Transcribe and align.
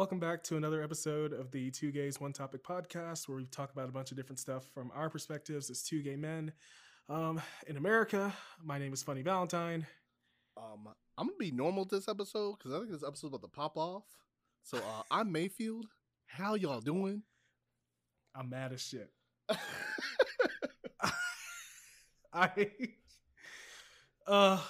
Welcome 0.00 0.18
back 0.18 0.42
to 0.44 0.56
another 0.56 0.82
episode 0.82 1.34
of 1.34 1.50
the 1.50 1.70
Two 1.70 1.92
Gays 1.92 2.18
One 2.18 2.32
Topic 2.32 2.64
podcast, 2.64 3.28
where 3.28 3.36
we 3.36 3.44
talk 3.44 3.70
about 3.70 3.86
a 3.86 3.92
bunch 3.92 4.10
of 4.10 4.16
different 4.16 4.38
stuff 4.38 4.64
from 4.72 4.90
our 4.94 5.10
perspectives 5.10 5.68
as 5.68 5.82
two 5.82 6.00
gay 6.00 6.16
men 6.16 6.52
um, 7.10 7.38
in 7.66 7.76
America. 7.76 8.32
My 8.64 8.78
name 8.78 8.94
is 8.94 9.02
Funny 9.02 9.20
Valentine. 9.20 9.86
Um, 10.56 10.88
I'm 11.18 11.26
gonna 11.26 11.36
be 11.38 11.50
normal 11.50 11.84
this 11.84 12.08
episode 12.08 12.56
because 12.56 12.72
I 12.72 12.78
think 12.78 12.92
this 12.92 13.04
episode's 13.06 13.34
about 13.34 13.42
to 13.42 13.48
pop 13.48 13.76
off. 13.76 14.04
So 14.62 14.78
uh, 14.78 15.02
I'm 15.10 15.30
Mayfield. 15.30 15.84
How 16.24 16.54
y'all 16.54 16.80
doing? 16.80 17.22
I'm 18.34 18.48
mad 18.48 18.72
as 18.72 18.80
shit. 18.80 19.10
I, 22.32 22.70
uh, 24.26 24.60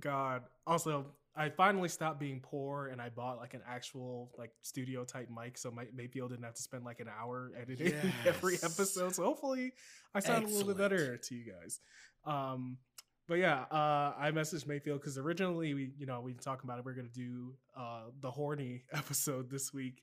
God. 0.00 0.44
Also, 0.66 1.08
I 1.38 1.48
finally 1.50 1.88
stopped 1.88 2.18
being 2.18 2.40
poor 2.40 2.88
and 2.88 3.00
I 3.00 3.10
bought 3.10 3.38
like 3.38 3.54
an 3.54 3.60
actual 3.66 4.32
like 4.36 4.50
studio 4.62 5.04
type 5.04 5.28
mic, 5.30 5.56
so 5.56 5.70
my, 5.70 5.84
Mayfield 5.94 6.30
didn't 6.30 6.44
have 6.44 6.54
to 6.54 6.62
spend 6.62 6.84
like 6.84 6.98
an 6.98 7.08
hour 7.08 7.52
editing 7.58 7.86
Yes. 7.94 8.04
every 8.26 8.56
episode. 8.56 9.14
So 9.14 9.22
hopefully, 9.22 9.72
I 10.14 10.20
sound 10.20 10.46
a 10.46 10.48
little 10.48 10.66
bit 10.66 10.78
better 10.78 11.16
to 11.16 11.34
you 11.34 11.44
guys. 11.52 11.80
Um, 12.26 12.78
but 13.28 13.34
yeah, 13.38 13.62
uh, 13.70 14.14
I 14.18 14.32
messaged 14.34 14.66
Mayfield 14.66 15.00
because 15.00 15.16
originally 15.16 15.74
we, 15.74 15.92
you 15.96 16.06
know, 16.06 16.20
we 16.20 16.34
talking 16.34 16.68
about 16.68 16.80
it. 16.80 16.84
We 16.84 16.90
are 16.92 16.94
gonna 16.96 17.08
do 17.08 17.54
uh, 17.76 18.04
the 18.20 18.30
horny 18.30 18.82
episode 18.92 19.48
this 19.48 19.72
week, 19.72 20.02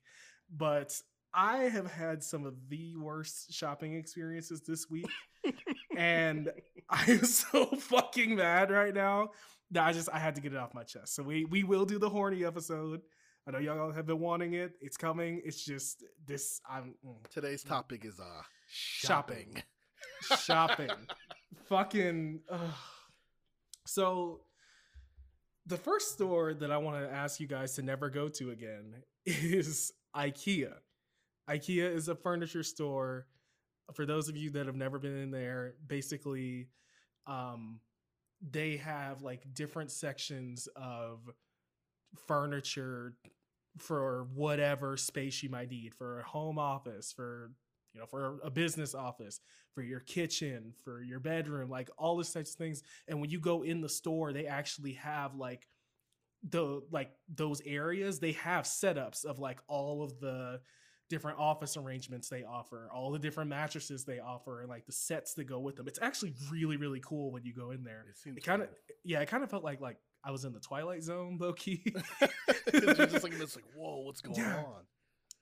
but 0.56 0.98
I 1.34 1.64
have 1.64 1.90
had 1.90 2.22
some 2.24 2.46
of 2.46 2.54
the 2.70 2.96
worst 2.96 3.52
shopping 3.52 3.94
experiences 3.94 4.62
this 4.62 4.88
week, 4.88 5.10
and 5.96 6.50
I 6.88 7.04
am 7.10 7.24
so 7.24 7.66
fucking 7.66 8.36
mad 8.36 8.70
right 8.70 8.94
now 8.94 9.30
that 9.72 9.84
I 9.84 9.92
just 9.92 10.08
I 10.12 10.18
had 10.18 10.34
to 10.36 10.40
get 10.40 10.52
it 10.52 10.58
off 10.58 10.74
my 10.74 10.84
chest. 10.84 11.14
So 11.14 11.22
we 11.22 11.44
we 11.44 11.64
will 11.64 11.84
do 11.84 11.98
the 11.98 12.08
horny 12.08 12.44
episode. 12.44 13.00
I 13.48 13.52
know 13.52 13.58
y'all 13.58 13.92
have 13.92 14.06
been 14.06 14.18
wanting 14.18 14.54
it. 14.54 14.72
It's 14.80 14.96
coming. 14.96 15.40
It's 15.44 15.64
just 15.64 16.04
this. 16.26 16.60
I'm 16.68 16.94
mm, 17.06 17.16
Today's 17.30 17.62
topic 17.62 18.04
is 18.04 18.18
uh 18.18 18.42
Shopping. 18.68 19.62
shopping. 20.28 20.38
shopping. 20.44 21.06
fucking. 21.68 22.40
So, 23.86 24.40
the 25.66 25.76
first 25.76 26.12
store 26.12 26.54
that 26.54 26.70
I 26.72 26.76
want 26.78 27.00
to 27.04 27.12
ask 27.12 27.38
you 27.38 27.46
guys 27.46 27.74
to 27.74 27.82
never 27.82 28.10
go 28.10 28.28
to 28.30 28.50
again 28.50 28.94
is 29.24 29.92
IKEA. 30.14 30.72
IKEA 31.48 31.94
is 31.94 32.08
a 32.08 32.14
furniture 32.16 32.64
store. 32.64 33.26
For 33.94 34.04
those 34.04 34.28
of 34.28 34.36
you 34.36 34.50
that 34.50 34.66
have 34.66 34.74
never 34.74 34.98
been 34.98 35.16
in 35.16 35.30
there, 35.30 35.74
basically, 35.86 36.68
um, 37.28 37.78
they 38.40 38.76
have 38.76 39.22
like 39.22 39.42
different 39.54 39.90
sections 39.90 40.68
of 40.76 41.30
furniture 42.26 43.14
for 43.78 44.26
whatever 44.34 44.96
space 44.96 45.42
you 45.42 45.50
might 45.50 45.70
need 45.70 45.94
for 45.94 46.20
a 46.20 46.24
home 46.24 46.58
office, 46.58 47.12
for 47.12 47.50
you 47.92 48.00
know, 48.00 48.06
for 48.06 48.38
a 48.44 48.50
business 48.50 48.94
office, 48.94 49.40
for 49.74 49.82
your 49.82 50.00
kitchen, 50.00 50.74
for 50.84 51.02
your 51.02 51.18
bedroom, 51.18 51.70
like 51.70 51.88
all 51.96 52.18
these 52.18 52.30
types 52.30 52.52
of 52.52 52.58
things. 52.58 52.82
And 53.08 53.20
when 53.20 53.30
you 53.30 53.40
go 53.40 53.62
in 53.62 53.80
the 53.80 53.88
store, 53.88 54.34
they 54.34 54.46
actually 54.46 54.92
have 54.94 55.34
like 55.34 55.66
the 56.46 56.82
like 56.90 57.12
those 57.34 57.62
areas, 57.64 58.20
they 58.20 58.32
have 58.32 58.64
setups 58.64 59.24
of 59.24 59.38
like 59.38 59.60
all 59.66 60.02
of 60.02 60.20
the 60.20 60.60
different 61.08 61.38
office 61.38 61.76
arrangements 61.76 62.28
they 62.28 62.42
offer, 62.44 62.88
all 62.94 63.10
the 63.12 63.18
different 63.18 63.48
mattresses 63.50 64.04
they 64.04 64.18
offer, 64.18 64.60
and 64.60 64.68
like 64.68 64.86
the 64.86 64.92
sets 64.92 65.34
that 65.34 65.44
go 65.44 65.60
with 65.60 65.76
them. 65.76 65.86
It's 65.88 65.98
actually 66.02 66.34
really, 66.50 66.76
really 66.76 67.00
cool 67.04 67.30
when 67.32 67.44
you 67.44 67.54
go 67.54 67.70
in 67.70 67.84
there. 67.84 68.04
It 68.26 68.36
It 68.38 68.44
kind 68.44 68.62
of 68.62 68.68
yeah, 69.04 69.20
it 69.20 69.28
kind 69.28 69.44
of 69.44 69.50
felt 69.50 69.64
like 69.64 69.80
like 69.80 69.98
I 70.24 70.30
was 70.32 70.44
in 70.44 70.52
the 70.52 70.60
Twilight 70.60 71.02
Zone, 71.04 71.38
low 71.40 71.52
key. 71.52 71.84
You're 72.72 72.94
just 72.94 73.22
like 73.22 73.38
this, 73.38 73.54
like 73.56 73.64
whoa, 73.74 74.02
what's 74.02 74.20
going 74.20 74.36
Yeah. 74.38 74.56
on? 74.66 74.82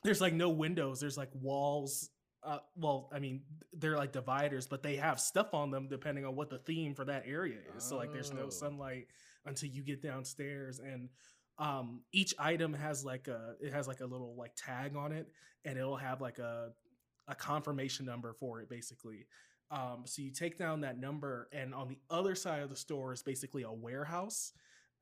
there's 0.03 0.21
like 0.21 0.34
no 0.34 0.50
windows 0.50 1.00
there's 1.00 1.16
like 1.16 1.31
walls 1.41 2.10
uh, 2.43 2.59
well 2.77 3.09
i 3.10 3.19
mean 3.19 3.41
they're 3.72 3.97
like 3.97 4.12
dividers 4.12 4.66
but 4.66 4.83
they 4.83 4.97
have 4.97 5.19
stuff 5.19 5.55
on 5.55 5.71
them 5.71 5.89
depending 5.89 6.27
on 6.27 6.37
what 6.37 6.50
the 6.50 6.59
theme 6.59 6.94
for 6.94 7.06
that 7.06 7.22
area 7.27 7.56
is 7.75 7.83
so 7.83 7.97
like 7.97 8.12
there's 8.12 8.31
no 8.31 8.43
Oh. 8.44 8.50
sunlight 8.50 9.06
until 9.47 9.71
you 9.71 9.83
get 9.83 10.03
downstairs 10.03 10.78
and 10.78 11.09
um 11.59 12.03
each 12.12 12.34
item 12.38 12.72
has 12.72 13.04
like 13.04 13.28
a 13.28 13.54
it 13.60 13.72
has 13.72 13.87
like 13.87 14.00
a 14.00 14.06
little 14.06 14.34
like 14.37 14.53
tag 14.56 14.97
on 14.97 15.12
it 15.12 15.28
and 15.65 15.78
it'll 15.78 15.97
have 15.97 16.20
like 16.20 16.38
a 16.38 16.70
a 17.28 17.34
confirmation 17.34 18.04
number 18.04 18.32
for 18.32 18.60
it 18.60 18.69
basically 18.69 19.26
um 19.70 20.03
so 20.04 20.20
you 20.20 20.31
take 20.31 20.59
down 20.59 20.81
that 20.81 20.98
number 20.98 21.48
and 21.53 21.75
on 21.75 21.88
the 21.88 21.98
other 22.10 22.34
side 22.34 22.62
of 22.62 22.70
the 22.70 22.76
store 22.76 23.12
is 23.12 23.22
basically 23.22 23.62
a 23.62 23.72
warehouse 23.72 24.53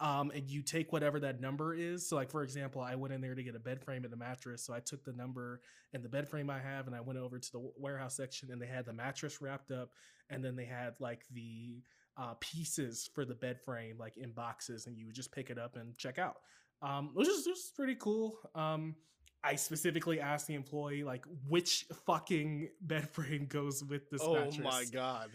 um, 0.02 0.32
and 0.34 0.50
you 0.50 0.62
take 0.62 0.92
whatever 0.92 1.20
that 1.20 1.40
number 1.40 1.74
is. 1.74 2.08
So, 2.08 2.16
like 2.16 2.28
for 2.28 2.42
example, 2.42 2.82
I 2.82 2.96
went 2.96 3.14
in 3.14 3.20
there 3.20 3.36
to 3.36 3.42
get 3.42 3.54
a 3.54 3.60
bed 3.60 3.80
frame 3.80 4.04
and 4.04 4.12
a 4.12 4.16
mattress. 4.16 4.64
So 4.64 4.74
I 4.74 4.80
took 4.80 5.04
the 5.04 5.12
number 5.12 5.60
and 5.92 6.02
the 6.02 6.08
bed 6.08 6.28
frame 6.28 6.50
I 6.50 6.58
have, 6.58 6.88
and 6.88 6.96
I 6.96 7.00
went 7.00 7.20
over 7.20 7.38
to 7.38 7.52
the 7.52 7.70
warehouse 7.78 8.16
section, 8.16 8.50
and 8.50 8.60
they 8.60 8.66
had 8.66 8.84
the 8.84 8.92
mattress 8.92 9.40
wrapped 9.40 9.70
up, 9.70 9.90
and 10.28 10.44
then 10.44 10.56
they 10.56 10.64
had 10.64 10.94
like 10.98 11.22
the 11.32 11.82
uh, 12.16 12.34
pieces 12.40 13.08
for 13.14 13.24
the 13.24 13.34
bed 13.34 13.60
frame 13.60 13.96
like 13.98 14.16
in 14.16 14.32
boxes, 14.32 14.86
and 14.86 14.96
you 14.96 15.06
would 15.06 15.14
just 15.14 15.32
pick 15.32 15.50
it 15.50 15.58
up 15.58 15.76
and 15.76 15.96
check 15.98 16.18
out. 16.18 16.36
Um, 16.82 17.10
which 17.14 17.28
is 17.28 17.44
just 17.44 17.76
pretty 17.76 17.94
cool. 17.94 18.38
Um, 18.54 18.96
I 19.44 19.56
specifically 19.56 20.20
asked 20.20 20.46
the 20.46 20.54
employee 20.54 21.04
like 21.04 21.24
which 21.48 21.86
fucking 22.06 22.68
bed 22.80 23.08
frame 23.10 23.46
goes 23.46 23.82
with 23.84 24.08
this 24.10 24.22
oh 24.22 24.34
mattress. 24.34 24.58
my 24.58 24.84
god. 24.92 25.30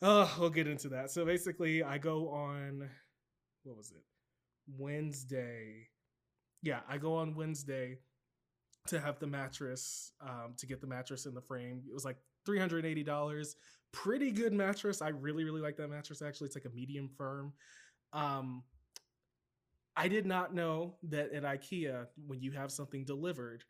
Oh, 0.00 0.32
we'll 0.38 0.50
get 0.50 0.68
into 0.68 0.88
that. 0.90 1.10
So 1.10 1.24
basically, 1.24 1.82
I 1.82 1.98
go 1.98 2.28
on 2.30 2.88
what 3.64 3.76
was 3.76 3.90
it? 3.90 4.02
Wednesday. 4.78 5.88
Yeah, 6.62 6.80
I 6.88 6.98
go 6.98 7.14
on 7.14 7.34
Wednesday 7.34 7.98
to 8.88 8.98
have 8.98 9.18
the 9.18 9.26
mattress, 9.26 10.12
um, 10.20 10.54
to 10.56 10.66
get 10.66 10.80
the 10.80 10.86
mattress 10.86 11.26
in 11.26 11.34
the 11.34 11.40
frame. 11.40 11.82
It 11.88 11.94
was 11.94 12.04
like 12.04 12.16
$380. 12.48 13.54
Pretty 13.92 14.30
good 14.30 14.52
mattress. 14.52 15.02
I 15.02 15.08
really, 15.08 15.44
really 15.44 15.60
like 15.60 15.76
that 15.76 15.88
mattress 15.88 16.22
actually. 16.22 16.46
It's 16.46 16.56
like 16.56 16.64
a 16.64 16.74
medium 16.74 17.08
firm. 17.08 17.52
Um, 18.12 18.62
I 19.96 20.08
did 20.08 20.26
not 20.26 20.54
know 20.54 20.94
that 21.04 21.32
at 21.32 21.42
IKEA, 21.42 22.06
when 22.26 22.40
you 22.40 22.52
have 22.52 22.70
something 22.70 23.04
delivered, 23.04 23.64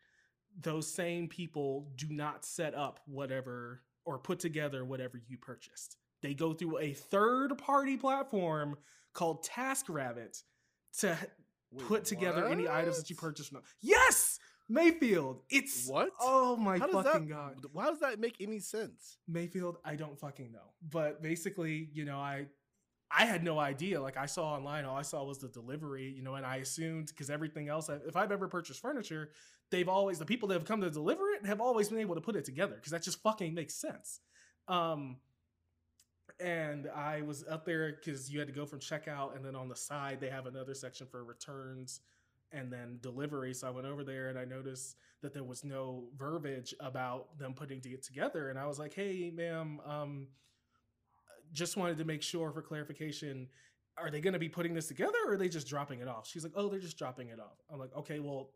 those 0.61 0.91
same 0.91 1.27
people 1.27 1.91
do 1.95 2.07
not 2.09 2.45
set 2.45 2.75
up 2.75 2.99
whatever 3.05 3.81
or 4.05 4.19
put 4.19 4.39
together 4.39 4.85
whatever 4.85 5.19
you 5.27 5.37
purchased. 5.37 5.97
They 6.21 6.33
go 6.33 6.53
through 6.53 6.79
a 6.79 6.93
third 6.93 7.57
party 7.57 7.97
platform 7.97 8.77
called 9.13 9.45
TaskRabbit 9.45 10.43
to 10.99 11.17
Wait, 11.71 11.87
put 11.87 12.05
together 12.05 12.47
any 12.47 12.67
items 12.67 12.97
that 12.97 13.09
you 13.09 13.15
what? 13.15 13.29
purchased. 13.29 13.49
from 13.49 13.57
them. 13.57 13.63
Yes, 13.81 14.39
Mayfield. 14.69 15.41
It's 15.49 15.87
What? 15.87 16.11
Oh 16.21 16.55
my 16.55 16.77
How 16.77 16.87
fucking 16.87 17.27
that? 17.27 17.33
god, 17.33 17.65
Why 17.73 17.87
does 17.87 17.99
that 18.01 18.19
make 18.19 18.37
any 18.39 18.59
sense? 18.59 19.17
Mayfield. 19.27 19.77
I 19.83 19.95
don't 19.95 20.17
fucking 20.19 20.51
know. 20.51 20.73
But 20.91 21.21
basically, 21.23 21.89
you 21.91 22.05
know, 22.05 22.17
I 22.19 22.45
I 23.11 23.25
had 23.25 23.43
no 23.43 23.57
idea. 23.57 23.99
Like 23.99 24.17
I 24.17 24.27
saw 24.27 24.53
online, 24.53 24.85
all 24.85 24.95
I 24.95 25.01
saw 25.01 25.23
was 25.23 25.39
the 25.39 25.47
delivery, 25.47 26.13
you 26.15 26.21
know, 26.21 26.35
and 26.35 26.45
I 26.45 26.57
assumed 26.57 27.07
because 27.07 27.31
everything 27.31 27.67
else, 27.67 27.89
if 27.89 28.15
I've 28.15 28.31
ever 28.31 28.47
purchased 28.47 28.79
furniture, 28.81 29.31
they've 29.71 29.89
always 29.89 30.19
the 30.19 30.25
people 30.25 30.47
that 30.49 30.55
have 30.55 30.65
come 30.65 30.81
to 30.81 30.91
deliver 30.91 31.31
it 31.31 31.45
have 31.45 31.59
always 31.59 31.89
been 31.89 31.99
able 31.99 32.15
to 32.15 32.21
put 32.21 32.35
it 32.35 32.45
together 32.45 32.75
because 32.75 32.91
that 32.91 33.01
just 33.01 33.21
fucking 33.23 33.55
makes 33.55 33.73
sense. 33.73 34.19
Um, 34.67 35.17
and 36.39 36.87
I 36.95 37.23
was 37.23 37.43
up 37.49 37.65
there 37.65 37.91
because 37.93 38.31
you 38.31 38.37
had 38.37 38.47
to 38.47 38.53
go 38.53 38.67
from 38.67 38.79
checkout, 38.79 39.35
and 39.35 39.43
then 39.43 39.55
on 39.55 39.67
the 39.67 39.75
side 39.75 40.19
they 40.21 40.29
have 40.29 40.45
another 40.45 40.75
section 40.75 41.07
for 41.07 41.23
returns 41.23 42.01
and 42.51 42.71
then 42.71 42.99
delivery. 43.01 43.53
So 43.53 43.67
I 43.67 43.71
went 43.71 43.87
over 43.87 44.03
there 44.03 44.29
and 44.29 44.37
I 44.37 44.45
noticed 44.45 44.95
that 45.21 45.33
there 45.33 45.43
was 45.43 45.63
no 45.63 46.05
verbiage 46.17 46.73
about 46.79 47.37
them 47.37 47.53
putting 47.53 47.81
it 47.83 48.03
together, 48.03 48.49
and 48.49 48.57
I 48.57 48.65
was 48.65 48.79
like, 48.79 48.93
"Hey, 48.93 49.31
ma'am, 49.33 49.79
um, 49.85 50.27
just 51.51 51.77
wanted 51.77 51.97
to 51.97 52.05
make 52.05 52.21
sure 52.21 52.51
for 52.51 52.61
clarification." 52.61 53.47
Are 53.97 54.09
they 54.09 54.21
going 54.21 54.31
to 54.31 54.39
be 54.39 54.47
putting 54.47 54.73
this 54.73 54.87
together 54.87 55.17
or 55.25 55.33
are 55.33 55.37
they 55.37 55.49
just 55.49 55.67
dropping 55.67 55.99
it 55.99 56.07
off? 56.07 56.25
She's 56.25 56.41
like, 56.41 56.53
Oh, 56.55 56.69
they're 56.69 56.79
just 56.79 56.97
dropping 56.97 57.29
it 57.29 57.39
off. 57.41 57.57
I'm 57.69 57.79
like, 57.79 57.93
Okay, 57.97 58.19
well, 58.19 58.51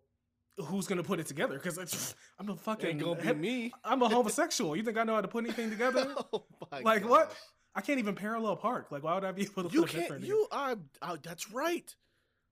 who's 0.57 0.87
going 0.87 0.97
to 0.97 1.03
put 1.03 1.19
it 1.19 1.27
together? 1.27 1.55
Because 1.55 2.15
I'm 2.39 2.49
a 2.49 2.55
fucking 2.55 2.89
Ain't 2.89 3.03
gonna 3.03 3.21
be 3.21 3.33
me. 3.33 3.73
I'm 3.83 4.01
a 4.01 4.09
homosexual. 4.09 4.75
You 4.75 4.83
think 4.83 4.97
I 4.97 5.03
know 5.03 5.15
how 5.15 5.21
to 5.21 5.27
put 5.27 5.43
anything 5.43 5.69
together? 5.69 6.15
oh 6.33 6.45
like 6.83 7.07
what? 7.07 7.35
I 7.75 7.81
can't 7.81 7.99
even 7.99 8.15
parallel 8.15 8.55
park. 8.55 8.91
Like 8.91 9.03
why 9.03 9.15
would 9.15 9.23
I 9.23 9.31
be 9.31 9.43
able 9.43 9.69
to 9.69 9.73
You 9.73 9.83
can't. 9.83 10.21
You 10.21 10.47
are. 10.51 10.75
Oh, 11.01 11.17
that's 11.21 11.51
right. 11.51 11.93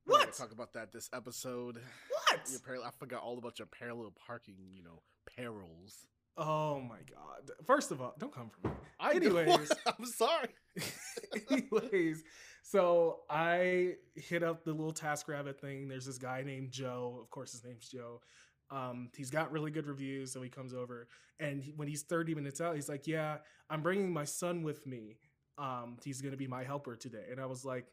What? 0.06 0.33
Talk 0.33 0.51
about 0.51 0.74
that 0.74 0.92
this 0.92 1.09
episode. 1.13 1.77
What? 2.09 2.50
Your 2.50 2.59
parallel, 2.59 2.88
I 2.88 2.92
forgot 3.00 3.21
all 3.21 3.38
about 3.38 3.59
your 3.59 3.68
parallel 3.68 4.13
parking. 4.27 4.56
You 4.71 4.83
know, 4.83 5.01
perils. 5.36 6.07
Oh 6.38 6.80
my 6.81 7.00
god. 7.13 7.51
First 7.65 7.92
of 7.92 8.01
all, 8.01 8.15
don't 8.18 8.33
come 8.33 8.50
for 8.50 8.68
me. 8.69 8.74
I 9.00 9.12
Anyways. 9.15 9.71
I'm 9.86 10.06
sorry. 10.06 10.48
Anyways, 11.51 12.24
so 12.63 13.19
I 13.30 13.95
hit 14.15 14.42
up 14.44 14.63
the 14.63 14.71
little 14.71 14.94
TaskRabbit 14.94 15.59
thing. 15.59 15.88
There's 15.88 16.06
this 16.06 16.18
guy 16.18 16.44
named 16.44 16.71
Joe. 16.71 17.19
Of 17.21 17.30
course, 17.30 17.51
his 17.51 17.63
name's 17.63 17.88
Joe. 17.88 18.21
Um, 18.69 19.09
he's 19.18 19.30
got 19.30 19.51
really 19.51 19.71
good 19.71 19.88
reviews, 19.88 20.31
so 20.31 20.42
he 20.42 20.50
comes 20.50 20.74
over. 20.74 21.07
And 21.39 21.62
he- 21.62 21.74
when 21.74 21.88
he's 21.89 22.04
30 22.04 22.33
minutes 22.36 22.62
out, 22.62 22.75
he's 22.75 22.88
like, 22.88 23.06
"Yeah, 23.07 23.39
I'm 23.69 23.81
bringing 23.81 24.13
my 24.13 24.24
son 24.24 24.63
with 24.63 24.88
me. 24.88 25.18
Um, 25.57 25.97
he's 26.04 26.21
gonna 26.21 26.38
be 26.38 26.47
my 26.47 26.63
helper 26.63 26.95
today." 26.95 27.25
And 27.30 27.39
I 27.42 27.45
was 27.45 27.65
like, 27.65 27.88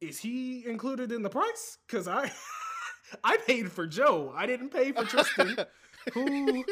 "Is 0.00 0.18
he 0.18 0.64
included 0.66 1.12
in 1.12 1.22
the 1.22 1.30
price?" 1.30 1.78
Because 1.86 2.08
I, 2.08 2.30
I 3.24 3.36
paid 3.38 3.70
for 3.72 3.86
Joe. 3.86 4.32
I 4.34 4.46
didn't 4.46 4.70
pay 4.70 4.92
for 4.92 5.04
Tristan. 5.04 5.56
Who? 6.14 6.64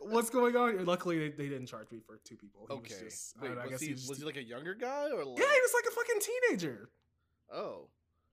What's 0.00 0.30
going 0.30 0.56
on? 0.56 0.86
Luckily, 0.86 1.18
they, 1.18 1.28
they 1.36 1.48
didn't 1.50 1.66
charge 1.66 1.90
me 1.90 2.00
for 2.04 2.18
two 2.24 2.36
people. 2.36 2.66
He 2.68 2.74
Okay. 2.76 2.94
Was 2.94 3.02
just, 3.02 3.34
Wait, 3.42 3.48
don't 3.48 3.58
I 3.58 3.66
was, 3.66 3.80
he, 3.80 3.88
he 3.88 3.92
was, 3.92 4.08
was 4.08 4.18
he 4.18 4.24
like 4.24 4.38
a 4.38 4.42
younger 4.42 4.74
guy 4.74 5.10
or 5.10 5.22
like? 5.24 5.38
yeah, 5.38 5.44
he 5.52 5.60
was 5.60 5.72
like 5.74 5.84
a 5.86 5.94
fucking 5.94 6.20
teenager. 6.48 6.88
Oh, 7.52 7.88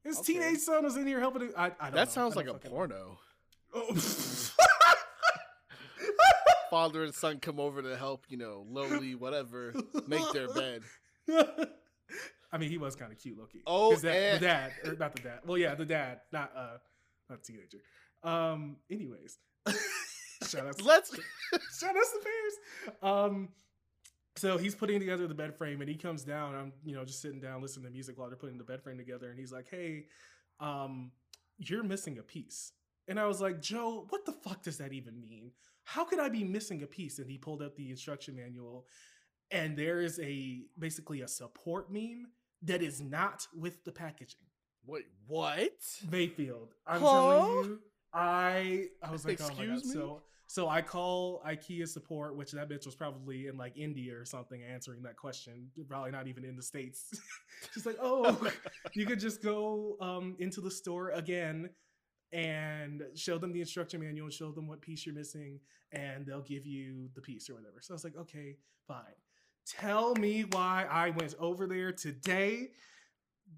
His 0.05 0.19
Okay. 0.19 0.33
teenage 0.33 0.59
son 0.59 0.83
was 0.85 0.95
in 0.95 1.05
here 1.05 1.19
helping. 1.19 1.51
I, 1.57 1.65
I 1.65 1.69
don't 1.69 1.79
know. 1.91 1.95
that 1.97 2.11
sounds 2.11 2.35
like 2.37 2.47
a 2.47 2.53
porno. 2.53 3.19
Oh. 3.73 3.93
Father 6.69 7.03
and 7.03 7.13
son 7.13 7.39
come 7.39 7.59
over 7.59 7.81
to 7.81 7.97
help, 7.97 8.25
you 8.29 8.37
know, 8.37 8.65
lowly 8.69 9.15
whatever, 9.15 9.73
make 10.07 10.31
their 10.33 10.47
oh. 10.49 10.53
bed. 10.53 10.81
I 12.51 12.57
mean, 12.57 12.69
he 12.69 12.77
was 12.77 12.95
kind 12.95 13.11
of 13.11 13.17
cute, 13.19 13.37
Loki. 13.37 13.61
Oh, 13.67 13.95
the 13.95 14.11
and- 14.11 14.41
dad, 14.41 14.71
or 14.85 14.95
not 14.95 15.15
the 15.15 15.21
dad. 15.21 15.39
Well, 15.45 15.57
yeah, 15.57 15.75
the 15.75 15.85
dad, 15.85 16.21
not 16.31 16.51
uh, 16.55 16.77
not 17.29 17.43
teenager. 17.43 17.79
Um, 18.23 18.77
anyways, 18.89 19.37
shout 20.47 20.65
out, 20.67 20.81
Let's. 20.81 21.11
shout 21.79 21.89
out 21.89 21.95
to 21.95 22.21
Bears. 22.23 22.93
Um, 23.01 23.49
so 24.35 24.57
he's 24.57 24.75
putting 24.75 24.99
together 24.99 25.27
the 25.27 25.33
bed 25.33 25.57
frame, 25.57 25.81
and 25.81 25.89
he 25.89 25.95
comes 25.95 26.23
down. 26.23 26.55
I'm, 26.55 26.73
you 26.85 26.95
know, 26.95 27.03
just 27.03 27.21
sitting 27.21 27.39
down 27.39 27.61
listening 27.61 27.85
to 27.85 27.91
music 27.91 28.17
while 28.17 28.27
they're 28.29 28.37
putting 28.37 28.57
the 28.57 28.63
bed 28.63 28.81
frame 28.81 28.97
together, 28.97 29.29
and 29.29 29.39
he's 29.39 29.51
like, 29.51 29.67
"Hey, 29.69 30.05
um, 30.59 31.11
you're 31.57 31.83
missing 31.83 32.17
a 32.19 32.23
piece." 32.23 32.71
And 33.09 33.19
I 33.19 33.25
was 33.25 33.39
like, 33.39 33.61
Joe, 33.61 34.05
what 34.09 34.25
the 34.25 34.33
fuck 34.33 34.63
does 34.63 34.77
that 34.79 34.91
even 34.91 35.19
mean? 35.21 35.51
How 35.85 36.03
could 36.03 36.19
I 36.19 36.27
be 36.27 36.43
missing 36.43 36.83
a 36.83 36.87
piece? 36.87 37.19
And 37.19 37.29
he 37.29 37.37
pulled 37.37 37.61
up 37.61 37.73
the 37.77 37.89
instruction 37.89 38.35
manual, 38.35 38.85
and 39.51 39.77
there 39.77 40.01
is 40.01 40.19
a 40.19 40.61
basically 40.77 41.21
a 41.21 41.27
support 41.27 41.91
meme 41.91 42.27
that 42.63 42.81
is 42.81 43.01
not 43.01 43.47
with 43.55 43.83
the 43.83 43.91
packaging. 43.91 44.39
Wait, 44.85 45.05
what? 45.27 45.71
Mayfield, 46.09 46.73
I'm 46.85 47.01
Huh? 47.01 47.11
telling 47.11 47.45
you, 47.65 47.79
I 48.13 48.85
I 49.03 49.11
was 49.11 49.25
like, 49.25 49.39
oh 49.41 49.47
my 49.57 49.63
Excuse 49.63 49.81
god. 49.81 49.87
me? 49.87 49.93
So 49.93 50.21
so 50.49 50.69
I 50.69 50.81
call 50.81 51.41
IKEA 51.45 51.85
support, 51.87 52.37
which 52.37 52.51
that 52.53 52.69
bitch 52.69 52.85
was 52.85 52.95
probably 52.95 53.47
in 53.47 53.57
like 53.57 53.77
India 53.77 54.15
or 54.17 54.23
something 54.23 54.63
answering 54.63 55.03
that 55.03 55.17
question. 55.17 55.69
Probably 55.89 56.11
not 56.11 56.27
even 56.27 56.45
in 56.45 56.55
the 56.55 56.63
states. 56.63 57.09
She's 57.73 57.85
like, 57.85 57.97
oh, 58.01 58.49
you 58.93 59.05
could 59.05 59.19
just 59.19 59.43
go 59.43 59.97
um, 59.99 60.37
into 60.39 60.61
the 60.61 60.71
store 60.71 61.09
again 61.09 61.69
and 62.31 63.03
show 63.15 63.37
them 63.37 63.51
the 63.51 63.59
instruction 63.59 63.99
manual 63.99 64.27
and 64.27 64.33
show 64.33 64.51
them 64.51 64.67
what 64.67 64.79
piece 64.81 65.05
you're 65.05 65.15
missing 65.15 65.59
and 65.91 66.25
they'll 66.25 66.41
give 66.41 66.65
you 66.65 67.09
the 67.15 67.21
piece 67.21 67.49
or 67.49 67.53
whatever. 67.55 67.79
So 67.81 67.93
I 67.93 67.95
was 67.95 68.03
like, 68.05 68.15
okay, 68.17 68.55
fine. 68.87 69.03
Tell 69.67 70.15
me 70.15 70.43
why 70.51 70.85
I 70.89 71.09
went 71.11 71.35
over 71.39 71.67
there 71.67 71.91
today. 71.91 72.69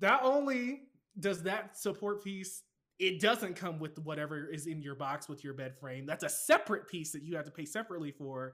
Not 0.01 0.23
only 0.23 0.83
does 1.19 1.43
that 1.43 1.77
support 1.77 2.23
piece, 2.23 2.63
it 2.97 3.19
doesn't 3.19 3.55
come 3.55 3.79
with 3.79 3.97
whatever 3.99 4.49
is 4.49 4.67
in 4.67 4.81
your 4.81 4.95
box 4.95 5.29
with 5.29 5.43
your 5.43 5.53
bed 5.53 5.77
frame. 5.79 6.05
That's 6.05 6.23
a 6.23 6.29
separate 6.29 6.87
piece 6.87 7.11
that 7.11 7.23
you 7.23 7.35
have 7.35 7.45
to 7.45 7.51
pay 7.51 7.65
separately 7.65 8.11
for. 8.11 8.53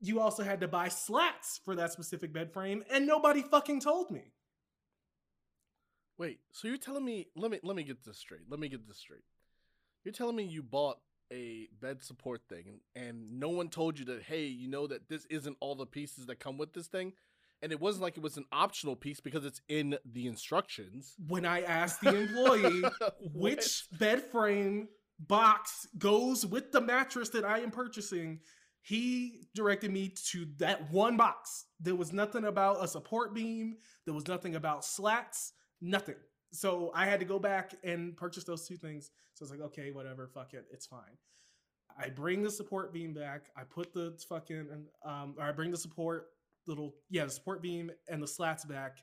You 0.00 0.20
also 0.20 0.42
had 0.42 0.60
to 0.60 0.68
buy 0.68 0.88
slats 0.88 1.60
for 1.64 1.74
that 1.76 1.92
specific 1.92 2.32
bed 2.32 2.52
frame, 2.52 2.84
and 2.90 3.06
nobody 3.06 3.42
fucking 3.42 3.80
told 3.80 4.10
me. 4.10 4.32
Wait, 6.18 6.40
so 6.52 6.68
you're 6.68 6.76
telling 6.76 7.04
me? 7.04 7.28
Let 7.34 7.50
me 7.50 7.60
let 7.62 7.74
me 7.74 7.82
get 7.82 8.04
this 8.04 8.18
straight. 8.18 8.42
Let 8.48 8.60
me 8.60 8.68
get 8.68 8.86
this 8.86 8.98
straight. 8.98 9.24
You're 10.04 10.12
telling 10.12 10.36
me 10.36 10.44
you 10.44 10.62
bought 10.62 10.98
a 11.32 11.68
bed 11.80 12.02
support 12.02 12.42
thing, 12.48 12.80
and 12.94 13.40
no 13.40 13.48
one 13.48 13.68
told 13.68 13.98
you 13.98 14.04
that? 14.06 14.22
Hey, 14.22 14.44
you 14.44 14.68
know 14.68 14.86
that 14.86 15.08
this 15.08 15.26
isn't 15.30 15.56
all 15.60 15.74
the 15.74 15.86
pieces 15.86 16.26
that 16.26 16.38
come 16.38 16.58
with 16.58 16.74
this 16.74 16.86
thing, 16.86 17.14
and 17.62 17.72
it 17.72 17.80
wasn't 17.80 18.02
like 18.02 18.16
it 18.16 18.22
was 18.22 18.36
an 18.36 18.44
optional 18.52 18.96
piece 18.96 19.20
because 19.20 19.44
it's 19.44 19.60
in 19.68 19.96
the 20.04 20.26
instructions. 20.26 21.14
When 21.26 21.46
I 21.46 21.62
asked 21.62 22.02
the 22.02 22.16
employee 22.16 22.82
which 23.34 23.86
bed 23.98 24.22
frame 24.30 24.88
box 25.18 25.86
goes 25.98 26.44
with 26.44 26.72
the 26.72 26.80
mattress 26.80 27.30
that 27.30 27.44
I 27.44 27.60
am 27.60 27.70
purchasing, 27.70 28.40
he 28.82 29.46
directed 29.54 29.92
me 29.92 30.12
to 30.30 30.46
that 30.58 30.90
one 30.90 31.16
box. 31.16 31.66
There 31.80 31.94
was 31.94 32.12
nothing 32.12 32.44
about 32.44 32.84
a 32.84 32.88
support 32.88 33.32
beam, 33.34 33.76
there 34.04 34.14
was 34.14 34.26
nothing 34.26 34.56
about 34.56 34.84
slats, 34.84 35.52
nothing. 35.80 36.16
So 36.52 36.92
I 36.94 37.06
had 37.06 37.20
to 37.20 37.26
go 37.26 37.38
back 37.38 37.74
and 37.82 38.16
purchase 38.16 38.44
those 38.44 38.66
two 38.66 38.76
things. 38.76 39.10
So 39.34 39.42
I 39.42 39.44
was 39.44 39.50
like, 39.50 39.60
okay, 39.68 39.90
whatever, 39.90 40.28
fuck 40.28 40.52
it, 40.54 40.66
it's 40.70 40.86
fine. 40.86 41.16
I 41.98 42.08
bring 42.08 42.42
the 42.42 42.50
support 42.50 42.92
beam 42.92 43.12
back. 43.14 43.50
I 43.56 43.62
put 43.64 43.92
the 43.92 44.18
fucking, 44.28 44.68
um, 45.04 45.34
or 45.38 45.44
I 45.44 45.52
bring 45.52 45.70
the 45.70 45.76
support 45.76 46.28
little, 46.66 46.94
yeah, 47.10 47.24
the 47.24 47.30
support 47.30 47.62
beam 47.62 47.90
and 48.08 48.22
the 48.22 48.26
slats 48.26 48.64
back. 48.64 48.98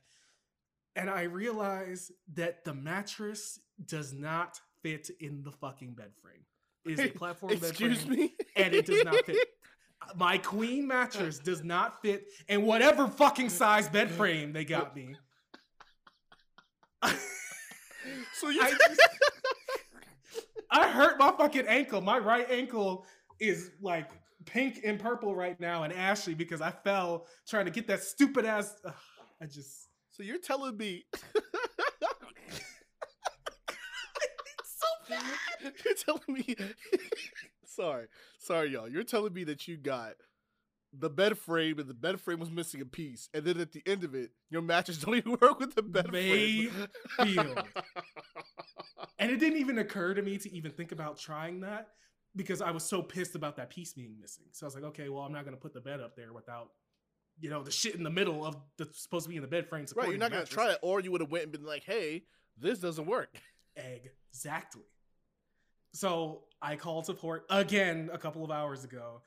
And 0.95 1.09
I 1.09 1.23
realize 1.23 2.11
that 2.33 2.63
the 2.65 2.73
mattress 2.73 3.59
does 3.85 4.13
not 4.13 4.59
fit 4.81 5.09
in 5.19 5.43
the 5.43 5.51
fucking 5.51 5.93
bed 5.93 6.11
frame. 6.21 6.45
It 6.85 6.99
is 6.99 7.11
a 7.11 7.13
platform 7.17 7.53
bed 7.53 7.69
Excuse 7.69 8.03
frame, 8.03 8.19
me, 8.19 8.33
and 8.55 8.73
it 8.73 8.85
does 8.85 9.03
not 9.03 9.25
fit. 9.25 9.37
My 10.15 10.37
queen 10.37 10.87
mattress 10.87 11.39
does 11.39 11.63
not 11.63 12.01
fit 12.01 12.27
in 12.47 12.63
whatever 12.65 13.07
fucking 13.07 13.49
size 13.49 13.89
bed 13.89 14.09
frame 14.09 14.53
they 14.53 14.63
got 14.63 14.95
me. 14.95 15.15
So 18.39 18.49
you 18.49 18.61
I 18.61 18.71
just- 18.71 19.01
I 20.71 20.87
hurt 20.89 21.17
my 21.19 21.31
fucking 21.37 21.67
ankle. 21.67 21.99
My 22.01 22.19
right 22.19 22.49
ankle 22.49 23.05
is 23.39 23.71
like 23.81 24.11
pink 24.45 24.81
and 24.85 24.99
purple 24.99 25.35
right 25.35 25.59
now 25.59 25.83
and 25.83 25.91
ashy 25.93 26.33
because 26.33 26.61
I 26.61 26.71
fell 26.71 27.25
trying 27.47 27.65
to 27.65 27.71
get 27.71 27.87
that 27.87 28.03
stupid 28.03 28.45
ass. 28.45 28.75
Ugh, 28.85 28.93
I 29.41 29.45
just. 29.45 29.87
so 30.11 30.23
you're 30.23 30.37
telling 30.37 30.77
me 30.77 31.05
so 34.63 34.87
bad. 35.09 35.73
you're 35.85 35.93
telling 35.95 36.21
me 36.27 36.55
sorry 37.65 38.07
sorry 38.39 38.69
y'all 38.71 38.87
you're 38.89 39.03
telling 39.03 39.33
me 39.33 39.43
that 39.45 39.67
you 39.67 39.77
got 39.77 40.13
the 40.97 41.09
bed 41.09 41.37
frame 41.37 41.77
and 41.79 41.87
the 41.87 41.93
bed 41.93 42.19
frame 42.19 42.39
was 42.39 42.49
missing 42.49 42.81
a 42.81 42.85
piece 42.85 43.29
and 43.33 43.45
then 43.45 43.59
at 43.59 43.71
the 43.71 43.83
end 43.85 44.03
of 44.03 44.15
it 44.15 44.31
your 44.49 44.61
mattress 44.61 44.97
don't 45.03 45.15
even 45.15 45.37
work 45.39 45.59
with 45.59 45.75
the 45.75 45.83
bed 45.83 46.07
frame 46.09 46.71
Mayfield. 47.19 47.63
And 49.19 49.29
it 49.29 49.37
didn't 49.37 49.59
even 49.59 49.79
occur 49.79 50.13
to 50.13 50.21
me 50.21 50.37
to 50.37 50.53
even 50.53 50.71
think 50.71 50.93
about 50.93 51.19
trying 51.19 51.59
that 51.61 51.89
because 52.37 52.61
I 52.61 52.71
was 52.71 52.83
so 52.83 53.01
pissed 53.01 53.35
about 53.35 53.57
that 53.57 53.69
piece 53.69 53.91
being 53.93 54.15
missing. 54.19 54.45
So 54.53 54.65
I 54.65 54.67
was 54.67 54.75
like, 54.75 54.85
okay, 54.85 55.09
well, 55.09 55.23
I'm 55.23 55.33
not 55.33 55.43
going 55.43 55.55
to 55.55 55.61
put 55.61 55.73
the 55.73 55.81
bed 55.81 55.99
up 55.99 56.15
there 56.15 56.31
without, 56.31 56.69
you 57.41 57.49
know, 57.49 57.61
the 57.61 57.71
shit 57.71 57.95
in 57.95 58.03
the 58.03 58.09
middle 58.09 58.45
of 58.45 58.55
the 58.77 58.87
supposed 58.93 59.25
to 59.25 59.29
be 59.29 59.35
in 59.35 59.41
the 59.41 59.47
bed 59.47 59.67
frame. 59.67 59.85
right 59.95 60.09
you're 60.09 60.17
not 60.17 60.31
gonna 60.31 60.45
try 60.45 60.71
it 60.71 60.79
or 60.81 61.01
you 61.01 61.11
would 61.11 61.21
have 61.21 61.31
went 61.31 61.43
and 61.43 61.51
been 61.51 61.65
like 61.65 61.83
hey 61.83 62.23
this 62.57 62.79
doesn't 62.79 63.05
work 63.05 63.37
Exactly. 63.75 64.83
So 65.93 66.43
I 66.61 66.75
called 66.75 67.05
support 67.05 67.45
again 67.49 68.09
a 68.13 68.17
couple 68.17 68.43
of 68.43 68.51
hours 68.51 68.83
ago. 68.83 69.21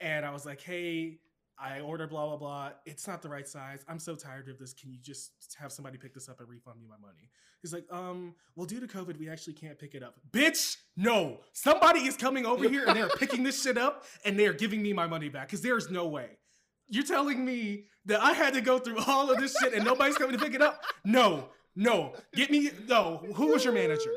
And 0.00 0.24
I 0.24 0.30
was 0.30 0.46
like, 0.46 0.60
hey, 0.60 1.18
I 1.60 1.80
ordered 1.80 2.10
blah, 2.10 2.26
blah, 2.26 2.36
blah. 2.36 2.70
It's 2.86 3.08
not 3.08 3.20
the 3.20 3.28
right 3.28 3.46
size. 3.46 3.84
I'm 3.88 3.98
so 3.98 4.14
tired 4.14 4.48
of 4.48 4.58
this. 4.58 4.72
Can 4.72 4.92
you 4.92 4.98
just 5.02 5.32
have 5.58 5.72
somebody 5.72 5.98
pick 5.98 6.14
this 6.14 6.28
up 6.28 6.38
and 6.38 6.48
refund 6.48 6.78
me 6.78 6.86
my 6.88 6.98
money? 7.00 7.30
He's 7.62 7.72
like, 7.72 7.84
um, 7.90 8.34
well, 8.54 8.66
due 8.66 8.78
to 8.78 8.86
COVID, 8.86 9.18
we 9.18 9.28
actually 9.28 9.54
can't 9.54 9.76
pick 9.76 9.96
it 9.96 10.02
up. 10.02 10.14
Bitch, 10.30 10.76
no. 10.96 11.40
Somebody 11.52 12.00
is 12.00 12.16
coming 12.16 12.46
over 12.46 12.68
here 12.68 12.84
and 12.86 12.96
they're 12.96 13.08
picking 13.08 13.42
this 13.42 13.60
shit 13.60 13.76
up 13.76 14.04
and 14.24 14.38
they're 14.38 14.52
giving 14.52 14.80
me 14.82 14.92
my 14.92 15.08
money 15.08 15.28
back 15.28 15.48
because 15.48 15.60
there's 15.60 15.90
no 15.90 16.06
way. 16.06 16.38
You're 16.86 17.04
telling 17.04 17.44
me 17.44 17.86
that 18.06 18.22
I 18.22 18.32
had 18.32 18.54
to 18.54 18.60
go 18.60 18.78
through 18.78 18.98
all 19.06 19.30
of 19.30 19.38
this 19.38 19.56
shit 19.60 19.74
and 19.74 19.84
nobody's 19.84 20.16
coming 20.16 20.38
to 20.38 20.44
pick 20.44 20.54
it 20.54 20.62
up? 20.62 20.82
No, 21.04 21.48
no. 21.74 22.14
Get 22.34 22.50
me, 22.52 22.70
no. 22.86 23.24
Who 23.34 23.48
was 23.48 23.64
your 23.64 23.74
manager? 23.74 24.12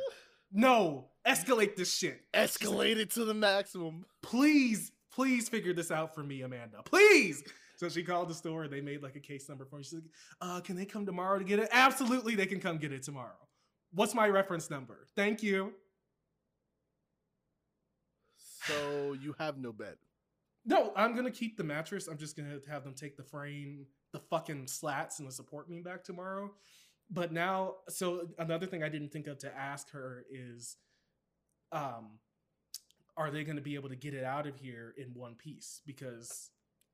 No. 0.52 1.08
Escalate 1.28 1.76
this 1.76 1.94
shit. 1.94 2.22
Escalate 2.34 2.98
it 2.98 3.12
to 3.12 3.26
the 3.26 3.34
maximum 3.34 4.06
Please, 4.22 4.92
please 5.14 5.50
figure 5.50 5.74
this 5.74 5.92
out 5.92 6.14
for 6.16 6.24
me, 6.24 6.42
Amanda. 6.42 6.82
Please. 6.86 7.44
So 7.78 7.90
she 7.90 8.04
called 8.04 8.30
the 8.30 8.34
store. 8.36 8.68
They 8.68 8.82
made 8.82 9.02
like 9.04 9.16
a 9.16 9.20
case 9.20 9.50
number 9.50 9.66
for 9.66 9.78
me. 9.78 9.84
She's 9.84 9.94
like, 9.96 10.04
uh, 10.42 10.62
can 10.62 10.76
they 10.76 10.86
come 10.86 11.06
tomorrow 11.06 11.40
to 11.40 11.46
get 11.46 11.60
it? 11.60 11.70
Absolutely, 11.72 12.36
they 12.36 12.46
can 12.46 12.60
come 12.60 12.78
get 12.78 12.92
it 12.94 13.04
tomorrow. 13.04 13.38
What's 13.94 14.14
my 14.14 14.28
reference 14.30 14.70
number? 14.70 15.08
Thank 15.16 15.44
you. 15.44 15.74
so 18.64 19.14
you 19.20 19.36
have 19.40 19.58
no 19.58 19.72
bed 19.74 19.96
No, 20.66 20.94
I'm 20.96 21.16
gonna 21.16 21.32
keep 21.32 21.58
the 21.58 21.64
mattress. 21.64 22.08
I'm 22.08 22.18
just 22.18 22.38
gonna 22.38 22.60
have 22.70 22.84
them 22.84 22.94
take 22.94 23.18
the 23.18 23.24
frame, 23.24 23.88
the 24.14 24.20
fucking 24.20 24.68
slats, 24.68 25.20
and 25.20 25.28
the 25.28 25.32
support 25.34 25.68
beam 25.70 25.84
back 25.84 26.04
tomorrow. 26.04 26.52
But 27.10 27.34
now, 27.34 27.76
so 27.90 28.30
another 28.38 28.68
thing 28.68 28.84
I 28.84 28.90
didn't 28.90 29.12
think 29.12 29.28
of 29.28 29.40
to 29.40 29.58
ask 29.58 29.90
her 29.92 30.26
is, 30.32 30.78
um, 31.72 32.20
are 33.18 33.32
they 33.32 33.44
gonna 33.44 33.62
be 33.62 33.76
able 33.76 33.90
to 33.90 33.96
get 33.96 34.14
it 34.14 34.24
out 34.24 34.48
of 34.48 34.56
here 34.56 34.94
in 34.98 35.14
one 35.14 35.36
piece? 35.36 35.82
Because 35.86 36.50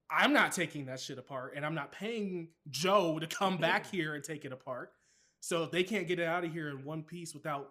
I'm 0.09 0.33
not 0.33 0.51
taking 0.51 0.85
that 0.85 0.99
shit 0.99 1.17
apart, 1.17 1.53
and 1.55 1.65
I'm 1.65 1.75
not 1.75 1.91
paying 1.91 2.49
Joe 2.69 3.19
to 3.19 3.27
come 3.27 3.57
back 3.57 3.85
here 3.85 4.15
and 4.15 4.23
take 4.23 4.45
it 4.45 4.51
apart. 4.51 4.91
So 5.39 5.63
if 5.63 5.71
they 5.71 5.83
can't 5.83 6.07
get 6.07 6.19
it 6.19 6.25
out 6.25 6.43
of 6.43 6.51
here 6.51 6.69
in 6.69 6.83
one 6.83 7.03
piece 7.03 7.33
without 7.33 7.69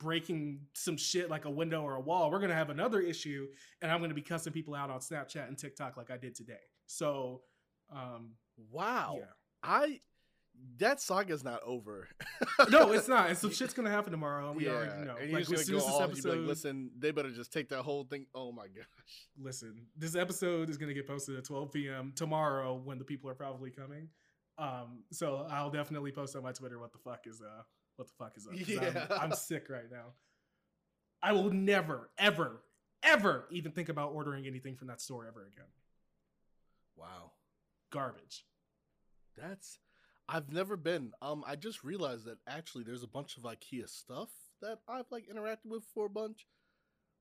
breaking 0.00 0.60
some 0.74 0.96
shit 0.96 1.30
like 1.30 1.44
a 1.44 1.50
window 1.50 1.82
or 1.82 1.96
a 1.96 2.00
wall, 2.00 2.30
we're 2.30 2.40
gonna 2.40 2.54
have 2.54 2.70
another 2.70 3.00
issue, 3.00 3.48
and 3.82 3.90
I'm 3.90 4.00
gonna 4.00 4.14
be 4.14 4.22
cussing 4.22 4.52
people 4.52 4.74
out 4.74 4.90
on 4.90 5.00
Snapchat 5.00 5.48
and 5.48 5.58
TikTok 5.58 5.96
like 5.96 6.10
I 6.10 6.16
did 6.16 6.34
today. 6.34 6.60
So, 6.86 7.42
um, 7.92 8.32
wow 8.70 9.16
yeah, 9.18 9.24
I 9.62 10.00
that 10.78 11.00
saga's 11.00 11.44
not 11.44 11.60
over. 11.64 12.08
no, 12.70 12.92
it's 12.92 13.08
not. 13.08 13.28
And 13.28 13.38
some 13.38 13.52
shit's 13.52 13.74
gonna 13.74 13.90
happen 13.90 14.10
tomorrow. 14.10 14.52
We 14.52 14.66
yeah, 14.66 14.72
already 14.72 15.04
know. 15.04 15.16
and 15.16 15.32
Like 15.32 15.46
just 15.48 15.52
as 15.52 15.68
gonna 15.68 15.80
soon 15.80 15.80
go 15.80 15.80
as 15.80 15.84
this 15.84 15.94
off. 15.94 16.00
You'd 16.00 16.06
be 16.06 16.18
episode, 16.18 16.38
like, 16.38 16.48
listen, 16.48 16.90
they 16.98 17.10
better 17.10 17.30
just 17.30 17.52
take 17.52 17.68
that 17.70 17.82
whole 17.82 18.04
thing. 18.04 18.26
Oh 18.34 18.52
my 18.52 18.66
gosh. 18.66 19.28
listen, 19.40 19.86
this 19.96 20.16
episode 20.16 20.70
is 20.70 20.78
gonna 20.78 20.94
get 20.94 21.06
posted 21.06 21.36
at 21.36 21.44
12 21.44 21.72
p.m. 21.72 22.12
tomorrow 22.14 22.74
when 22.74 22.98
the 22.98 23.04
people 23.04 23.30
are 23.30 23.34
probably 23.34 23.70
coming. 23.70 24.08
Um, 24.58 25.02
so 25.10 25.46
I'll 25.50 25.70
definitely 25.70 26.12
post 26.12 26.36
on 26.36 26.42
my 26.42 26.52
Twitter 26.52 26.78
what 26.78 26.92
the 26.92 26.98
fuck 26.98 27.26
is 27.26 27.40
uh 27.40 27.62
what 27.96 28.08
the 28.08 28.14
fuck 28.18 28.36
is 28.36 28.46
up. 28.46 28.54
Yeah. 28.68 29.06
I'm, 29.10 29.30
I'm 29.30 29.32
sick 29.32 29.66
right 29.68 29.90
now. 29.90 30.14
I 31.22 31.32
will 31.32 31.50
never, 31.50 32.10
ever, 32.18 32.62
ever 33.02 33.46
even 33.50 33.72
think 33.72 33.88
about 33.88 34.12
ordering 34.12 34.46
anything 34.46 34.76
from 34.76 34.88
that 34.88 35.00
store 35.00 35.26
ever 35.26 35.46
again. 35.46 35.70
Wow. 36.96 37.32
Garbage. 37.90 38.44
That's 39.36 39.78
I've 40.28 40.52
never 40.52 40.76
been. 40.76 41.12
Um, 41.20 41.44
I 41.46 41.56
just 41.56 41.84
realized 41.84 42.24
that 42.26 42.38
actually 42.48 42.84
there's 42.84 43.02
a 43.02 43.08
bunch 43.08 43.36
of 43.36 43.42
IKEA 43.42 43.88
stuff 43.88 44.30
that 44.62 44.78
I've 44.88 45.10
like 45.10 45.28
interacted 45.28 45.66
with 45.66 45.84
for 45.92 46.06
a 46.06 46.10
bunch. 46.10 46.46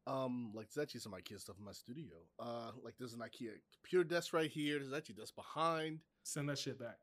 Um, 0.06 0.52
like 0.54 0.68
there's 0.70 0.84
actually 0.84 1.02
some 1.02 1.14
IKEA 1.14 1.40
stuff 1.40 1.58
in 1.60 1.66
my 1.66 1.72
studio. 1.72 2.16
Uh, 2.40 2.72
like 2.84 2.96
there's 2.98 3.14
an 3.14 3.20
IKEA 3.20 3.52
computer 3.82 4.04
desk 4.04 4.34
right 4.34 4.50
here. 4.50 4.80
There's 4.80 4.94
actually 4.94 5.16
desk 5.16 5.36
behind. 5.36 6.00
Send 6.24 6.50
that 6.50 6.60
shit 6.60 6.80
back. 6.80 6.98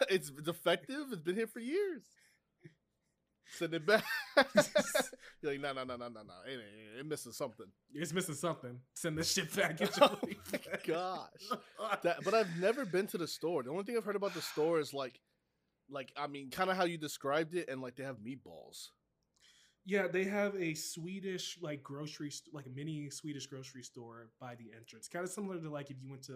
it's 0.10 0.30
defective. 0.30 1.06
It's 1.10 1.22
been 1.22 1.36
here 1.36 1.46
for 1.46 1.60
years. 1.60 2.02
Send 3.48 3.74
it 3.74 3.86
back. 3.86 4.04
You're 5.40 5.52
like, 5.52 5.60
no, 5.60 5.72
no, 5.72 5.84
no, 5.84 5.96
no, 5.96 6.08
no, 6.08 6.22
no. 6.22 6.34
It, 6.46 6.54
it, 6.58 7.00
it 7.00 7.06
misses 7.06 7.36
something. 7.36 7.66
It's 7.94 8.12
missing 8.12 8.34
something. 8.34 8.80
Send 8.94 9.16
this 9.16 9.32
shit 9.32 9.54
back. 9.54 9.76
Get 9.78 9.96
your 9.96 10.08
Oh 10.10 10.18
money 10.22 10.36
back. 10.50 10.84
gosh. 10.86 11.28
That, 12.02 12.18
but 12.24 12.34
I've 12.34 12.50
never 12.60 12.84
been 12.84 13.06
to 13.08 13.18
the 13.18 13.28
store. 13.28 13.62
The 13.62 13.70
only 13.70 13.84
thing 13.84 13.96
I've 13.96 14.04
heard 14.04 14.16
about 14.16 14.34
the 14.34 14.42
store 14.42 14.80
is 14.80 14.92
like, 14.92 15.20
like 15.88 16.12
I 16.16 16.26
mean, 16.26 16.50
kind 16.50 16.70
of 16.70 16.76
how 16.76 16.84
you 16.84 16.98
described 16.98 17.54
it, 17.54 17.68
and 17.68 17.80
like 17.80 17.96
they 17.96 18.02
have 18.04 18.16
meatballs. 18.18 18.88
Yeah, 19.84 20.08
they 20.08 20.24
have 20.24 20.56
a 20.56 20.74
Swedish 20.74 21.58
like 21.62 21.82
grocery, 21.84 22.30
st- 22.30 22.52
like 22.52 22.66
a 22.66 22.70
mini 22.70 23.08
Swedish 23.10 23.46
grocery 23.46 23.84
store 23.84 24.30
by 24.40 24.56
the 24.56 24.76
entrance. 24.76 25.06
Kind 25.06 25.24
of 25.24 25.30
similar 25.30 25.60
to 25.60 25.70
like 25.70 25.90
if 25.90 25.96
you 26.02 26.10
went 26.10 26.24
to, 26.24 26.32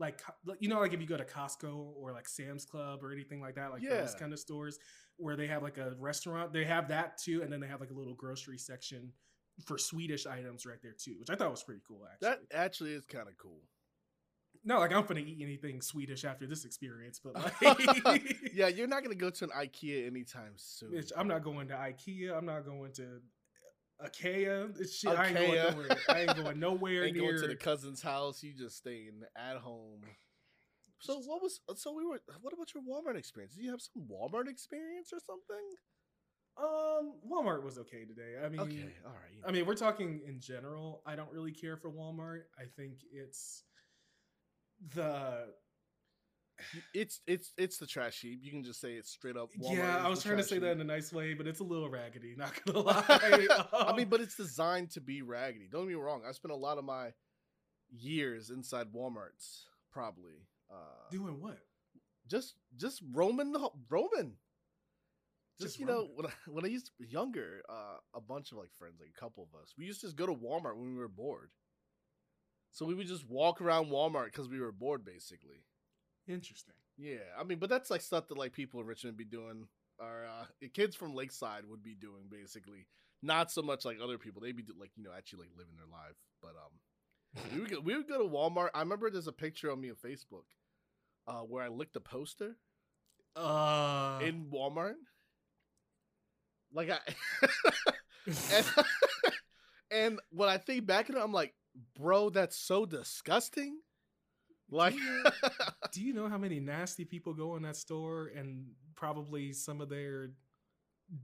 like 0.00 0.22
you 0.58 0.68
know, 0.68 0.80
like 0.80 0.92
if 0.94 1.00
you 1.00 1.06
go 1.06 1.16
to 1.16 1.24
Costco 1.24 1.92
or 1.96 2.12
like 2.12 2.26
Sam's 2.28 2.64
Club 2.64 3.04
or 3.04 3.12
anything 3.12 3.40
like 3.40 3.54
that, 3.54 3.70
like 3.70 3.82
those 4.00 4.14
kind 4.14 4.32
of 4.32 4.38
stores 4.38 4.78
where 5.18 5.36
they 5.36 5.46
have 5.46 5.62
like 5.62 5.78
a 5.78 5.94
restaurant. 5.98 6.52
They 6.52 6.64
have 6.64 6.88
that 6.88 7.18
too, 7.18 7.42
and 7.42 7.52
then 7.52 7.60
they 7.60 7.68
have 7.68 7.80
like 7.80 7.90
a 7.90 7.94
little 7.94 8.14
grocery 8.14 8.58
section 8.58 9.12
for 9.66 9.76
Swedish 9.76 10.26
items 10.26 10.64
right 10.64 10.78
there 10.82 10.94
too, 10.98 11.16
which 11.20 11.28
I 11.30 11.36
thought 11.36 11.50
was 11.50 11.62
pretty 11.62 11.82
cool. 11.86 12.00
Actually, 12.10 12.28
That 12.28 12.38
actually 12.52 12.92
is 12.94 13.04
kind 13.04 13.28
of 13.28 13.36
cool. 13.36 13.60
no 14.64 14.78
like 14.78 14.92
I'm 14.92 15.04
gonna 15.04 15.20
eat 15.20 15.38
anything 15.42 15.82
Swedish 15.82 16.24
after 16.24 16.46
this 16.46 16.64
experience, 16.64 17.20
but 17.22 17.34
like, 17.34 18.24
yeah, 18.54 18.68
you're 18.76 18.88
not 18.88 19.02
gonna 19.02 19.14
go 19.14 19.28
to 19.30 19.44
an 19.44 19.50
IKEA 19.50 20.06
anytime 20.06 20.54
soon. 20.56 20.98
I'm 21.16 21.28
not 21.28 21.44
going 21.44 21.68
to 21.68 21.74
IKEA. 21.74 22.36
I'm 22.36 22.46
not 22.46 22.64
going 22.64 22.92
to 22.94 23.20
IKEA. 24.04 24.76
This 24.76 24.98
shit, 24.98 25.10
I 25.18 25.26
ain't 25.28 25.36
going 25.36 25.54
nowhere. 25.54 25.96
I 26.08 26.20
ain't 26.22 26.36
going 26.36 26.60
nowhere 26.60 27.04
Ain't 27.04 27.16
near. 27.16 27.30
going 27.32 27.42
to 27.42 27.48
the 27.48 27.56
cousin's 27.56 28.02
house. 28.02 28.42
You 28.42 28.52
just 28.54 28.76
staying 28.78 29.22
at 29.36 29.56
home. 29.58 30.00
So 31.00 31.18
what 31.20 31.42
was? 31.42 31.60
So 31.76 31.92
we 31.92 32.04
were. 32.04 32.20
What 32.42 32.52
about 32.52 32.72
your 32.74 32.82
Walmart 32.82 33.16
experience? 33.16 33.54
Did 33.54 33.64
you 33.64 33.70
have 33.70 33.80
some 33.80 34.04
Walmart 34.10 34.48
experience 34.48 35.10
or 35.12 35.18
something? 35.26 35.64
um, 36.58 37.14
Walmart 37.30 37.62
was 37.62 37.78
okay 37.78 38.04
today. 38.04 38.34
I 38.44 38.48
mean, 38.50 38.60
Okay, 38.60 38.92
all 39.06 39.12
right. 39.12 39.32
you 39.34 39.42
I 39.46 39.50
mean, 39.52 39.64
we're 39.64 39.74
talking 39.74 40.20
in 40.26 40.40
general. 40.40 41.02
I 41.06 41.16
don't 41.16 41.30
really 41.32 41.52
care 41.52 41.76
for 41.78 41.90
Walmart. 41.90 42.42
I 42.58 42.64
think 42.76 42.98
it's 43.12 43.64
the 44.94 45.46
It's 46.94 47.20
it's 47.26 47.52
it's 47.56 47.78
the 47.78 47.86
trash 47.86 48.20
heap. 48.20 48.40
You 48.42 48.50
can 48.50 48.64
just 48.64 48.80
say 48.80 48.92
it 48.94 49.06
straight 49.06 49.36
up. 49.36 49.50
Walmart 49.60 49.76
yeah. 49.76 50.04
I 50.04 50.08
was 50.08 50.22
trying 50.22 50.38
to 50.38 50.42
say 50.42 50.58
that 50.58 50.72
in 50.72 50.80
a 50.80 50.84
nice 50.84 51.12
way, 51.12 51.34
but 51.34 51.46
it's 51.46 51.60
a 51.60 51.64
little 51.64 51.88
raggedy. 51.88 52.34
Not 52.36 52.52
gonna 52.64 52.78
lie. 52.86 53.04
I 53.08 53.36
mean, 53.36 53.48
Um, 53.72 54.08
but 54.08 54.20
it's 54.20 54.36
designed 54.36 54.90
to 54.92 55.00
be 55.00 55.22
raggedy. 55.22 55.68
Don't 55.70 55.82
get 55.82 55.88
me 55.88 55.94
wrong. 55.94 56.22
I 56.28 56.32
spent 56.32 56.52
a 56.52 56.56
lot 56.56 56.78
of 56.78 56.84
my 56.84 57.10
years 57.90 58.50
inside 58.50 58.86
WalMarts, 58.94 59.64
probably. 59.92 60.46
Uh, 60.70 61.10
doing 61.10 61.40
what? 61.40 61.58
just 62.30 62.54
just 62.76 63.02
roaming 63.12 63.52
the 63.52 63.68
roaming. 63.88 64.36
Just, 65.60 65.74
Just 65.74 65.80
you 65.80 65.84
know, 65.86 66.08
when 66.14 66.26
I, 66.26 66.30
when 66.46 66.64
I 66.64 66.68
used 66.68 66.86
to 66.86 66.92
be 66.98 67.06
younger, 67.06 67.60
uh, 67.68 67.98
a 68.14 68.20
bunch 68.20 68.50
of 68.52 68.58
like 68.58 68.72
friends, 68.78 68.98
like 68.98 69.10
a 69.14 69.20
couple 69.20 69.46
of 69.52 69.60
us, 69.60 69.74
we 69.76 69.84
used 69.84 70.00
to 70.00 70.06
just 70.06 70.16
go 70.16 70.26
to 70.26 70.32
Walmart 70.32 70.76
when 70.76 70.92
we 70.92 70.98
were 70.98 71.08
bored. 71.08 71.50
So 72.72 72.86
we 72.86 72.94
would 72.94 73.08
just 73.08 73.28
walk 73.28 73.60
around 73.60 73.90
Walmart 73.90 74.26
because 74.26 74.48
we 74.48 74.60
were 74.60 74.72
bored, 74.72 75.04
basically. 75.04 75.64
Interesting. 76.30 76.74
Yeah, 76.96 77.18
I 77.38 77.44
mean, 77.44 77.58
but 77.58 77.70
that's 77.70 77.90
like 77.90 78.02
stuff 78.02 78.28
that 78.28 78.38
like 78.38 78.52
people 78.52 78.80
in 78.80 78.86
Richmond 78.86 79.16
be 79.16 79.24
doing, 79.24 79.66
or 79.98 80.26
uh, 80.26 80.44
kids 80.74 80.94
from 80.94 81.14
Lakeside 81.14 81.64
would 81.66 81.82
be 81.82 81.94
doing, 81.94 82.24
basically. 82.30 82.86
Not 83.22 83.50
so 83.50 83.62
much 83.62 83.84
like 83.84 83.98
other 84.02 84.18
people; 84.18 84.40
they'd 84.42 84.56
be 84.56 84.62
do- 84.62 84.74
like 84.78 84.90
you 84.96 85.02
know 85.02 85.10
actually 85.16 85.40
like 85.40 85.50
living 85.56 85.76
their 85.76 85.86
life. 85.90 86.16
But 86.42 86.50
um, 86.56 87.52
we 87.54 87.60
would 87.60 87.70
go, 87.70 87.80
we 87.80 87.96
would 87.96 88.08
go 88.08 88.22
to 88.22 88.28
Walmart. 88.28 88.70
I 88.74 88.80
remember 88.80 89.10
there's 89.10 89.26
a 89.26 89.32
picture 89.32 89.70
of 89.70 89.78
me 89.78 89.90
on 89.90 89.96
Facebook, 89.96 90.44
uh, 91.28 91.42
where 91.42 91.64
I 91.64 91.68
licked 91.68 91.96
a 91.96 92.00
poster 92.00 92.56
Uh, 93.36 94.20
in 94.22 94.46
Walmart. 94.50 94.96
Like 96.72 96.90
I, 96.90 96.98
and, 98.54 98.66
and 99.90 100.20
when 100.30 100.48
I 100.48 100.58
think 100.58 100.86
back 100.86 101.10
at 101.10 101.16
it, 101.16 101.22
I'm 101.22 101.32
like, 101.32 101.54
bro, 101.98 102.30
that's 102.30 102.56
so 102.56 102.86
disgusting. 102.86 103.78
Like, 104.70 104.94
Do 105.92 106.02
you 106.02 106.12
know 106.12 106.28
how 106.28 106.38
many 106.38 106.60
nasty 106.60 107.04
people 107.04 107.34
go 107.34 107.56
in 107.56 107.62
that 107.62 107.76
store 107.76 108.30
and 108.36 108.66
probably 108.94 109.52
some 109.52 109.80
of 109.80 109.88
their 109.88 110.30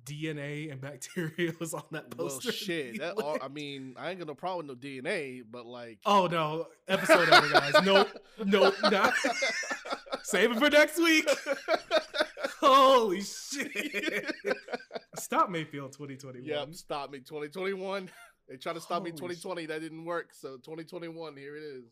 DNA 0.05 0.73
and 0.73 0.81
bacteria 0.81 1.53
was 1.61 1.75
on 1.75 1.85
that 1.93 2.11
poster. 2.11 2.49
well, 2.49 2.53
shit. 2.53 2.99
That 2.99 3.15
all, 3.19 3.39
I 3.41 3.49
mean, 3.49 3.95
I 3.97 4.11
ain't 4.11 4.19
got 4.19 4.29
no 4.29 4.35
problem 4.35 4.67
with 4.67 4.83
no 4.83 4.89
DNA, 4.89 5.43
but 5.49 5.67
like, 5.67 5.99
oh 6.05 6.27
no, 6.27 6.67
episode 6.89 7.29
over, 7.29 7.49
guys. 7.49 7.75
Nope, 7.85 8.09
nope, 8.45 8.75
not. 8.83 9.15
Save 10.23 10.53
it 10.53 10.59
for 10.59 10.71
next 10.71 10.99
week. 10.99 11.29
Holy 12.59 13.21
shit! 13.21 14.35
Stop 15.17 15.51
Mayfield 15.51 15.93
2021. 15.93 16.45
yep, 16.45 16.75
stop 16.75 17.11
me, 17.11 17.19
2021. 17.19 18.11
They 18.49 18.57
tried 18.57 18.75
to 18.75 18.81
stop 18.81 19.03
me 19.03 19.11
Holy 19.11 19.35
2020. 19.35 19.67
That 19.67 19.81
didn't 19.81 20.05
work. 20.05 20.33
So 20.33 20.57
2021, 20.57 21.37
here 21.37 21.57
it 21.57 21.63
is. 21.63 21.85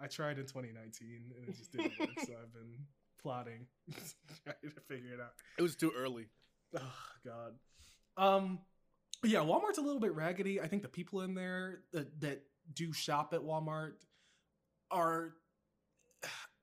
I 0.00 0.06
tried 0.06 0.38
in 0.38 0.46
2019 0.46 1.32
and 1.36 1.48
it 1.48 1.56
just 1.56 1.72
didn't 1.72 1.92
work. 1.98 2.10
so 2.26 2.32
I've 2.40 2.52
been 2.52 2.86
plotting, 3.20 3.66
trying 4.44 4.74
to 4.74 4.80
figure 4.88 5.14
it 5.14 5.20
out. 5.20 5.32
It 5.58 5.62
was 5.62 5.76
too 5.76 5.92
early. 5.96 6.26
Oh 6.76 7.04
God. 7.24 7.54
Um 8.16 8.60
yeah, 9.24 9.40
Walmart's 9.40 9.78
a 9.78 9.82
little 9.82 10.00
bit 10.00 10.14
raggedy. 10.14 10.60
I 10.60 10.66
think 10.66 10.82
the 10.82 10.88
people 10.88 11.20
in 11.20 11.34
there 11.34 11.80
that, 11.92 12.20
that 12.20 12.42
do 12.74 12.92
shop 12.92 13.32
at 13.34 13.40
Walmart 13.40 14.04
are 14.90 15.34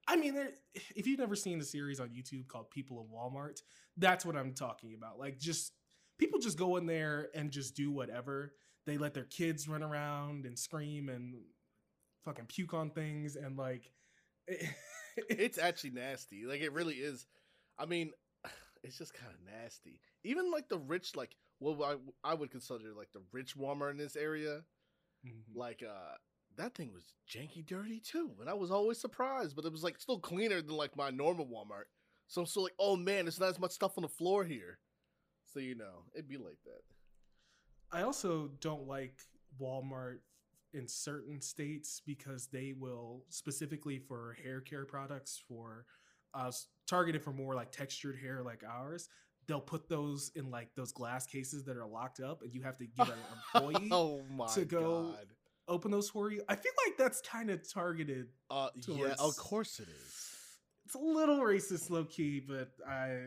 I 0.08 0.16
mean, 0.16 0.36
if 0.96 1.06
you've 1.06 1.20
never 1.20 1.36
seen 1.36 1.60
the 1.60 1.66
series 1.66 2.00
on 2.00 2.10
YouTube 2.10 2.48
called 2.48 2.72
People 2.72 3.00
of 3.00 3.08
Walmart, 3.08 3.62
that's 3.96 4.26
what 4.26 4.36
I'm 4.36 4.54
talking 4.54 4.96
about. 4.96 5.20
Like 5.20 5.38
just 5.38 5.74
people 6.18 6.40
just 6.40 6.58
go 6.58 6.78
in 6.78 6.88
there 6.88 7.30
and 7.36 7.52
just 7.52 7.76
do 7.76 7.92
whatever. 7.92 8.54
They 8.88 8.98
let 8.98 9.14
their 9.14 9.26
kids 9.26 9.68
run 9.68 9.84
around 9.84 10.46
and 10.46 10.58
scream 10.58 11.10
and 11.10 11.36
fucking 12.26 12.46
puke 12.46 12.74
on 12.74 12.90
things 12.92 13.36
and 13.36 13.58
like 13.58 13.92
it's 15.30 15.58
actually 15.58 15.92
nasty. 15.92 16.46
Like 16.46 16.62
it 16.62 16.74
really 16.74 16.96
is. 16.96 17.26
I 17.78 17.86
mean, 17.86 18.12
it's 18.84 18.98
just 18.98 19.14
kind 19.14 19.32
of 19.32 19.62
nasty. 19.62 20.00
Even 20.24 20.52
like 20.52 20.70
the 20.70 20.80
rich, 20.80 21.16
like 21.16 21.36
well, 21.60 21.84
I 21.84 22.30
I 22.30 22.34
would 22.34 22.52
consider 22.52 22.94
like 22.96 23.12
the 23.14 23.22
rich 23.32 23.58
Walmart 23.58 23.92
in 23.92 23.98
this 23.98 24.16
area. 24.16 24.62
Mhm. 25.26 25.44
Like 25.54 25.84
uh, 25.84 26.16
that 26.58 26.76
thing 26.76 26.94
was 26.94 27.14
janky, 27.30 27.66
dirty 27.66 28.00
too, 28.00 28.32
and 28.40 28.50
I 28.50 28.54
was 28.54 28.72
always 28.72 29.00
surprised. 29.00 29.56
But 29.56 29.66
it 29.66 29.72
was 29.72 29.84
like 29.84 30.00
still 30.00 30.20
cleaner 30.20 30.62
than 30.62 30.76
like 30.76 30.96
my 30.96 31.10
normal 31.10 31.46
Walmart. 31.46 31.86
So 32.28 32.42
I'm 32.42 32.48
still 32.48 32.64
like, 32.64 32.76
oh 32.80 32.96
man, 32.96 33.26
there's 33.26 33.40
not 33.40 33.50
as 33.50 33.60
much 33.60 33.72
stuff 33.72 33.98
on 33.98 34.04
the 34.04 34.08
floor 34.08 34.44
here. 34.44 34.80
So 35.54 35.60
you 35.60 35.76
know, 35.76 36.06
it'd 36.14 36.30
be 36.30 36.38
like 36.38 36.60
that. 36.66 36.82
I 37.92 38.04
also 38.04 38.52
don't 38.62 38.88
like 38.88 39.16
Walmart 39.60 40.20
in 40.74 40.88
certain 40.88 41.42
states 41.42 42.02
because 42.06 42.48
they 42.48 42.74
will 42.78 43.24
specifically 43.30 43.98
for 44.00 44.36
hair 44.44 44.62
care 44.62 44.86
products 44.86 45.42
for 45.48 45.86
uh 46.34 46.52
targeted 46.88 47.24
for 47.24 47.32
more 47.34 47.56
like 47.56 47.72
textured 47.72 48.18
hair 48.20 48.44
like 48.44 48.64
ours 48.70 49.10
they'll 49.48 49.60
put 49.60 49.90
those 49.90 50.32
in 50.36 50.52
like 50.52 50.70
those 50.76 50.92
glass 50.92 51.26
cases 51.26 51.64
that 51.64 51.76
are 51.76 51.88
locked 51.88 52.20
up 52.20 52.44
and 52.44 52.54
you 52.54 52.62
have 52.62 52.78
to 52.78 52.86
get 52.86 53.08
an 53.08 53.16
employee 53.56 53.90
oh 53.92 54.22
my 54.36 54.46
to 54.48 54.64
go- 54.66 55.12
god. 55.16 55.26
open 55.68 55.90
those 55.90 56.10
for 56.10 56.32
you 56.32 56.42
i 56.48 56.56
feel 56.56 56.72
like 56.86 56.96
that's 56.98 57.20
kind 57.22 57.50
of 57.50 57.60
targeted 57.74 58.28
Uh, 58.52 58.70
yeah, 58.88 59.14
of 59.20 59.36
course 59.38 59.80
it 59.80 59.88
is. 59.90 60.26
it's 60.86 60.94
a 60.96 61.00
little 61.00 61.40
racist 61.40 61.90
low 61.90 62.04
key 62.06 62.40
but 62.40 62.70
i 62.88 63.22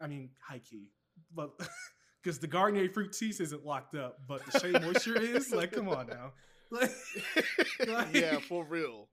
i 0.00 0.06
mean 0.06 0.30
high 0.40 0.58
key 0.60 0.88
but 1.34 1.50
because 2.22 2.38
the 2.38 2.46
Garnier 2.46 2.88
Fructis 2.88 3.40
isn't 3.42 3.66
locked 3.66 3.94
up 3.94 4.20
but 4.26 4.40
the 4.46 4.58
shea 4.58 4.70
moisture 4.78 5.20
is 5.20 5.52
like 5.52 5.72
come 5.72 5.88
on 5.90 6.06
now 6.06 6.32
like, 7.86 8.14
yeah, 8.14 8.38
for 8.38 8.64
real. 8.64 9.08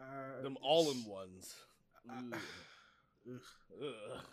uh, 0.00 0.42
Them 0.42 0.56
all 0.62 0.90
in 0.90 1.04
ones. 1.04 1.54
Uh. 2.10 2.36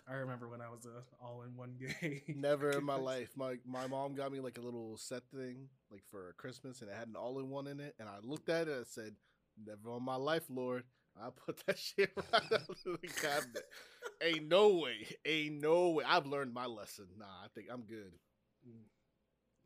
I 0.09 0.13
remember 0.15 0.47
when 0.49 0.61
I 0.61 0.69
was 0.69 0.85
a 0.85 1.03
all 1.23 1.43
in 1.43 1.55
one 1.55 1.75
gay. 2.01 2.23
Never 2.27 2.71
in 2.71 2.83
my 2.93 2.95
life. 2.95 3.29
My 3.35 3.55
my 3.65 3.85
mom 3.87 4.15
got 4.15 4.31
me 4.31 4.39
like 4.39 4.57
a 4.57 4.61
little 4.61 4.97
set 4.97 5.23
thing, 5.33 5.67
like 5.91 6.03
for 6.09 6.33
Christmas, 6.37 6.81
and 6.81 6.89
it 6.89 6.95
had 6.97 7.07
an 7.07 7.15
all 7.15 7.39
in 7.39 7.49
one 7.49 7.67
in 7.67 7.79
it. 7.79 7.95
And 7.99 8.09
I 8.09 8.15
looked 8.23 8.49
at 8.49 8.67
it 8.67 8.75
and 8.77 8.87
said, 8.87 9.15
"Never 9.63 9.95
in 9.97 10.03
my 10.03 10.15
life, 10.15 10.45
Lord." 10.49 10.83
I 11.21 11.29
put 11.45 11.61
that 11.67 11.77
shit 11.77 12.11
right 12.15 12.43
out 12.53 12.69
of 12.69 12.77
the 13.01 13.07
cabinet. 13.07 13.65
Ain't 14.23 14.47
no 14.47 14.69
way. 14.77 15.05
Ain't 15.25 15.61
no 15.61 15.89
way. 15.89 16.03
I've 16.07 16.25
learned 16.25 16.53
my 16.53 16.65
lesson. 16.65 17.07
Nah, 17.17 17.25
I 17.43 17.47
think 17.53 17.67
I'm 17.69 17.81
good. 17.81 18.13
Mm. 18.67 18.83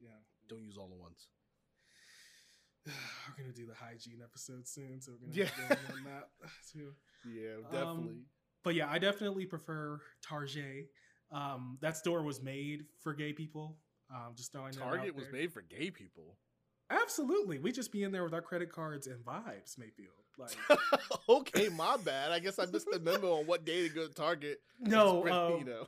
Yeah. 0.02 0.10
Don't 0.50 0.64
use 0.64 0.78
all 0.78 0.92
in 0.92 1.00
ones. 1.00 1.28
We're 2.88 3.44
gonna 3.44 3.54
do 3.56 3.66
the 3.66 3.74
hygiene 3.74 4.20
episode 4.24 4.68
soon, 4.68 5.00
so 5.02 5.14
we're 5.14 5.28
gonna 5.28 5.34
Yeah. 5.34 5.50
go 5.70 5.76
on 5.94 6.04
that 6.06 6.30
too. 6.74 6.94
Yeah, 7.26 7.56
Um, 7.68 7.72
definitely. 7.72 8.22
But 8.64 8.76
yeah, 8.76 8.90
I 8.90 9.00
definitely 9.00 9.46
prefer 9.46 10.00
Target. 10.22 10.90
Um, 11.32 11.78
that 11.82 11.98
store 11.98 12.22
was 12.24 12.42
made 12.42 12.86
for 13.02 13.14
gay 13.14 13.34
people. 13.34 13.78
Um, 14.14 14.34
just 14.36 14.52
throwing 14.52 14.74
Target 14.74 15.16
was 15.16 15.26
made 15.32 15.52
for 15.52 15.62
gay 15.62 15.90
people. 15.92 16.38
Absolutely, 16.90 17.58
we 17.60 17.72
just 17.72 17.92
be 17.92 18.04
in 18.04 18.12
there 18.12 18.24
with 18.24 18.34
our 18.34 18.42
credit 18.42 18.72
cards 18.72 19.08
and 19.08 19.24
vibes, 19.26 19.78
Mayfield. 19.78 20.14
Like, 20.38 20.56
okay, 21.30 21.70
my 21.70 21.98
bad. 21.98 22.32
I 22.32 22.40
guess 22.40 22.60
I 22.60 22.66
missed 22.66 22.88
the 22.92 23.00
memo 23.00 23.40
on 23.40 23.48
what 23.48 23.66
day 23.66 23.88
to 23.88 23.94
go 23.94 24.08
to 24.08 24.14
Target. 24.14 24.60
no, 24.80 25.26
um, 25.28 25.60
you 25.60 25.66
know. 25.66 25.88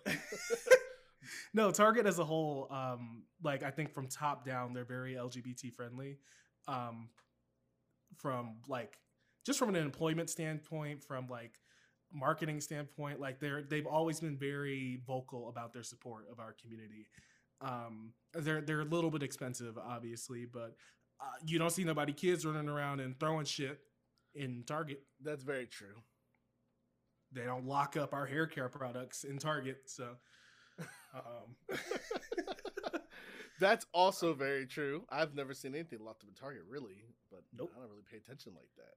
no, 1.54 1.72
Target 1.72 2.06
as 2.06 2.20
a 2.20 2.26
whole, 2.26 2.68
um, 2.72 3.24
like 3.44 3.62
I 3.64 3.72
think 3.72 3.94
from 3.94 4.08
top 4.08 4.46
down, 4.46 4.74
they're 4.74 4.86
very 4.86 5.14
LGBT 5.16 5.74
friendly. 5.74 6.18
Um, 6.68 7.10
from 8.18 8.58
like 8.68 8.98
just 9.46 9.60
from 9.60 9.70
an 9.70 9.76
employment 9.76 10.30
standpoint, 10.30 11.04
from 11.04 11.28
like 11.28 11.60
marketing 12.12 12.62
standpoint, 12.62 13.20
like 13.20 13.40
they're 13.40 13.62
they've 13.62 13.86
always 13.86 14.20
been 14.20 14.38
very 14.38 15.02
vocal 15.06 15.50
about 15.50 15.74
their 15.74 15.84
support 15.84 16.26
of 16.32 16.40
our 16.40 16.54
community. 16.54 17.08
Um, 17.62 18.14
they're 18.34 18.62
they're 18.62 18.82
a 18.82 18.86
little 18.86 19.12
bit 19.12 19.24
expensive, 19.24 19.78
obviously, 19.78 20.46
but 20.46 20.76
uh, 21.22 21.38
you 21.46 21.60
don't 21.60 21.72
see 21.72 21.84
nobody 21.84 22.14
kids 22.14 22.46
running 22.46 22.70
around 22.70 23.00
and 23.00 23.20
throwing 23.20 23.46
shit 23.46 23.80
in 24.34 24.64
Target. 24.66 25.02
That's 25.24 25.44
very 25.44 25.68
true. 25.68 25.96
They 27.32 27.44
don't 27.44 27.66
lock 27.66 27.98
up 27.98 28.14
our 28.14 28.26
hair 28.26 28.48
care 28.48 28.70
products 28.70 29.24
in 29.24 29.38
Target, 29.38 29.78
so. 29.86 30.10
Um, 31.16 31.78
That's 33.60 33.86
also 33.94 34.34
very 34.34 34.66
true. 34.66 35.06
I've 35.10 35.34
never 35.36 35.54
seen 35.54 35.74
anything 35.76 36.00
locked 36.04 36.24
up 36.24 36.30
in 36.30 36.36
Target, 36.36 36.64
really, 36.70 37.06
but 37.32 37.42
Nope. 37.54 37.72
I 37.76 37.80
don't 37.80 37.90
really 37.90 38.04
pay 38.10 38.18
attention 38.18 38.54
like 38.56 38.70
that. 38.78 38.96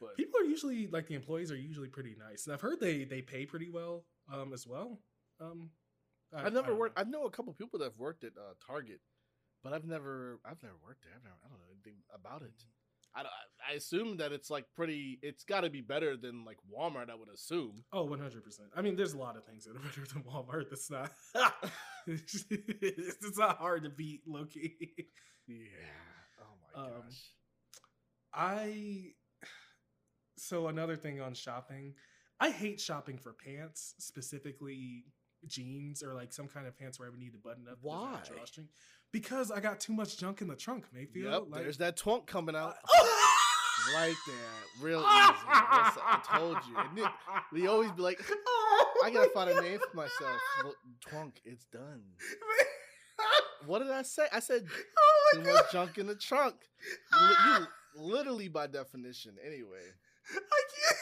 But 0.00 0.16
people 0.16 0.40
are 0.40 0.44
usually 0.44 0.88
like 0.88 1.06
the 1.06 1.14
employees 1.14 1.52
are 1.52 1.56
usually 1.56 1.88
pretty 1.88 2.16
nice, 2.18 2.46
and 2.46 2.52
I've 2.54 2.60
heard 2.60 2.80
they 2.80 3.04
they 3.04 3.22
pay 3.22 3.46
pretty 3.46 3.68
well 3.70 4.04
um, 4.32 4.52
as 4.52 4.66
well. 4.66 4.98
Um, 5.40 5.70
I, 6.34 6.46
I've 6.46 6.52
never 6.52 6.72
I 6.72 6.76
worked. 6.76 6.96
know. 6.96 7.02
I 7.02 7.04
know 7.04 7.24
a 7.26 7.30
couple 7.30 7.52
people 7.52 7.78
that 7.78 7.86
have 7.86 7.98
worked 7.98 8.24
at 8.24 8.32
uh, 8.36 8.54
Target, 8.66 9.00
but 9.62 9.72
I've 9.72 9.84
never. 9.86 10.40
I've 10.44 10.62
never 10.62 10.74
worked 10.84 11.04
there. 11.04 11.12
I've 11.16 11.22
never. 11.22 11.36
I 11.44 11.48
don't 11.48 11.58
know 11.58 11.70
anything 11.72 12.00
about 12.12 12.42
it. 12.42 12.64
I, 13.16 13.22
I 13.70 13.74
assume 13.74 14.16
that 14.18 14.32
it's 14.32 14.50
like 14.50 14.64
pretty. 14.74 15.18
It's 15.22 15.44
got 15.44 15.60
to 15.62 15.70
be 15.70 15.80
better 15.80 16.16
than 16.16 16.44
like 16.44 16.58
Walmart. 16.72 17.10
I 17.10 17.14
would 17.14 17.28
assume. 17.32 17.84
Oh, 17.92 18.04
one 18.04 18.18
hundred 18.18 18.44
percent. 18.44 18.68
I 18.76 18.82
mean, 18.82 18.96
there's 18.96 19.12
a 19.14 19.18
lot 19.18 19.36
of 19.36 19.44
things 19.44 19.64
that 19.64 19.76
are 19.76 19.78
better 19.84 20.04
than 20.12 20.22
Walmart. 20.24 20.68
That's 20.70 20.90
not. 20.90 21.12
it's 22.06 23.38
not 23.38 23.58
hard 23.58 23.84
to 23.84 23.90
beat, 23.90 24.22
Loki. 24.26 24.74
Yeah. 25.46 25.56
Oh 26.40 26.54
my 26.76 26.82
Um, 26.84 26.90
gosh. 27.02 27.30
I. 28.32 29.12
So 30.36 30.68
another 30.68 30.96
thing 30.96 31.20
on 31.20 31.34
shopping, 31.34 31.94
I 32.40 32.50
hate 32.50 32.80
shopping 32.80 33.18
for 33.18 33.32
pants, 33.32 33.94
specifically 33.98 35.04
jeans 35.46 36.02
or 36.02 36.14
like 36.14 36.32
some 36.32 36.48
kind 36.48 36.66
of 36.66 36.76
pants 36.76 36.98
where 36.98 37.06
I 37.06 37.10
would 37.10 37.20
need 37.20 37.32
to 37.32 37.38
button 37.38 37.64
up. 37.70 37.78
that 37.80 37.86
Why? 37.86 38.18
Drawstring. 38.26 38.68
Because 39.14 39.52
I 39.52 39.60
got 39.60 39.78
too 39.78 39.92
much 39.92 40.18
junk 40.18 40.42
in 40.42 40.48
the 40.48 40.56
trunk, 40.56 40.86
Mayfield. 40.92 41.32
Yep. 41.32 41.42
like, 41.48 41.62
there's 41.62 41.78
that 41.78 41.96
twunk 41.96 42.26
coming 42.26 42.56
out. 42.56 42.74
Right 43.94 44.14
there, 44.26 44.80
real 44.82 45.00
easy. 45.00 45.06
I 45.06 46.20
told 46.38 46.56
you. 46.66 46.74
And 46.78 46.96
then 46.96 47.04
we 47.52 47.66
always 47.66 47.90
be 47.92 48.00
like, 48.00 48.18
I 49.04 49.10
gotta 49.10 49.28
find 49.34 49.50
a 49.50 49.60
name 49.60 49.78
for 49.78 49.94
myself. 49.94 50.40
Look, 50.64 50.76
Twunk, 51.06 51.32
it's 51.44 51.66
done. 51.66 52.00
What 53.66 53.80
did 53.80 53.90
I 53.90 54.02
say? 54.02 54.24
I 54.32 54.40
said 54.40 54.64
oh 54.98 55.30
too 55.34 55.42
god! 55.42 55.54
much 55.54 55.72
junk 55.72 55.98
in 55.98 56.06
the 56.06 56.14
trunk. 56.14 56.54
You 57.12 57.66
literally 57.96 58.48
by 58.48 58.66
definition. 58.68 59.36
Anyway, 59.44 59.84
I 60.30 60.34
can't. 60.34 60.98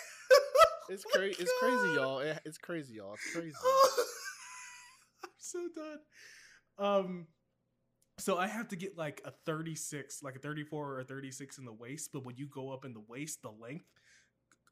it's 0.88 1.04
Oh 1.06 1.10
crazy. 1.18 1.36
It's 1.42 1.52
crazy, 1.60 1.94
y'all. 1.94 2.18
It- 2.20 2.40
It's 2.44 2.58
crazy, 2.58 2.94
y'all. 2.94 3.14
It's 3.14 3.32
crazy. 3.32 3.54
I'm 5.24 5.30
so 5.38 5.68
done. 5.74 5.98
Um, 6.78 7.26
so 8.22 8.38
I 8.38 8.46
have 8.46 8.68
to 8.68 8.76
get 8.76 8.96
like 8.96 9.20
a 9.24 9.32
36, 9.44 10.22
like 10.22 10.36
a 10.36 10.38
34 10.38 10.92
or 10.92 11.00
a 11.00 11.04
36 11.04 11.58
in 11.58 11.64
the 11.64 11.72
waist, 11.72 12.10
but 12.12 12.24
when 12.24 12.36
you 12.36 12.46
go 12.46 12.70
up 12.70 12.84
in 12.84 12.94
the 12.94 13.02
waist, 13.08 13.42
the 13.42 13.50
length 13.50 13.86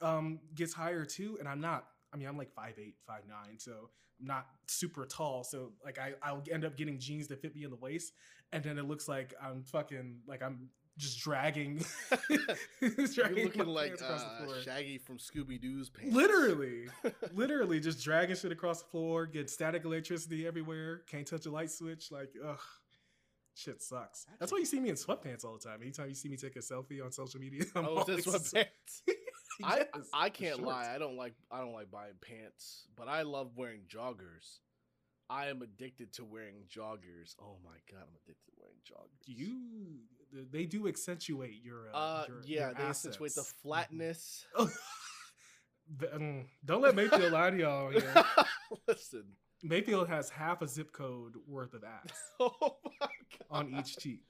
um 0.01 0.39
gets 0.55 0.73
higher 0.73 1.05
too. 1.05 1.37
And 1.41 1.49
I'm 1.49 1.61
not. 1.61 1.87
I 2.13 2.17
mean, 2.17 2.29
I'm 2.29 2.39
like 2.39 2.55
5'8", 2.55 2.95
5'9", 3.09 3.23
so 3.59 3.91
I'm 4.21 4.27
not 4.27 4.47
super 4.69 5.05
tall. 5.05 5.43
So 5.43 5.73
like 5.85 5.99
I 5.99 6.15
I'll 6.23 6.45
end 6.51 6.65
up 6.65 6.77
getting 6.77 7.01
jeans 7.01 7.27
that 7.29 7.43
fit 7.43 7.57
me 7.57 7.65
in 7.65 7.71
the 7.71 7.77
waist, 7.77 8.13
and 8.53 8.63
then 8.63 8.79
it 8.79 8.85
looks 8.85 9.09
like 9.09 9.35
I'm 9.43 9.65
fucking 9.65 10.21
like 10.29 10.43
I'm 10.45 10.69
just 10.97 11.19
dragging. 11.19 11.85
You're 12.81 13.07
dragging 13.09 13.45
looking 13.45 13.67
like 13.67 13.99
pants 13.99 14.03
across 14.03 14.23
the 14.23 14.53
uh. 14.53 14.63
Shaggy 14.63 14.99
from 14.99 15.19
Scooby 15.19 15.61
Doo's 15.61 15.91
pants. 15.91 16.15
Literally, 16.15 16.87
literally 17.35 17.81
just 17.81 18.05
dragging 18.05 18.37
shit 18.37 18.53
across 18.53 18.83
the 18.83 18.89
floor, 18.91 19.27
get 19.27 19.51
static 19.51 19.85
electricity 19.85 20.47
everywhere, 20.47 21.03
can't 21.11 21.27
touch 21.27 21.47
a 21.47 21.51
light 21.51 21.71
switch. 21.71 22.13
Like, 22.13 22.31
ugh, 22.47 22.61
shit 23.55 23.83
sucks. 23.83 24.27
That's 24.39 24.51
why 24.53 24.59
you 24.59 24.65
see 24.65 24.81
me 24.81 24.89
in 24.91 24.95
sweatpants 24.97 25.45
all 25.45 25.53
the 25.59 25.69
time. 25.69 25.81
Anytime 25.83 26.09
you 26.09 26.15
see 26.15 26.29
me 26.29 26.37
take 26.37 26.57
a 26.57 26.61
selfie 26.61 27.05
on 27.05 27.13
social 27.13 27.41
media, 27.41 27.65
I'm 27.75 27.85
Oh, 27.87 27.99
always- 27.99 28.25
sweatpants. 28.27 29.03
I 29.63 29.77
Yes, 29.95 30.09
I 30.15 30.29
the 30.29 30.35
can't 30.35 30.63
lie. 30.63 30.91
I 30.95 30.99
don't 30.99 31.17
like 31.17 31.35
I 31.51 31.59
don't 31.61 31.75
like 31.75 31.91
buying 31.91 32.15
pants, 32.23 32.87
but 32.97 33.09
I 33.09 33.23
love 33.23 33.51
wearing 33.57 33.83
joggers. 33.95 34.61
I 35.29 35.49
am 35.49 35.61
addicted 35.63 36.13
to 36.15 36.25
wearing 36.25 36.65
joggers. 36.75 37.35
Oh 37.41 37.59
my 37.63 37.77
god, 37.91 38.01
I'm 38.03 38.17
addicted 38.25 38.47
to 38.47 38.53
wearing 38.59 38.79
joggers. 38.85 39.23
You, 39.27 40.01
they 40.51 40.65
do 40.65 40.89
accentuate 40.89 41.63
your. 41.63 41.89
Uh, 41.95 41.97
Uh, 41.97 42.25
your, 42.29 42.41
yeah, 42.47 42.59
your 42.69 42.75
they 42.75 42.83
accentuate 42.85 43.35
the 43.35 43.41
assets. 43.43 43.55
Mhm. 43.59 43.63
flatness. 43.63 44.47
The- 45.99 46.07
mm, 46.07 46.47
don't 46.65 46.83
let 46.83 46.95
Mayfield 46.95 47.33
lie 47.33 47.51
to 47.51 47.59
y'all. 47.59 47.93
Listen. 48.89 49.25
Mayfield 49.63 50.09
has 50.09 50.31
half 50.31 50.63
a 50.63 50.69
zip 50.69 50.93
code 50.93 51.35
worth 51.47 51.75
of 51.75 51.85
ass 51.85 52.11
Oh 52.41 52.77
my 53.01 53.07
god. 53.09 53.11
on 53.51 53.75
each 53.79 53.97
cheek. 53.99 54.23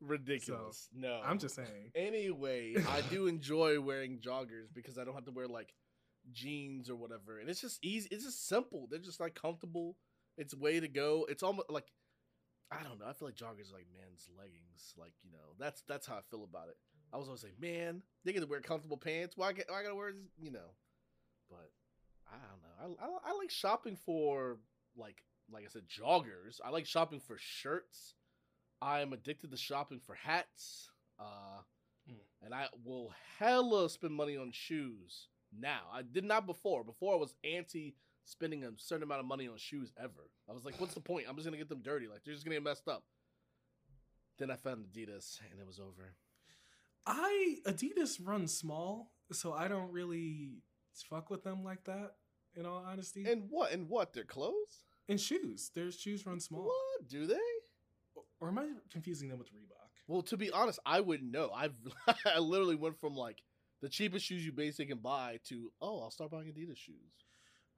Ridiculous. 0.00 0.88
no. 0.94 1.20
I'm 1.24 1.38
just 1.38 1.54
saying. 1.54 1.90
Anyway, 1.94 2.74
I 2.90 3.00
do 3.10 3.26
enjoy 3.26 3.80
wearing 3.80 4.18
joggers 4.18 4.72
because 4.74 4.98
I 4.98 5.04
don't 5.04 5.14
have 5.14 5.24
to 5.24 5.30
wear 5.30 5.46
like 5.46 5.72
jeans 6.32 6.90
or 6.90 6.96
whatever. 6.96 7.38
And 7.38 7.48
it's 7.48 7.60
just 7.60 7.82
easy. 7.84 8.08
It's 8.10 8.24
just 8.24 8.46
simple. 8.46 8.86
They're 8.90 8.98
just 8.98 9.20
like 9.20 9.34
comfortable. 9.34 9.96
It's 10.36 10.54
way 10.54 10.80
to 10.80 10.88
go. 10.88 11.26
It's 11.28 11.42
almost 11.42 11.70
like 11.70 11.86
I 12.70 12.82
don't 12.82 12.98
know. 12.98 13.06
I 13.06 13.12
feel 13.12 13.28
like 13.28 13.36
joggers 13.36 13.70
are 13.70 13.76
like 13.76 13.86
men's 13.96 14.28
leggings. 14.36 14.94
Like, 14.98 15.12
you 15.22 15.30
know, 15.30 15.54
that's 15.58 15.82
that's 15.88 16.06
how 16.06 16.16
I 16.16 16.20
feel 16.30 16.44
about 16.44 16.68
it. 16.68 16.76
I 17.12 17.16
was 17.16 17.28
always 17.28 17.44
like, 17.44 17.60
man, 17.60 18.02
they 18.24 18.32
get 18.32 18.40
to 18.40 18.46
wear 18.46 18.60
comfortable 18.60 18.96
pants. 18.96 19.36
Why, 19.36 19.52
get, 19.52 19.66
why 19.70 19.80
I 19.80 19.82
gotta 19.84 19.94
wear, 19.94 20.12
this?" 20.12 20.20
you 20.38 20.50
know? 20.50 20.74
But 21.48 21.70
I 22.26 22.36
don't 22.80 22.90
know. 22.90 22.96
I, 23.00 23.06
I, 23.06 23.32
I 23.32 23.38
like 23.38 23.50
shopping 23.50 23.96
for 24.04 24.58
like 24.96 25.22
like 25.52 25.64
I 25.64 25.68
said, 25.68 25.82
joggers. 25.88 26.60
I 26.64 26.70
like 26.70 26.86
shopping 26.86 27.20
for 27.20 27.36
shirts. 27.38 28.14
I 28.80 29.00
am 29.00 29.12
addicted 29.12 29.50
to 29.50 29.56
shopping 29.56 30.00
for 30.00 30.14
hats. 30.14 30.88
Uh, 31.18 31.62
Mm. 32.06 32.16
and 32.42 32.52
I 32.54 32.66
will 32.84 33.14
hella 33.38 33.88
spend 33.88 34.12
money 34.12 34.36
on 34.36 34.50
shoes 34.52 35.28
now. 35.58 35.80
I 35.90 36.02
did 36.02 36.22
not 36.24 36.44
before. 36.44 36.84
Before 36.84 37.14
I 37.14 37.16
was 37.16 37.34
anti 37.44 37.94
spending 38.26 38.62
a 38.62 38.72
certain 38.76 39.04
amount 39.04 39.20
of 39.20 39.26
money 39.26 39.48
on 39.48 39.56
shoes 39.56 39.90
ever. 39.98 40.28
I 40.46 40.52
was 40.52 40.66
like, 40.66 40.78
what's 40.78 40.92
the 40.92 41.00
point? 41.00 41.24
I'm 41.26 41.34
just 41.36 41.46
gonna 41.46 41.56
get 41.56 41.70
them 41.70 41.80
dirty. 41.80 42.06
Like 42.06 42.22
they're 42.22 42.34
just 42.34 42.44
gonna 42.44 42.56
get 42.56 42.62
messed 42.62 42.88
up. 42.88 43.04
Then 44.38 44.50
I 44.50 44.56
found 44.56 44.84
Adidas 44.84 45.40
and 45.50 45.58
it 45.58 45.66
was 45.66 45.78
over. 45.78 46.14
I 47.06 47.56
Adidas 47.66 48.18
runs 48.22 48.52
small, 48.54 49.12
so 49.32 49.54
I 49.54 49.68
don't 49.68 49.90
really 49.92 50.58
fuck 51.08 51.30
with 51.30 51.42
them 51.42 51.64
like 51.64 51.84
that. 51.84 52.16
In 52.56 52.66
all 52.66 52.84
honesty, 52.86 53.24
And 53.28 53.44
what? 53.50 53.72
And 53.72 53.88
what? 53.88 54.12
Their 54.12 54.24
clothes? 54.24 54.84
and 55.08 55.20
shoes, 55.20 55.70
their 55.74 55.90
shoes 55.92 56.24
run 56.24 56.40
small. 56.40 56.64
What 56.64 57.08
do 57.08 57.26
they? 57.26 57.36
Or 58.40 58.48
am 58.48 58.58
I 58.58 58.68
confusing 58.90 59.28
them 59.28 59.38
with 59.38 59.48
Reebok? 59.48 59.90
Well, 60.06 60.22
to 60.22 60.36
be 60.36 60.50
honest, 60.50 60.78
I 60.86 61.00
wouldn't 61.00 61.30
know. 61.30 61.50
I've 61.50 61.74
I 62.26 62.38
literally 62.38 62.76
went 62.76 62.98
from 62.98 63.14
like 63.14 63.42
the 63.82 63.88
cheapest 63.88 64.24
shoes 64.24 64.44
you 64.46 64.52
basically 64.52 64.86
can 64.86 64.98
buy 64.98 65.40
to 65.48 65.70
oh, 65.80 66.00
I'll 66.02 66.10
start 66.10 66.30
buying 66.30 66.46
Adidas 66.46 66.76
shoes. 66.78 67.12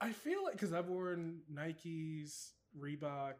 I 0.00 0.12
feel 0.12 0.44
like 0.44 0.52
because 0.52 0.72
I've 0.72 0.88
worn 0.88 1.40
Nikes, 1.52 2.50
Reebok. 2.78 3.34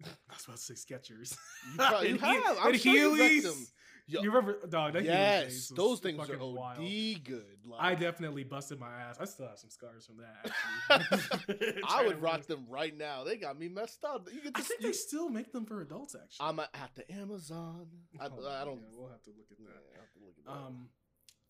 I 0.04 0.34
was 0.34 0.44
about 0.44 0.56
to 0.56 0.62
say 0.62 0.74
Skechers. 0.74 1.36
You 1.72 1.76
probably- 1.76 2.08
you 2.10 2.18
have. 2.18 2.58
I'm 2.60 2.70
and 2.72 2.80
sure 2.80 2.94
you 2.94 3.10
Heelys. 3.12 3.42
them. 3.42 3.66
Yo, 4.10 4.22
You 4.22 4.30
remember, 4.30 4.66
dog? 4.66 4.94
That 4.94 5.04
yes, 5.04 5.68
those 5.68 6.00
things 6.00 6.30
are 6.30 6.36
OD 6.40 6.54
wild. 6.56 7.24
good. 7.24 7.44
Like, 7.66 7.78
I 7.82 7.94
definitely 7.94 8.42
busted 8.42 8.80
my 8.80 8.88
ass. 8.88 9.18
I 9.20 9.26
still 9.26 9.46
have 9.48 9.58
some 9.58 9.68
scars 9.68 10.06
from 10.06 10.16
that. 10.18 10.50
Actually. 10.90 11.82
I 11.86 12.06
would 12.06 12.22
rock 12.22 12.46
them 12.46 12.64
right 12.70 12.96
now. 12.96 13.24
They 13.24 13.36
got 13.36 13.58
me 13.58 13.68
messed 13.68 14.02
up. 14.06 14.26
You 14.32 14.40
get 14.40 14.52
I 14.54 14.62
think 14.62 14.80
see- 14.80 14.86
they 14.86 14.92
still 14.94 15.28
make 15.28 15.52
them 15.52 15.66
for 15.66 15.82
adults. 15.82 16.14
Actually, 16.14 16.46
I'm 16.48 16.58
at 16.58 16.90
the 16.94 17.12
Amazon. 17.12 17.86
I, 18.18 18.28
Oh, 18.28 18.48
I 18.48 18.64
don't. 18.64 18.80
yeah, 18.80 18.86
we'll 18.94 19.10
have 19.10 19.22
to 19.24 19.30
look 19.36 19.48
at 19.50 19.58
that. 19.58 19.82
I 19.94 20.00
have 20.00 20.12
to 20.14 20.18
look 20.24 20.34
at 20.38 20.44
that. 20.46 20.52
Um, 20.52 20.88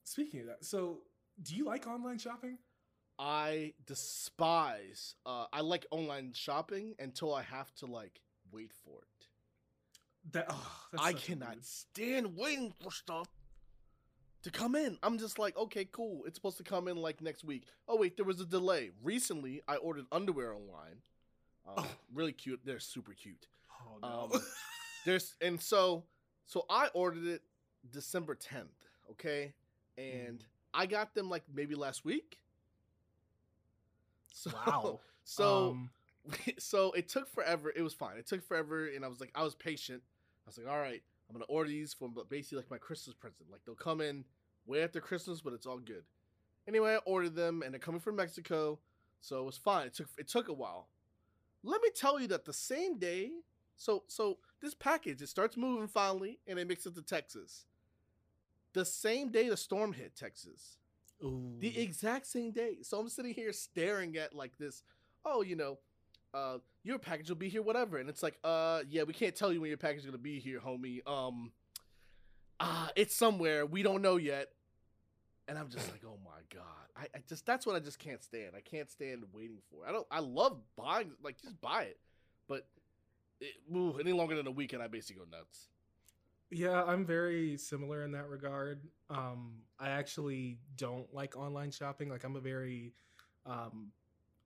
speaking 0.03 0.41
of 0.41 0.47
that, 0.47 0.65
so 0.65 1.03
do 1.41 1.55
you 1.55 1.65
like 1.65 1.87
online 1.87 2.19
shopping? 2.19 2.59
I 3.21 3.75
despise. 3.87 5.15
Uh, 5.25 5.47
I 5.53 5.61
like 5.61 5.87
online 5.93 6.33
shopping 6.33 6.95
until 6.99 7.33
I 7.35 7.43
have 7.43 7.73
to 7.77 7.87
like 7.87 8.21
wait 8.53 8.73
for 8.85 8.99
it. 9.03 9.27
That 10.33 10.47
oh, 10.51 10.77
I 10.99 11.13
cannot 11.13 11.51
weird- 11.51 11.65
stand 11.65 12.37
waiting 12.37 12.73
for 12.83 12.91
stuff 12.93 13.29
to 14.43 14.51
come 14.51 14.75
in. 14.77 14.99
I'm 15.03 15.19
just 15.19 15.39
like, 15.39 15.57
okay, 15.57 15.87
cool. 15.91 16.25
It's 16.27 16.37
supposed 16.37 16.59
to 16.59 16.63
come 16.65 16.87
in 16.89 16.97
like 16.97 17.21
next 17.23 17.45
week. 17.45 17.65
Oh 17.89 17.97
wait, 17.97 18.17
there 18.17 18.25
was 18.27 18.41
a 18.41 18.45
delay. 18.47 18.91
Recently, 19.03 19.63
I 19.67 19.77
ordered 19.77 20.07
underwear 20.13 20.53
online. 20.55 21.03
Um, 21.67 21.75
Oh. 21.79 21.87
Really 22.15 22.33
cute. 22.33 22.61
They're 22.65 22.79
super 22.81 23.13
cute. 23.15 23.47
Oh 23.83 23.99
no. 24.01 24.37
Um, 24.37 24.43
There's 25.05 25.35
and 25.41 25.61
so 25.61 26.05
so 26.47 26.65
I 26.71 26.89
ordered 26.95 27.27
it 27.27 27.43
December 27.91 28.35
10th. 28.35 28.69
Okay, 29.13 29.55
and 29.97 30.39
Mm. 30.41 30.45
I 30.75 30.87
got 30.87 31.15
them 31.15 31.29
like 31.31 31.45
maybe 31.53 31.75
last 31.75 32.05
week. 32.05 32.39
So, 34.33 34.51
wow. 34.55 35.01
So 35.25 35.71
Um, 35.71 35.91
so 36.59 36.93
it 36.93 37.09
took 37.09 37.29
forever. 37.29 37.73
It 37.75 37.83
was 37.83 37.95
fine. 37.95 38.17
It 38.19 38.27
took 38.27 38.47
forever, 38.47 38.89
and 38.89 39.05
I 39.05 39.09
was 39.09 39.21
like, 39.21 39.33
I 39.35 39.43
was 39.43 39.55
patient. 39.55 40.03
I 40.47 40.51
was 40.51 40.59
like, 40.59 40.69
all 40.69 40.79
right, 40.81 41.03
I'm 41.29 41.35
gonna 41.35 41.45
order 41.47 41.69
these 41.71 41.95
for 41.95 42.09
basically 42.29 42.59
like 42.59 42.71
my 42.71 42.79
Christmas 42.79 43.15
present. 43.15 43.51
Like 43.51 43.61
they'll 43.65 43.75
come 43.75 44.01
in 44.01 44.25
way 44.67 44.83
after 44.83 45.01
Christmas, 45.01 45.41
but 45.41 45.53
it's 45.53 45.67
all 45.67 45.79
good. 45.79 46.05
Anyway, 46.67 46.95
I 46.95 46.99
ordered 46.99 47.35
them, 47.35 47.63
and 47.63 47.73
they're 47.73 47.81
coming 47.81 48.01
from 48.01 48.17
Mexico, 48.17 48.79
so 49.21 49.41
it 49.41 49.45
was 49.47 49.57
fine. 49.57 49.87
It 49.87 49.95
took 49.95 50.09
it 50.19 50.29
took 50.29 50.49
a 50.49 50.53
while. 50.53 50.89
Let 51.63 51.83
me 51.83 51.91
tell 51.95 52.21
you 52.21 52.29
that 52.29 52.45
the 52.45 52.53
same 52.53 52.99
day, 52.99 53.31
so 53.77 54.05
so 54.09 54.39
this 54.61 54.75
package 54.75 55.23
it 55.23 55.29
starts 55.29 55.57
moving 55.57 55.89
finally, 55.89 56.41
and 56.47 56.59
it 56.59 56.69
makes 56.69 56.87
it 56.87 56.95
to 56.95 57.03
Texas. 57.03 57.67
The 58.73 58.85
same 58.85 59.31
day 59.31 59.49
the 59.49 59.57
storm 59.57 59.93
hit 59.93 60.17
Texas. 60.17 60.79
ooh. 61.25 61.59
The 61.61 61.79
exact 61.79 62.27
same 62.27 62.53
day. 62.53 62.79
So 62.83 62.99
I'm 62.99 63.09
sitting 63.09 63.35
here 63.35 63.53
staring 63.53 64.17
at 64.17 64.35
like 64.35 64.57
this, 64.59 64.83
oh, 65.25 65.43
you 65.43 65.57
know, 65.57 65.79
uh, 66.35 66.59
your 66.85 66.99
package 66.99 67.29
will 67.29 67.37
be 67.37 67.49
here, 67.49 67.63
whatever. 67.63 67.99
And 67.99 68.09
it's 68.09 68.23
like, 68.23 68.39
uh, 68.45 68.81
yeah, 68.89 69.03
we 69.05 69.13
can't 69.13 69.35
tell 69.35 69.53
you 69.53 69.61
when 69.61 69.69
your 69.69 69.79
package 69.79 70.01
is 70.01 70.07
gonna 70.07 70.19
be 70.19 70.39
here, 70.39 70.61
homie. 70.61 71.07
Um, 71.07 71.53
uh, 72.61 72.89
it's 72.97 73.15
somewhere. 73.15 73.67
We 73.67 73.83
don't 73.83 74.03
know 74.03 74.17
yet. 74.17 74.49
And 75.47 75.57
I'm 75.57 75.71
just 75.71 75.91
like, 75.91 76.03
oh 76.05 76.19
my 76.25 76.41
god. 76.55 76.65
I, 76.97 77.05
I 77.17 77.21
just 77.29 77.47
that's 77.47 77.65
what 77.67 77.77
I 77.77 77.79
just 77.79 77.99
can't 77.99 78.23
stand. 78.23 78.53
I 78.57 78.61
can't 78.61 78.91
stand 78.91 79.25
waiting 79.33 79.59
for. 79.71 79.87
it. 79.87 79.89
I 79.89 79.93
don't. 79.93 80.07
I 80.11 80.21
love 80.21 80.61
buying. 80.77 81.13
Like 81.23 81.41
just 81.41 81.59
buy 81.61 81.85
it, 81.85 81.99
but 82.49 82.67
it, 83.41 83.55
ooh, 83.75 83.97
any 83.99 84.13
longer 84.13 84.35
than 84.37 84.47
a 84.47 84.51
week, 84.51 84.73
and 84.73 84.83
I 84.83 84.89
basically 84.89 85.25
go 85.25 85.37
nuts. 85.37 85.69
Yeah, 86.51 86.83
I'm 86.83 87.05
very 87.05 87.57
similar 87.57 88.05
in 88.05 88.13
that 88.13 88.29
regard. 88.29 88.81
Um, 89.11 89.61
I 89.79 89.91
actually 89.91 90.59
don't 90.77 91.13
like 91.15 91.37
online 91.37 91.71
shopping. 91.71 92.09
Like 92.09 92.25
I'm 92.25 92.37
a 92.37 92.41
very 92.41 92.93
um 93.47 93.93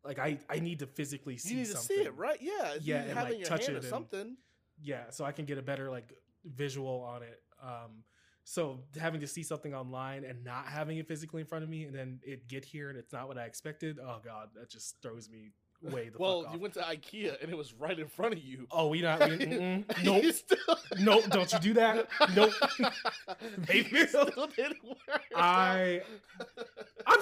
like 0.04 0.18
I 0.18 0.38
I 0.48 0.58
need 0.58 0.78
to 0.80 0.86
physically 0.86 1.36
see 1.38 1.50
You 1.50 1.56
need 1.60 1.66
something. 1.68 1.96
to 1.96 2.02
see 2.02 2.08
it, 2.08 2.16
right? 2.16 2.38
Yeah. 2.40 2.74
Yeah, 2.80 3.02
and, 3.02 3.14
like, 3.16 3.44
touch 3.44 3.68
it 3.68 3.72
or 3.72 3.76
and- 3.76 3.84
something. 3.84 4.36
Yeah, 4.82 5.10
so 5.10 5.24
I 5.24 5.32
can 5.32 5.44
get 5.44 5.58
a 5.58 5.62
better 5.62 5.90
like 5.90 6.12
visual 6.44 7.02
on 7.02 7.22
it. 7.22 7.40
Um 7.62 8.04
so 8.44 8.80
having 9.00 9.20
to 9.20 9.26
see 9.28 9.44
something 9.44 9.72
online 9.72 10.24
and 10.24 10.42
not 10.42 10.66
having 10.66 10.98
it 10.98 11.06
physically 11.06 11.40
in 11.42 11.46
front 11.46 11.62
of 11.62 11.70
me 11.70 11.84
and 11.84 11.94
then 11.94 12.18
it 12.24 12.48
get 12.48 12.64
here 12.64 12.88
and 12.90 12.98
it's 12.98 13.12
not 13.12 13.28
what 13.28 13.38
I 13.38 13.44
expected, 13.44 13.98
oh 14.02 14.18
god, 14.24 14.48
that 14.56 14.68
just 14.70 14.96
throws 15.02 15.28
me 15.30 15.52
way 15.80 16.08
the 16.08 16.18
well, 16.18 16.42
fuck 16.42 16.48
off. 16.50 16.54
you 16.54 16.60
went 16.60 16.74
to 16.74 16.80
IKEA 16.80 17.40
and 17.42 17.50
it 17.50 17.56
was 17.56 17.72
right 17.74 17.98
in 17.98 18.06
front 18.08 18.32
of 18.34 18.40
you. 18.40 18.66
oh, 18.72 18.88
we 18.88 19.00
not 19.02 19.20
we, 19.20 19.36
mm-mm. 19.36 19.84
Nope. 20.04 20.24
still- 20.32 20.78
Nope, 20.98 21.24
don't 21.30 21.52
you 21.52 21.58
do 21.60 21.74
that. 21.74 22.08
Nope. 22.36 22.52
Still 24.08 24.46
didn't 24.56 24.84
work. 24.84 25.22
I 25.34 26.02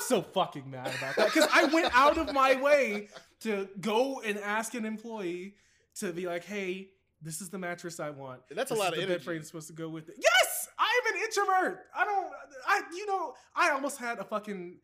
I'm 0.01 0.07
so 0.07 0.23
fucking 0.23 0.71
mad 0.71 0.91
about 0.99 1.17
that 1.17 1.27
because 1.27 1.49
I 1.53 1.65
went 1.65 1.95
out 1.95 2.17
of 2.17 2.33
my 2.33 2.61
way 2.61 3.09
to 3.41 3.69
go 3.81 4.21
and 4.25 4.39
ask 4.39 4.75
an 4.75 4.85
employee 4.87 5.55
to 5.97 6.13
be 6.13 6.27
like, 6.27 6.45
"Hey, 6.45 6.91
this 7.21 7.41
is 7.41 7.51
the 7.51 7.59
mattress 7.59 8.01
I 8.01 8.11
want. 8.11 8.41
And 8.49 8.59
that's 8.59 8.71
a 8.71 8.75
lot 8.75 8.89
of 8.89 8.95
the 8.95 9.01
bed 9.03 9.11
energy. 9.11 9.25
frame 9.25 9.43
supposed 9.43 9.69
to 9.69 9.75
go 9.75 9.89
with 9.89 10.09
it." 10.09 10.17
Yes, 10.19 10.69
I'm 10.79 11.15
an 11.15 11.23
introvert. 11.23 11.87
I 11.95 12.05
don't. 12.05 12.33
I 12.67 12.83
you 12.95 13.07
know 13.07 13.35
I 13.55 13.71
almost 13.71 13.99
had 13.99 14.19
a 14.19 14.25
fucking. 14.25 14.79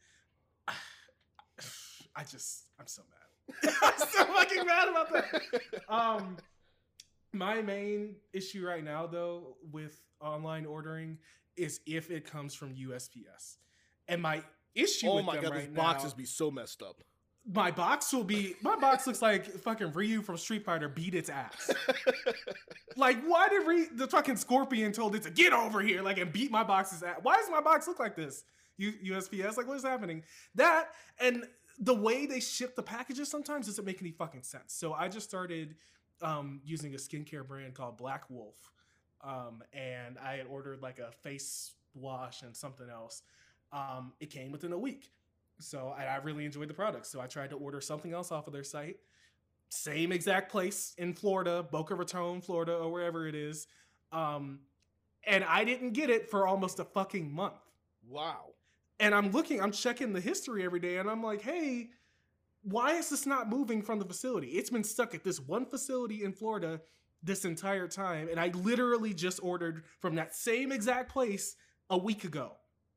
I 2.16 2.24
just 2.24 2.64
I'm 2.78 2.86
so 2.86 3.02
mad. 3.08 3.74
I'm 3.82 3.98
so 3.98 4.24
fucking 4.24 4.66
mad 4.66 4.88
about 4.88 5.12
that. 5.12 5.62
Um, 5.88 6.36
my 7.32 7.62
main 7.62 8.16
issue 8.32 8.66
right 8.66 8.84
now, 8.84 9.06
though, 9.06 9.56
with 9.70 10.00
online 10.20 10.66
ordering 10.66 11.18
is 11.56 11.80
if 11.86 12.10
it 12.10 12.30
comes 12.30 12.54
from 12.54 12.74
USPS, 12.74 13.56
and 14.08 14.20
my 14.20 14.42
issue. 14.76 15.08
oh 15.08 15.16
with 15.16 15.24
my 15.24 15.36
god, 15.36 15.50
right 15.50 15.66
those 15.66 15.76
boxes 15.76 16.14
be 16.14 16.24
so 16.24 16.50
messed 16.50 16.82
up. 16.82 17.02
My 17.48 17.70
box 17.70 18.12
will 18.12 18.24
be. 18.24 18.54
My 18.60 18.76
box 18.76 19.06
looks 19.06 19.22
like 19.22 19.46
fucking 19.46 19.92
Ryu 19.92 20.22
from 20.22 20.36
Street 20.36 20.64
Fighter 20.64 20.88
beat 20.88 21.14
its 21.14 21.30
ass. 21.30 21.70
like, 22.96 23.22
why 23.24 23.48
did 23.48 23.66
Ryu, 23.66 23.86
the 23.94 24.08
fucking 24.08 24.36
Scorpion 24.36 24.90
told 24.90 25.14
it 25.14 25.22
to 25.22 25.30
get 25.30 25.52
over 25.52 25.80
here, 25.80 26.02
like, 26.02 26.18
and 26.18 26.32
beat 26.32 26.50
my 26.50 26.64
box's 26.64 27.04
ass? 27.04 27.18
Why 27.22 27.36
does 27.36 27.48
my 27.48 27.60
box 27.60 27.86
look 27.86 28.00
like 28.00 28.16
this? 28.16 28.44
U- 28.78 28.92
USPS, 29.12 29.56
like, 29.56 29.68
what 29.68 29.76
is 29.76 29.84
happening? 29.84 30.24
That 30.56 30.88
and 31.20 31.44
the 31.78 31.94
way 31.94 32.26
they 32.26 32.40
ship 32.40 32.74
the 32.74 32.82
packages 32.82 33.30
sometimes 33.30 33.66
doesn't 33.66 33.84
make 33.84 34.00
any 34.00 34.10
fucking 34.10 34.42
sense. 34.42 34.74
So 34.74 34.92
I 34.92 35.08
just 35.08 35.28
started 35.28 35.76
um, 36.22 36.60
using 36.64 36.94
a 36.94 36.96
skincare 36.96 37.46
brand 37.46 37.74
called 37.74 37.96
Black 37.96 38.24
Wolf, 38.30 38.56
um, 39.22 39.62
and 39.72 40.18
I 40.18 40.32
had 40.32 40.46
ordered 40.46 40.82
like 40.82 40.98
a 40.98 41.12
face 41.22 41.72
wash 41.94 42.42
and 42.42 42.56
something 42.56 42.88
else. 42.88 43.22
Um, 43.76 44.12
it 44.20 44.30
came 44.30 44.52
within 44.52 44.72
a 44.72 44.78
week. 44.78 45.10
So 45.58 45.94
I, 45.96 46.04
I 46.04 46.16
really 46.16 46.44
enjoyed 46.44 46.68
the 46.68 46.74
product. 46.74 47.06
So 47.06 47.20
I 47.20 47.26
tried 47.26 47.50
to 47.50 47.56
order 47.56 47.80
something 47.80 48.12
else 48.12 48.32
off 48.32 48.46
of 48.46 48.52
their 48.52 48.64
site. 48.64 48.96
Same 49.68 50.12
exact 50.12 50.50
place 50.50 50.94
in 50.96 51.12
Florida, 51.12 51.66
Boca 51.70 51.94
Raton, 51.94 52.40
Florida, 52.40 52.74
or 52.76 52.90
wherever 52.90 53.26
it 53.26 53.34
is. 53.34 53.66
Um, 54.12 54.60
and 55.24 55.44
I 55.44 55.64
didn't 55.64 55.92
get 55.92 56.08
it 56.08 56.30
for 56.30 56.46
almost 56.46 56.78
a 56.78 56.84
fucking 56.84 57.30
month. 57.32 57.60
wow. 58.08 58.52
And 58.98 59.14
I'm 59.14 59.30
looking, 59.30 59.60
I'm 59.60 59.72
checking 59.72 60.14
the 60.14 60.20
history 60.20 60.64
every 60.64 60.80
day, 60.80 60.96
and 60.96 61.10
I'm 61.10 61.22
like, 61.22 61.42
hey, 61.42 61.90
why 62.62 62.94
is 62.94 63.10
this 63.10 63.26
not 63.26 63.46
moving 63.50 63.82
from 63.82 63.98
the 63.98 64.06
facility? 64.06 64.48
It's 64.52 64.70
been 64.70 64.84
stuck 64.84 65.14
at 65.14 65.22
this 65.22 65.38
one 65.38 65.66
facility 65.66 66.24
in 66.24 66.32
Florida 66.32 66.80
this 67.22 67.44
entire 67.44 67.88
time. 67.88 68.28
And 68.30 68.40
I 68.40 68.48
literally 68.48 69.12
just 69.12 69.38
ordered 69.42 69.84
from 70.00 70.14
that 70.14 70.34
same 70.34 70.72
exact 70.72 71.12
place 71.12 71.56
a 71.90 71.98
week 71.98 72.24
ago. 72.24 72.56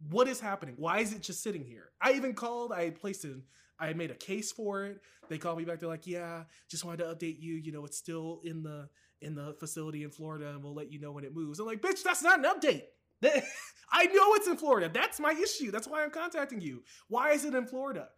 What 0.09 0.27
is 0.27 0.39
happening? 0.39 0.75
Why 0.77 0.99
is 0.99 1.13
it 1.13 1.21
just 1.21 1.43
sitting 1.43 1.65
here? 1.65 1.91
I 2.01 2.13
even 2.13 2.33
called, 2.33 2.71
I 2.71 2.89
placed 2.91 3.25
it, 3.25 3.35
I 3.79 3.93
made 3.93 4.11
a 4.11 4.15
case 4.15 4.51
for 4.51 4.85
it. 4.85 5.01
They 5.29 5.37
called 5.37 5.57
me 5.57 5.65
back. 5.65 5.79
They're 5.79 5.89
like, 5.89 6.07
yeah, 6.07 6.43
just 6.69 6.83
wanted 6.83 6.97
to 6.97 7.15
update 7.15 7.39
you. 7.39 7.55
You 7.55 7.71
know, 7.71 7.85
it's 7.85 7.97
still 7.97 8.41
in 8.43 8.63
the 8.63 8.89
in 9.21 9.35
the 9.35 9.55
facility 9.59 10.03
in 10.03 10.11
Florida, 10.11 10.49
and 10.49 10.63
we'll 10.63 10.73
let 10.73 10.91
you 10.91 10.99
know 10.99 11.11
when 11.11 11.23
it 11.23 11.35
moves. 11.35 11.59
I'm 11.59 11.65
like, 11.65 11.81
bitch, 11.81 12.03
that's 12.03 12.23
not 12.23 12.39
an 12.39 12.45
update. 12.45 12.83
I 13.91 14.05
know 14.05 14.33
it's 14.35 14.47
in 14.47 14.57
Florida. 14.57 14.89
That's 14.93 15.19
my 15.19 15.31
issue. 15.31 15.71
That's 15.71 15.87
why 15.87 16.03
I'm 16.03 16.11
contacting 16.11 16.61
you. 16.61 16.83
Why 17.07 17.31
is 17.31 17.45
it 17.45 17.53
in 17.53 17.65
Florida? 17.65 18.09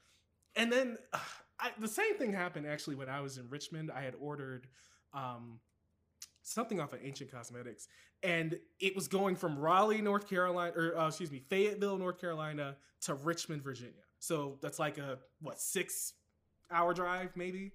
And 0.55 0.71
then 0.71 0.97
I, 1.59 1.69
the 1.79 1.87
same 1.87 2.17
thing 2.17 2.33
happened 2.33 2.65
actually 2.65 2.95
when 2.95 3.09
I 3.09 3.21
was 3.21 3.37
in 3.37 3.47
Richmond. 3.49 3.91
I 3.95 4.01
had 4.01 4.15
ordered 4.19 4.67
um, 5.13 5.59
something 6.41 6.79
off 6.79 6.93
of 6.93 6.99
Ancient 7.03 7.31
Cosmetics, 7.31 7.87
and 8.23 8.57
it 8.79 8.95
was 8.95 9.07
going 9.07 9.35
from 9.35 9.57
Raleigh, 9.57 10.01
North 10.01 10.29
Carolina, 10.29 10.73
or 10.75 10.97
uh, 10.97 11.07
excuse 11.07 11.31
me, 11.31 11.39
Fayetteville, 11.39 11.97
North 11.97 12.19
Carolina, 12.19 12.75
to 13.01 13.15
Richmond, 13.15 13.63
Virginia. 13.63 13.93
So 14.19 14.57
that's 14.61 14.79
like 14.79 14.97
a 14.97 15.17
what 15.41 15.59
six 15.59 16.13
hour 16.71 16.93
drive, 16.93 17.31
maybe, 17.35 17.71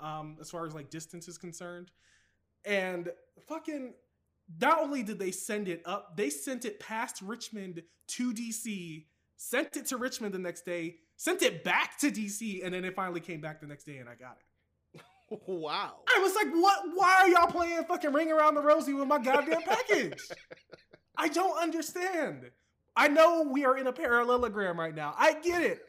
um, 0.00 0.36
as 0.40 0.50
far 0.50 0.66
as 0.66 0.74
like 0.74 0.90
distance 0.90 1.28
is 1.28 1.38
concerned. 1.38 1.90
And 2.64 3.10
fucking, 3.48 3.94
not 4.60 4.80
only 4.80 5.02
did 5.02 5.18
they 5.18 5.30
send 5.30 5.68
it 5.68 5.82
up, 5.84 6.16
they 6.16 6.30
sent 6.30 6.64
it 6.64 6.80
past 6.80 7.22
Richmond 7.22 7.82
to 8.08 8.32
DC, 8.32 9.04
sent 9.36 9.76
it 9.76 9.86
to 9.86 9.96
Richmond 9.96 10.34
the 10.34 10.38
next 10.38 10.64
day, 10.64 10.96
sent 11.16 11.42
it 11.42 11.62
back 11.62 11.98
to 12.00 12.10
DC, 12.10 12.64
and 12.64 12.74
then 12.74 12.84
it 12.84 12.96
finally 12.96 13.20
came 13.20 13.40
back 13.40 13.60
the 13.60 13.66
next 13.66 13.84
day, 13.84 13.98
and 13.98 14.08
I 14.08 14.14
got 14.14 14.38
it. 14.40 14.55
Wow. 15.30 15.96
I 16.08 16.20
was 16.20 16.34
like, 16.34 16.48
what? 16.52 16.84
Why 16.94 17.22
are 17.22 17.28
y'all 17.28 17.50
playing 17.50 17.84
fucking 17.84 18.12
ring 18.12 18.30
around 18.30 18.54
the 18.54 18.62
rosy 18.62 18.92
with 18.94 19.08
my 19.08 19.18
goddamn 19.18 19.62
package? 19.62 20.20
I 21.16 21.28
don't 21.28 21.60
understand. 21.60 22.50
I 22.96 23.08
know 23.08 23.42
we 23.42 23.64
are 23.64 23.76
in 23.76 23.86
a 23.86 23.92
parallelogram 23.92 24.78
right 24.78 24.94
now. 24.94 25.14
I 25.18 25.34
get 25.34 25.62
it. 25.62 25.80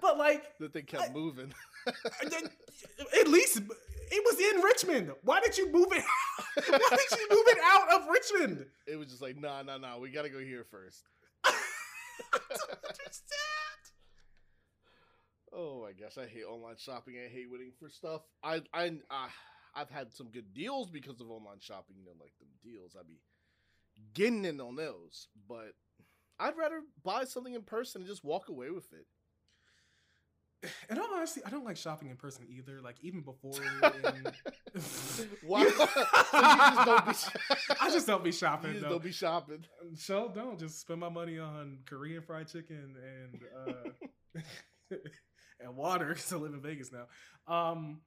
But 0.00 0.16
like, 0.18 0.44
That 0.60 0.72
thing 0.72 0.84
kept 0.86 1.12
moving. 1.12 1.52
at 1.86 3.28
least 3.28 3.60
It 4.10 4.24
was 4.24 4.40
in 4.40 4.62
Richmond. 4.62 5.12
Why 5.22 5.40
did 5.40 5.58
you 5.58 5.70
move 5.70 5.88
it? 5.92 6.04
Why 6.68 6.96
did 6.96 7.18
you 7.18 7.26
move 7.30 7.44
it 7.48 7.58
out 7.64 7.92
of 7.94 8.08
Richmond? 8.08 8.66
It 8.86 8.96
was 8.96 9.08
just 9.08 9.20
like, 9.22 9.36
nah, 9.36 9.62
nah, 9.62 9.78
nah. 9.78 9.98
We 9.98 10.10
gotta 10.10 10.30
go 10.30 10.38
here 10.38 10.64
first. 10.70 11.04
I 11.44 11.50
don't 12.32 12.70
understand. 12.84 13.87
Oh 15.52 15.82
my 15.82 15.92
gosh, 15.92 16.18
I 16.18 16.26
hate 16.26 16.44
online 16.44 16.76
shopping. 16.78 17.14
I 17.24 17.28
hate 17.28 17.50
waiting 17.50 17.72
for 17.78 17.88
stuff. 17.88 18.22
I 18.42 18.62
I 18.72 18.88
uh, 19.10 19.28
I've 19.74 19.90
had 19.90 20.12
some 20.12 20.28
good 20.28 20.52
deals 20.54 20.90
because 20.90 21.20
of 21.20 21.30
online 21.30 21.60
shopping. 21.60 21.96
You 21.98 22.04
know, 22.04 22.12
like 22.20 22.32
them 22.38 22.48
deals. 22.62 22.96
I 22.98 23.02
be 23.06 23.20
getting 24.14 24.44
in 24.44 24.60
on 24.60 24.76
those, 24.76 25.28
but 25.48 25.74
I'd 26.38 26.56
rather 26.56 26.80
buy 27.04 27.24
something 27.24 27.54
in 27.54 27.62
person 27.62 28.02
and 28.02 28.08
just 28.08 28.24
walk 28.24 28.48
away 28.48 28.70
with 28.70 28.92
it. 28.92 29.06
And 30.90 30.98
all 30.98 31.06
honesty, 31.14 31.40
I 31.46 31.50
don't 31.50 31.64
like 31.64 31.76
shopping 31.76 32.10
in 32.10 32.16
person 32.16 32.44
either. 32.48 32.80
Like 32.82 32.96
even 33.02 33.20
before. 33.20 33.52
In... 33.82 34.32
Why? 35.46 35.68
so 35.68 35.80
just 36.32 36.86
don't 36.86 37.04
be. 37.04 37.80
I 37.80 37.90
just 37.90 38.06
don't 38.06 38.24
be 38.24 38.32
shopping. 38.32 38.72
just 38.72 38.88
don't 38.88 39.02
be 39.02 39.12
shopping. 39.12 39.64
So 39.94 40.32
don't 40.34 40.58
just 40.58 40.80
spend 40.80 41.00
my 41.00 41.08
money 41.08 41.38
on 41.38 41.78
Korean 41.86 42.22
fried 42.22 42.48
chicken 42.48 42.96
and 42.96 43.40
uh, 43.66 44.96
and 45.60 45.76
water 45.76 46.08
because 46.14 46.32
I 46.32 46.36
live 46.36 46.54
in 46.54 46.60
Vegas 46.60 46.90
now. 46.92 47.06
Um, 47.52 48.00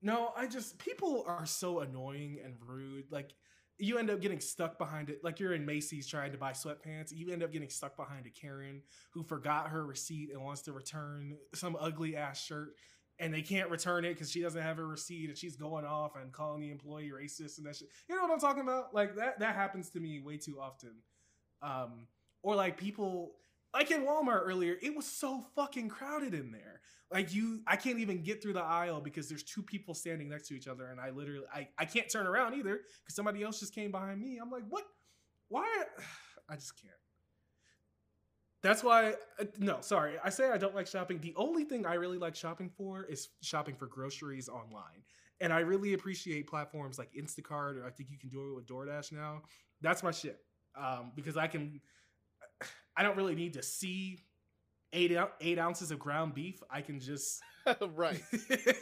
no, 0.00 0.32
I 0.36 0.46
just 0.46 0.78
people 0.78 1.24
are 1.26 1.46
so 1.46 1.80
annoying 1.80 2.38
and 2.44 2.54
rude. 2.66 3.06
Like 3.10 3.32
you 3.78 3.98
end 3.98 4.10
up 4.10 4.20
getting 4.20 4.40
stuck 4.40 4.78
behind 4.78 5.08
it. 5.08 5.20
Like 5.22 5.38
you're 5.38 5.54
in 5.54 5.64
Macy's 5.64 6.06
trying 6.06 6.32
to 6.32 6.38
buy 6.38 6.52
sweatpants. 6.52 7.12
You 7.12 7.32
end 7.32 7.42
up 7.42 7.52
getting 7.52 7.68
stuck 7.68 7.96
behind 7.96 8.26
a 8.26 8.30
Karen 8.30 8.82
who 9.12 9.22
forgot 9.22 9.68
her 9.68 9.86
receipt 9.86 10.30
and 10.32 10.42
wants 10.42 10.62
to 10.62 10.72
return 10.72 11.36
some 11.54 11.76
ugly 11.78 12.16
ass 12.16 12.42
shirt. 12.42 12.74
And 13.20 13.34
they 13.34 13.42
can't 13.42 13.68
return 13.68 14.04
it 14.04 14.14
because 14.14 14.30
she 14.30 14.40
doesn't 14.40 14.62
have 14.62 14.76
her 14.76 14.86
receipt, 14.86 15.28
and 15.28 15.36
she's 15.36 15.56
going 15.56 15.84
off 15.84 16.12
and 16.14 16.32
calling 16.32 16.60
the 16.60 16.70
employee 16.70 17.10
racist 17.10 17.58
and 17.58 17.66
that 17.66 17.74
shit. 17.74 17.88
You 18.08 18.14
know 18.14 18.22
what 18.22 18.30
I'm 18.30 18.38
talking 18.38 18.62
about? 18.62 18.94
Like 18.94 19.16
that. 19.16 19.40
That 19.40 19.56
happens 19.56 19.90
to 19.90 20.00
me 20.00 20.20
way 20.20 20.36
too 20.36 20.60
often. 20.60 20.94
Um, 21.60 22.06
or 22.44 22.54
like 22.54 22.76
people, 22.76 23.32
like 23.78 23.92
in 23.92 24.02
Walmart 24.02 24.42
earlier, 24.44 24.76
it 24.82 24.94
was 24.94 25.06
so 25.06 25.40
fucking 25.54 25.88
crowded 25.88 26.34
in 26.34 26.50
there. 26.50 26.80
Like 27.12 27.32
you, 27.32 27.60
I 27.64 27.76
can't 27.76 28.00
even 28.00 28.22
get 28.24 28.42
through 28.42 28.54
the 28.54 28.62
aisle 28.62 29.00
because 29.00 29.28
there's 29.28 29.44
two 29.44 29.62
people 29.62 29.94
standing 29.94 30.28
next 30.28 30.48
to 30.48 30.54
each 30.54 30.66
other, 30.66 30.88
and 30.88 31.00
I 31.00 31.10
literally, 31.10 31.46
I, 31.54 31.68
I 31.78 31.84
can't 31.84 32.10
turn 32.10 32.26
around 32.26 32.54
either 32.54 32.72
because 32.72 33.14
somebody 33.14 33.44
else 33.44 33.60
just 33.60 33.72
came 33.72 33.92
behind 33.92 34.20
me. 34.20 34.38
I'm 34.42 34.50
like, 34.50 34.64
what? 34.68 34.84
Why? 35.48 35.64
I 36.50 36.56
just 36.56 36.80
can't. 36.80 36.92
That's 38.62 38.82
why, 38.82 39.14
uh, 39.38 39.44
no, 39.58 39.78
sorry. 39.80 40.14
I 40.24 40.30
say 40.30 40.50
I 40.50 40.58
don't 40.58 40.74
like 40.74 40.88
shopping. 40.88 41.20
The 41.20 41.34
only 41.36 41.62
thing 41.62 41.86
I 41.86 41.94
really 41.94 42.18
like 42.18 42.34
shopping 42.34 42.70
for 42.76 43.04
is 43.04 43.28
shopping 43.42 43.76
for 43.76 43.86
groceries 43.86 44.48
online. 44.48 45.04
And 45.40 45.52
I 45.52 45.60
really 45.60 45.92
appreciate 45.92 46.48
platforms 46.48 46.98
like 46.98 47.12
Instacart, 47.12 47.80
or 47.80 47.86
I 47.86 47.90
think 47.90 48.10
you 48.10 48.18
can 48.18 48.28
do 48.28 48.50
it 48.50 48.56
with 48.56 48.66
DoorDash 48.66 49.12
now. 49.12 49.42
That's 49.80 50.02
my 50.02 50.10
shit. 50.10 50.40
Um, 50.76 51.12
because 51.14 51.36
I 51.36 51.46
can, 51.46 51.80
I 52.98 53.04
don't 53.04 53.16
really 53.16 53.36
need 53.36 53.54
to 53.54 53.62
see 53.62 54.18
eight 54.92 55.16
eight 55.40 55.58
ounces 55.58 55.92
of 55.92 56.00
ground 56.00 56.34
beef. 56.34 56.60
I 56.68 56.80
can 56.80 56.98
just 56.98 57.40
right. 57.94 58.20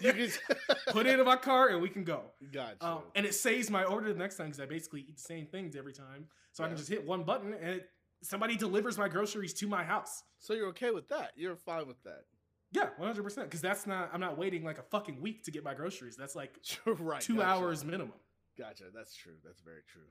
You 0.01 0.13
can 0.13 0.31
put 0.89 1.07
it 1.07 1.19
in 1.19 1.25
my 1.27 1.37
car 1.37 1.69
and 1.69 1.83
we 1.83 1.91
can 1.91 2.03
go. 2.03 2.23
Gotcha. 2.51 2.77
Um, 2.81 3.03
and 3.15 3.27
it 3.27 3.35
saves 3.35 3.71
my 3.71 3.85
order 3.85 4.13
the 4.13 4.19
next 4.19 4.37
time 4.37 4.47
because 4.47 4.61
I 4.61 4.67
basically 4.67 5.01
eat 5.01 5.17
the 5.17 5.23
same 5.23 5.47
things 5.47 5.77
every 5.77 5.93
time. 5.93 6.27
So 6.53 6.65
I 6.65 6.69
can 6.69 6.77
just 6.77 6.89
hit 6.89 7.07
one 7.07 7.23
button 7.23 7.53
and 7.53 7.77
it, 7.77 7.91
somebody 8.23 8.57
delivers 8.57 8.97
my 8.97 9.09
groceries 9.09 9.53
to 9.55 9.69
my 9.69 9.85
house. 9.85 10.23
so 10.39 10.55
you're 10.55 10.69
okay 10.69 10.91
with 10.91 11.09
that? 11.11 11.33
You're 11.37 11.57
fine 11.57 11.87
with 11.87 12.03
that? 12.05 12.25
Yeah, 12.73 12.89
one 12.97 13.09
hundred 13.09 13.23
percent. 13.23 13.49
Because 13.49 13.61
that's 13.61 13.87
not. 13.87 14.11
I'm 14.13 14.21
not 14.21 14.39
waiting 14.39 14.65
like 14.65 14.79
a 14.79 14.83
fucking 14.83 15.21
week 15.21 15.45
to 15.45 15.51
get 15.51 15.63
my 15.63 15.75
groceries. 15.75 16.17
That's 16.17 16.35
like 16.35 16.59
right. 16.87 17.21
two 17.21 17.37
gotcha. 17.37 17.49
hours 17.49 17.85
minimum. 17.85 18.13
Gotcha. 18.59 18.85
That's 18.95 19.15
true. 19.15 19.35
That's 19.45 19.61
very 19.61 19.83
true. 19.93 20.09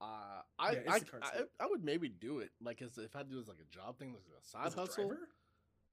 Uh, 0.00 0.42
I, 0.58 0.72
Yeah, 0.72 0.78
I, 0.88 1.00
I. 1.22 1.30
I 1.60 1.66
would 1.66 1.84
maybe 1.84 2.08
do 2.08 2.38
it 2.38 2.50
like 2.62 2.80
as 2.82 2.96
if 2.98 3.14
I 3.16 3.22
do 3.22 3.38
it 3.38 3.42
as 3.42 3.48
like 3.48 3.58
a 3.60 3.74
job 3.74 3.98
thing, 3.98 4.12
like 4.12 4.22
a 4.40 4.44
side 4.46 4.66
As 4.68 4.74
hustle. 4.74 5.08
driver? 5.08 5.28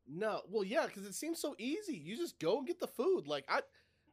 No, 0.09 0.41
well, 0.49 0.63
yeah, 0.63 0.85
because 0.85 1.05
it 1.05 1.13
seems 1.15 1.39
so 1.39 1.55
easy. 1.57 1.97
You 1.97 2.15
just 2.15 2.39
go 2.39 2.57
and 2.59 2.67
get 2.67 2.79
the 2.79 2.87
food. 2.87 3.27
Like 3.27 3.43
I, 3.49 3.59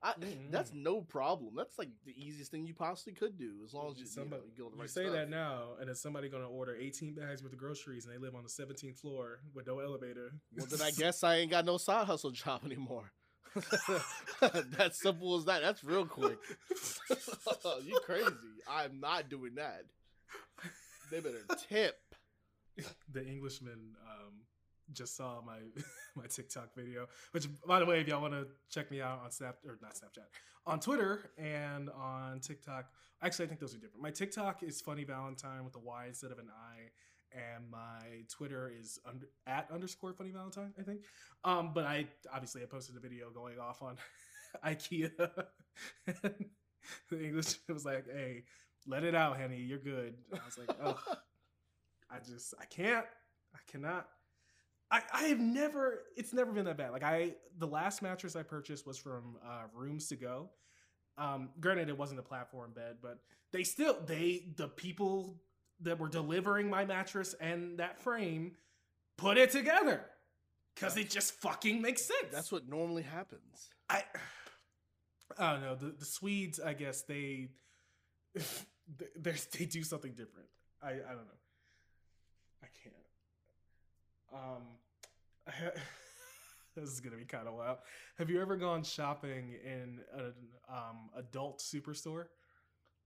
I 0.03 0.15
that's 0.51 0.71
Mm-hmm. 0.71 0.83
no 0.83 1.01
problem. 1.03 1.55
That's 1.57 1.79
like 1.79 1.91
the 2.05 2.13
easiest 2.21 2.51
thing 2.51 2.67
you 2.67 2.75
possibly 2.75 3.13
could 3.15 3.39
do, 3.39 3.53
as 3.65 3.73
long 3.73 3.93
as 3.93 3.99
you, 3.99 4.05
you, 4.05 4.11
know, 4.11 4.23
Somebody- 4.23 4.43
you 4.57 4.65
go 4.65 4.69
the 4.71 4.75
You 4.77 4.81
right 4.83 4.91
say 4.91 5.03
stuff. 5.05 5.15
that 5.15 5.31
now, 5.31 5.75
and 5.81 5.89
is 5.89 6.01
somebody 6.01 6.29
going 6.29 6.43
to 6.43 6.49
order 6.49 6.75
18 6.75 7.15
bags 7.15 7.43
worth 7.45 7.53
of 7.53 7.59
groceries, 7.59 8.05
and 8.05 8.13
they 8.13 8.19
live 8.19 8.35
on 8.35 8.43
the 8.43 8.49
17th 8.49 8.99
floor 8.99 9.39
with 9.55 9.67
no 9.69 9.79
elevator? 9.79 10.33
Well, 10.57 10.67
then 10.67 10.83
I 10.83 10.91
guess 10.99 11.23
I 11.23 11.37
ain't 11.37 11.51
got 11.53 11.65
no 11.65 11.77
side 11.79 12.07
hustle 12.07 12.33
job 12.33 12.63
anymore. 12.65 13.13
that's 14.77 15.01
simple 15.01 15.37
as 15.37 15.45
that. 15.45 15.63
That's 15.63 15.85
real 15.85 16.07
quick. 16.07 16.39
you 17.85 17.99
crazy? 18.05 18.31
I'm 18.69 19.01
not 19.01 19.29
doing 19.29 19.55
that. 19.57 19.85
They 21.11 21.21
better 21.21 21.45
tip. 21.69 21.97
the 23.13 23.27
Englishman 23.27 23.95
um, 24.05 24.33
just 24.93 25.17
saw 25.17 25.41
my 25.45 25.59
my 26.17 26.27
TikTok 26.27 26.75
video. 26.75 27.07
Which, 27.33 27.49
by 27.67 27.79
the 27.79 27.87
way, 27.87 28.01
if 28.01 28.09
y'all 28.09 28.21
want 28.21 28.35
to 28.35 28.47
check 28.71 28.91
me 28.91 29.01
out 29.01 29.21
on 29.25 29.31
Snap 29.31 29.57
or 29.67 29.79
not 29.81 29.95
Snapchat, 29.95 30.27
on 30.67 30.81
Twitter 30.81 31.31
and 31.39 31.91
on 31.91 32.41
TikTok. 32.41 32.87
Actually, 33.23 33.47
I 33.47 33.49
think 33.49 33.61
those 33.61 33.75
are 33.75 33.79
different. 33.79 34.03
My 34.03 34.11
TikTok 34.11 34.63
is 34.63 34.81
Funny 34.81 35.05
Valentine 35.05 35.65
with 35.65 35.77
a 35.77 35.79
Y 35.79 36.07
instead 36.09 36.31
of 36.31 36.39
an 36.39 36.49
I, 36.51 36.91
and 37.35 37.71
my 37.71 38.23
Twitter 38.31 38.73
is 38.79 38.99
under, 39.09 39.29
at 39.47 39.69
underscore 39.73 40.13
Funny 40.13 40.31
Valentine. 40.31 40.73
I 40.79 40.83
think. 40.83 41.03
Um, 41.45 41.73
but 41.75 41.85
I 41.85 42.07
obviously 42.33 42.63
I 42.63 42.67
posted 42.67 42.97
a 42.97 43.01
video 43.01 43.31
going 43.31 43.59
off 43.59 43.83
on 43.83 43.97
IKEA. 44.65 45.11
and 46.07 46.45
the 47.11 47.25
English 47.25 47.57
was 47.69 47.85
like, 47.85 48.07
"Hey, 48.11 48.45
let 48.87 49.05
it 49.05 49.15
out, 49.15 49.37
Henny. 49.37 49.59
You're 49.61 49.79
good." 49.79 50.15
I 50.33 50.39
was 50.45 50.59
like, 50.59 50.77
"Oh." 50.83 50.99
I 52.11 52.19
just 52.19 52.55
I 52.61 52.65
can't. 52.67 53.07
I 53.55 53.59
cannot. 53.71 54.09
I 54.91 55.03
I 55.13 55.23
have 55.25 55.41
never. 55.41 56.03
It's 56.17 56.33
never 56.33 56.53
been 56.53 56.65
that 56.67 56.77
bad. 56.77 56.93
Like 56.93 57.03
I, 57.03 57.35
the 57.59 57.67
last 57.67 58.03
mattress 58.03 58.37
I 58.37 58.43
purchased 58.43 58.87
was 58.87 58.99
from 58.99 59.37
uh, 59.45 59.63
Rooms 59.75 60.09
to 60.09 60.17
Go. 60.17 60.51
Um, 61.17 61.51
granted, 61.61 61.89
it 61.89 61.99
wasn't 61.99 62.21
a 62.21 62.23
platform 62.23 62.73
bed, 62.75 62.97
but 63.03 63.19
they 63.53 63.65
still 63.65 63.97
they 64.07 64.47
the 64.57 64.69
people 64.69 65.41
that 65.85 65.99
were 65.99 66.09
delivering 66.09 66.69
my 66.69 66.85
mattress 66.85 67.35
and 67.41 67.79
that 67.79 67.99
frame 67.99 68.53
put 69.17 69.39
it 69.39 69.51
together 69.51 70.05
because 70.75 70.97
it 70.97 71.11
just 71.11 71.33
fucking 71.41 71.81
makes 71.81 72.05
sense. 72.05 72.33
That's 72.33 72.51
what 72.51 72.69
normally 72.69 73.03
happens. 73.03 73.71
I 73.89 74.03
I 75.39 75.53
don't 75.53 75.63
know. 75.63 75.75
The 75.75 75.95
the 75.99 76.05
Swedes, 76.05 76.61
I 76.61 76.75
guess 76.75 77.03
they 77.03 77.49
they 78.35 79.35
they 79.59 79.65
do 79.65 79.83
something 79.83 80.13
different. 80.13 80.49
I 80.83 80.91
I 80.91 80.93
don't 80.93 81.27
know. 81.27 81.41
I 82.63 82.67
can't. 82.83 82.95
Um, 84.35 84.63
this 86.77 86.91
is 86.91 87.01
gonna 87.01 87.17
be 87.17 87.25
kind 87.25 87.47
of 87.47 87.55
wild. 87.55 87.79
Have 88.19 88.31
you 88.31 88.41
ever 88.41 88.57
gone 88.57 88.83
shopping 88.83 89.55
in 89.65 90.01
an 90.17 90.33
um 90.69 91.11
adult 91.17 91.61
superstore? 91.61 92.27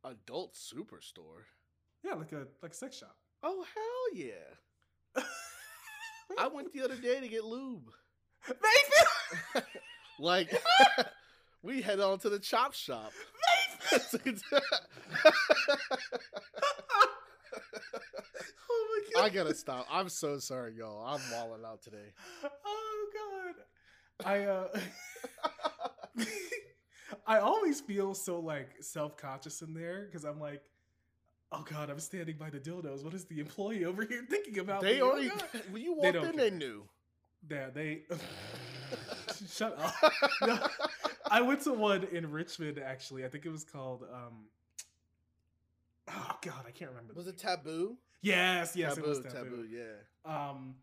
Adult 0.05 0.55
superstore. 0.55 1.45
Yeah, 2.05 2.15
like 2.15 2.33
a 2.33 2.47
like 2.63 2.73
a 2.73 2.75
sex 2.75 2.99
shop. 2.99 3.17
Oh 3.43 3.65
hell 3.75 4.15
yeah! 4.15 5.23
I 6.39 6.49
went 6.49 6.73
the 6.73 6.83
other 6.83 6.97
day 6.97 7.21
to 7.21 7.29
get 7.29 7.45
lube. 7.45 7.91
Nathan, 8.49 9.63
Like 10.19 10.51
we 11.63 11.81
head 11.83 12.01
on 12.01 12.19
to 12.21 12.29
the 12.29 12.39
chop 12.39 12.75
shop. 12.75 13.13
oh 18.71 18.89
my 18.91 19.01
god! 19.15 19.25
I 19.25 19.29
gotta 19.31 19.55
stop. 19.55 19.87
I'm 19.91 20.09
so 20.09 20.39
sorry, 20.39 20.75
y'all. 20.75 21.05
I'm 21.05 21.21
walling 21.33 21.65
out 21.65 21.83
today. 21.83 22.13
Oh 22.65 23.07
god. 23.15 23.55
I 24.25 24.45
uh 24.45 24.69
I 27.27 27.39
always 27.39 27.81
feel 27.81 28.15
so 28.15 28.41
like 28.41 28.71
self-conscious 28.81 29.63
in 29.63 29.75
there 29.75 30.07
because 30.07 30.25
I'm 30.25 30.41
like, 30.41 30.63
oh 31.53 31.65
god, 31.69 31.91
I'm 31.91 32.01
standing 32.01 32.37
by 32.37 32.51
the 32.51 32.59
dildos. 32.59 33.05
What 33.05 33.15
is 33.15 33.25
the 33.25 33.41
employee 33.41 33.85
over 33.85 34.05
here 34.05 34.25
thinking 34.29 34.59
about? 34.59 34.83
They 34.83 34.95
me? 34.95 35.01
Oh, 35.03 35.11
already 35.11 35.29
God. 35.29 35.45
when 35.71 35.83
you 35.83 35.95
walked 35.95 36.17
in, 36.17 36.37
they 36.37 36.51
knew. 36.51 36.85
Yeah, 37.49 37.71
they 37.71 38.03
shut 39.51 39.79
up. 39.79 39.95
No, 40.47 40.59
I 41.31 41.41
went 41.41 41.63
to 41.63 41.73
one 41.73 42.05
in 42.05 42.31
Richmond 42.31 42.79
actually. 42.79 43.25
I 43.25 43.29
think 43.29 43.47
it 43.47 43.51
was 43.51 43.65
called 43.65 44.05
um 44.13 44.47
Oh 46.11 46.37
god, 46.43 46.65
I 46.67 46.71
can't 46.71 46.91
remember. 46.91 47.13
Was 47.15 47.27
it 47.27 47.39
taboo? 47.39 47.97
Yes, 48.23 48.75
yes, 48.75 48.95
taboo, 48.95 49.07
it 49.07 49.09
was 49.09 49.19
taboo. 49.21 49.35
taboo. 49.35 49.67
Yeah. 49.71 49.95
Um, 50.25 50.75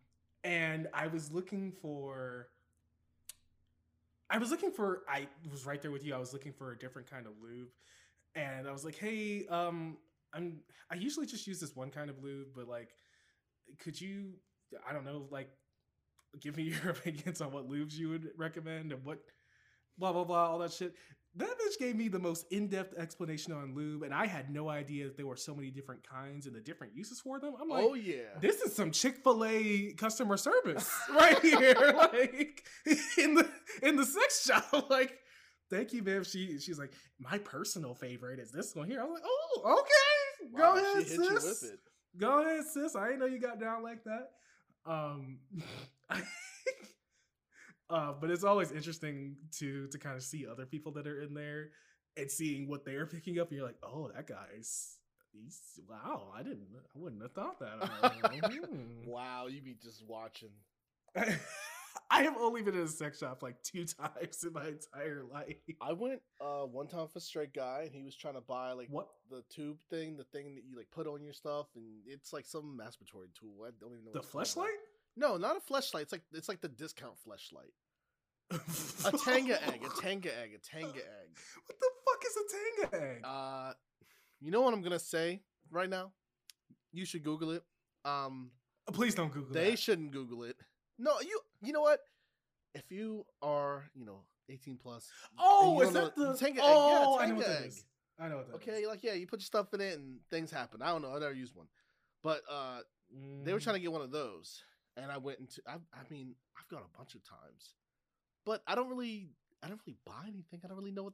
and 0.44 0.88
I 0.94 1.08
was 1.08 1.32
looking 1.32 1.72
for. 1.82 2.48
I 4.30 4.38
was 4.38 4.52
looking 4.52 4.72
for. 4.72 5.02
I 5.10 5.28
was 5.52 5.66
right 5.66 5.82
there 5.82 5.92
with 5.92 6.06
you. 6.06 6.14
I 6.14 6.18
was 6.18 6.34
looking 6.34 6.54
for 6.54 6.72
a 6.72 6.78
different 6.78 7.10
kind 7.10 7.26
of 7.26 7.34
lube, 7.42 7.70
and 8.36 8.68
I 8.68 8.72
was 8.72 8.86
like, 8.86 8.96
"Hey, 8.96 9.46
um, 9.48 9.98
I'm. 10.36 10.58
I 10.92 10.96
usually 10.96 11.26
just 11.26 11.48
use 11.48 11.60
this 11.60 11.76
one 11.76 11.90
kind 11.90 12.10
of 12.10 12.22
lube, 12.22 12.50
but 12.56 12.68
like, 12.68 12.90
could 13.80 14.00
you? 14.00 14.34
I 14.88 14.94
don't 14.94 15.06
know, 15.06 15.28
like, 15.32 15.50
give 16.42 16.58
me 16.58 16.64
your 16.84 16.92
opinions 16.92 17.42
on 17.42 17.52
what 17.52 17.70
lubes 17.70 17.96
you 17.96 18.10
would 18.10 18.30
recommend 18.38 18.92
and 18.92 19.04
what, 19.04 19.20
blah 19.98 20.14
blah 20.14 20.24
blah, 20.24 20.50
all 20.50 20.60
that 20.60 20.74
shit." 20.74 20.96
that 21.38 21.50
bitch 21.50 21.78
gave 21.80 21.96
me 21.96 22.08
the 22.08 22.20
most 22.20 22.46
in-depth 22.52 22.98
explanation 22.98 23.52
on 23.52 23.76
lube, 23.76 24.04
and 24.04 24.14
I 24.14 24.26
had 24.26 24.50
no 24.50 24.70
idea 24.70 25.06
that 25.06 25.18
there 25.18 25.28
were 25.28 25.36
so 25.36 25.54
many 25.54 25.70
different 25.70 26.08
kinds 26.08 26.46
and 26.46 26.56
the 26.56 26.62
different 26.62 26.96
uses 26.96 27.20
for 27.20 27.40
them. 27.40 27.54
I'm 27.62 27.68
like, 27.68 27.84
oh 27.84 27.94
yeah. 27.94 28.40
this 28.40 28.62
is 28.62 28.74
some 28.74 28.92
Chick-fil-A 28.92 29.94
customer 29.98 30.38
service 30.38 30.90
right 31.14 31.40
here. 31.40 31.76
like 31.98 32.64
in 33.18 33.36
the 33.36 33.50
in 33.84 33.98
the 33.98 34.06
sex 34.06 34.46
shop. 34.46 34.90
Like, 34.90 35.20
thank 35.70 35.92
you, 35.92 36.04
ma'am. 36.04 36.24
She 36.24 36.60
she's 36.60 36.80
like, 36.80 36.94
my 37.20 37.38
personal 37.40 37.94
favorite 37.94 38.40
is 38.40 38.52
this 38.52 38.74
one 38.74 38.90
here. 38.90 39.02
I 39.02 39.04
was 39.04 39.14
like, 39.14 39.24
oh, 39.26 39.80
okay. 39.82 40.25
Go 40.56 40.64
Wow, 40.74 40.76
ahead, 40.78 40.98
hit 41.08 41.18
you 41.18 41.40
sis. 41.40 41.44
with 41.62 41.74
it. 41.74 41.80
Go 42.18 42.42
ahead, 42.42 42.64
sis. 42.66 42.96
I 42.96 43.06
didn't 43.08 43.20
know 43.20 43.26
you 43.26 43.40
got 43.40 43.60
down 43.60 43.84
like 43.84 44.04
that. 44.04 44.32
Um 44.86 45.40
uh, 47.90 48.14
but 48.20 48.30
it's 48.30 48.44
always 48.44 48.72
interesting 48.72 49.36
to 49.60 49.88
to 49.88 49.98
kind 49.98 50.16
of 50.16 50.24
see 50.24 50.46
other 50.48 50.66
people 50.66 50.92
that 50.94 51.08
are 51.08 51.22
in 51.22 51.34
there 51.34 51.70
and 52.18 52.30
seeing 52.32 52.68
what 52.68 52.86
they're 52.86 53.06
picking 53.06 53.40
up. 53.40 53.50
And 53.50 53.58
you're 53.58 53.66
like, 53.66 53.78
oh, 53.84 54.10
that 54.16 54.28
guy's 54.28 54.98
he's 55.32 55.60
wow. 55.90 56.32
I 56.36 56.44
didn't. 56.44 56.68
I 56.96 57.00
wouldn't 57.00 57.22
have 57.22 57.34
thought 57.34 57.60
that. 57.60 57.90
Hmm. 58.66 59.08
Wow, 59.08 59.48
you 59.48 59.62
be 59.62 59.76
just 59.82 60.04
watching. 60.08 60.50
I 62.16 62.22
have 62.24 62.38
only 62.38 62.62
been 62.62 62.76
in 62.76 62.82
a 62.82 62.88
sex 62.88 63.20
shop 63.20 63.44
like 63.44 63.62
two 63.64 63.86
times 64.00 64.44
in 64.44 64.54
my 64.54 64.68
entire 64.68 65.24
life. 65.32 65.56
I 65.82 65.94
went 65.94 66.22
uh 66.40 66.64
one 66.66 66.88
time 66.88 67.08
for 67.08 67.20
straight 67.20 67.54
guy, 67.54 67.84
and 67.86 67.94
he 67.94 68.04
was 68.04 68.16
trying 68.16 68.36
to 68.36 68.42
buy 68.42 68.72
like 68.74 68.88
What? 68.90 69.08
the 69.30 69.44
tube 69.50 69.78
thing, 69.90 70.18
the 70.18 70.24
thing 70.26 70.56
that 70.56 70.64
you 70.68 70.78
like 70.78 70.90
put 70.92 71.08
on 71.08 71.24
your 71.24 71.34
stuff, 71.34 71.68
and 71.76 71.86
it's 72.08 72.32
like 72.34 72.46
some 72.46 72.80
masturbatory 72.80 73.28
tool. 73.40 73.66
I 73.68 73.72
don't 73.80 73.92
even 73.94 74.06
know 74.06 74.12
The 74.14 74.20
what 74.32 74.42
it's 74.44 74.54
called. 74.54 74.68
fleshlight? 74.68 75.18
No, 75.18 75.38
not 75.38 75.58
a 75.58 75.74
fleshlight. 75.74 76.02
It's 76.04 76.12
like 76.12 76.24
it's 76.34 76.50
like 76.50 76.62
the 76.62 76.68
discount 76.70 77.14
fleshlight. 77.28 77.72
A 78.52 79.18
tenga 79.18 79.62
egg, 79.68 79.82
a 79.86 80.02
tenga 80.02 80.30
egg, 80.40 80.52
a 80.56 80.60
tenga 80.60 80.88
egg. 80.96 81.38
What 81.66 81.80
the 81.80 81.90
fuck 82.06 82.24
is 82.26 82.38
a 82.38 82.92
tenga 82.92 83.06
egg? 83.12 83.22
Uh, 83.24 83.74
you 84.40 84.52
know 84.52 84.62
what 84.62 84.74
I'm 84.74 84.82
gonna 84.82 85.00
say 85.00 85.42
right 85.72 85.90
now? 85.90 86.12
You 86.94 87.06
should 87.06 87.24
Google 87.24 87.52
it. 87.52 87.64
Um, 88.06 88.52
Please 88.94 89.16
don't 89.16 89.34
Google 89.34 89.52
it. 89.52 89.54
they 89.60 89.72
that. 89.72 89.80
shouldn't 89.80 90.12
Google 90.12 90.44
it. 90.44 90.56
No, 90.98 91.20
you. 91.22 91.40
You 91.62 91.74
know 91.74 91.82
what? 91.82 92.00
If 92.74 92.92
you 92.92 93.26
are, 93.42 93.86
you 93.96 94.06
know, 94.06 94.20
18 94.50 94.78
plus. 94.78 95.10
Oh, 95.40 95.80
is 95.82 95.94
that 95.94 96.18
know- 96.18 96.34
the? 96.34 96.38
Tenga 96.38 96.60
egg, 96.62 96.66
oh, 96.68 97.18
yeah, 97.20 97.24
I 97.24 97.28
know 97.30 97.36
what 97.36 97.46
that 97.48 97.62
egg. 97.62 97.68
is. 97.68 97.86
I 98.20 98.28
know 98.30 98.38
what 98.38 98.48
that 98.48 98.56
Okay, 98.56 98.88
like 98.88 99.04
yeah, 99.04 99.14
you 99.14 99.28
put 99.28 99.40
your 99.40 99.46
stuff 99.46 99.74
in 99.74 99.82
it 99.82 99.98
and 99.98 100.20
things 100.30 100.52
happen. 100.52 100.82
I 100.82 100.88
don't 100.88 101.02
know. 101.02 101.14
I 101.16 101.20
never 101.20 101.34
used 101.34 101.56
one, 101.56 101.68
but 102.24 102.42
uh, 102.50 102.80
they 103.44 103.52
were 103.54 103.60
trying 103.60 103.76
to 103.76 103.82
get 103.82 103.92
one 103.92 104.02
of 104.02 104.12
those, 104.12 104.64
and 104.96 105.12
I 105.12 105.18
went 105.18 105.40
into. 105.40 105.62
I, 105.68 105.74
I 105.74 106.04
mean, 106.10 106.36
I've 106.58 106.68
gone 106.70 106.82
a 106.84 106.98
bunch 106.98 107.16
of 107.16 107.24
times, 107.24 107.74
but 108.46 108.62
I 108.68 108.76
don't 108.76 108.88
really, 108.90 109.28
I 109.62 109.68
don't 109.68 109.82
really 109.86 109.98
buy 110.06 110.24
anything. 110.28 110.62
I 110.64 110.68
don't 110.68 110.78
really 110.78 110.92
know 110.92 111.04
what. 111.04 111.14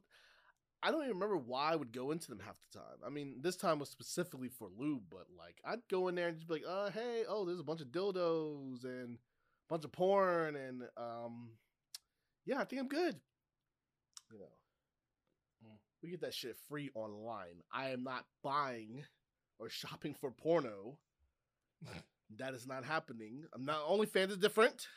I 0.84 0.90
don't 0.90 1.02
even 1.02 1.14
remember 1.14 1.36
why 1.36 1.72
I 1.72 1.76
would 1.76 1.92
go 1.92 2.10
into 2.10 2.28
them 2.28 2.40
half 2.44 2.56
the 2.72 2.78
time. 2.80 2.98
I 3.06 3.08
mean, 3.08 3.36
this 3.40 3.56
time 3.56 3.78
was 3.78 3.88
specifically 3.88 4.48
for 4.48 4.68
lube, 4.76 5.02
but 5.10 5.26
like 5.36 5.56
I'd 5.64 5.86
go 5.88 6.08
in 6.08 6.14
there 6.14 6.28
and 6.28 6.36
just 6.36 6.48
be 6.48 6.54
like, 6.54 6.64
"Uh, 6.68 6.90
hey, 6.90 7.22
oh, 7.28 7.44
there's 7.44 7.60
a 7.60 7.64
bunch 7.64 7.80
of 7.80 7.88
dildos 7.88 8.84
and 8.84 9.18
bunch 9.72 9.84
of 9.84 9.92
porn, 9.92 10.54
and 10.56 10.82
um, 10.96 11.50
yeah, 12.44 12.58
I 12.60 12.64
think 12.64 12.80
I'm 12.82 12.88
good." 12.88 13.16
You 14.32 14.38
know, 14.38 14.52
Mm. 15.64 15.78
we 16.02 16.10
get 16.10 16.20
that 16.22 16.34
shit 16.34 16.56
free 16.68 16.90
online. 16.94 17.62
I 17.72 17.90
am 17.90 18.02
not 18.02 18.24
buying 18.42 19.04
or 19.58 19.68
shopping 19.68 20.14
for 20.14 20.30
porno. 20.30 20.98
that 22.38 22.54
is 22.54 22.66
not 22.66 22.84
happening. 22.84 23.44
I'm 23.54 23.64
not 23.64 23.86
OnlyFans 23.88 24.30
is 24.30 24.38
different. 24.38 24.88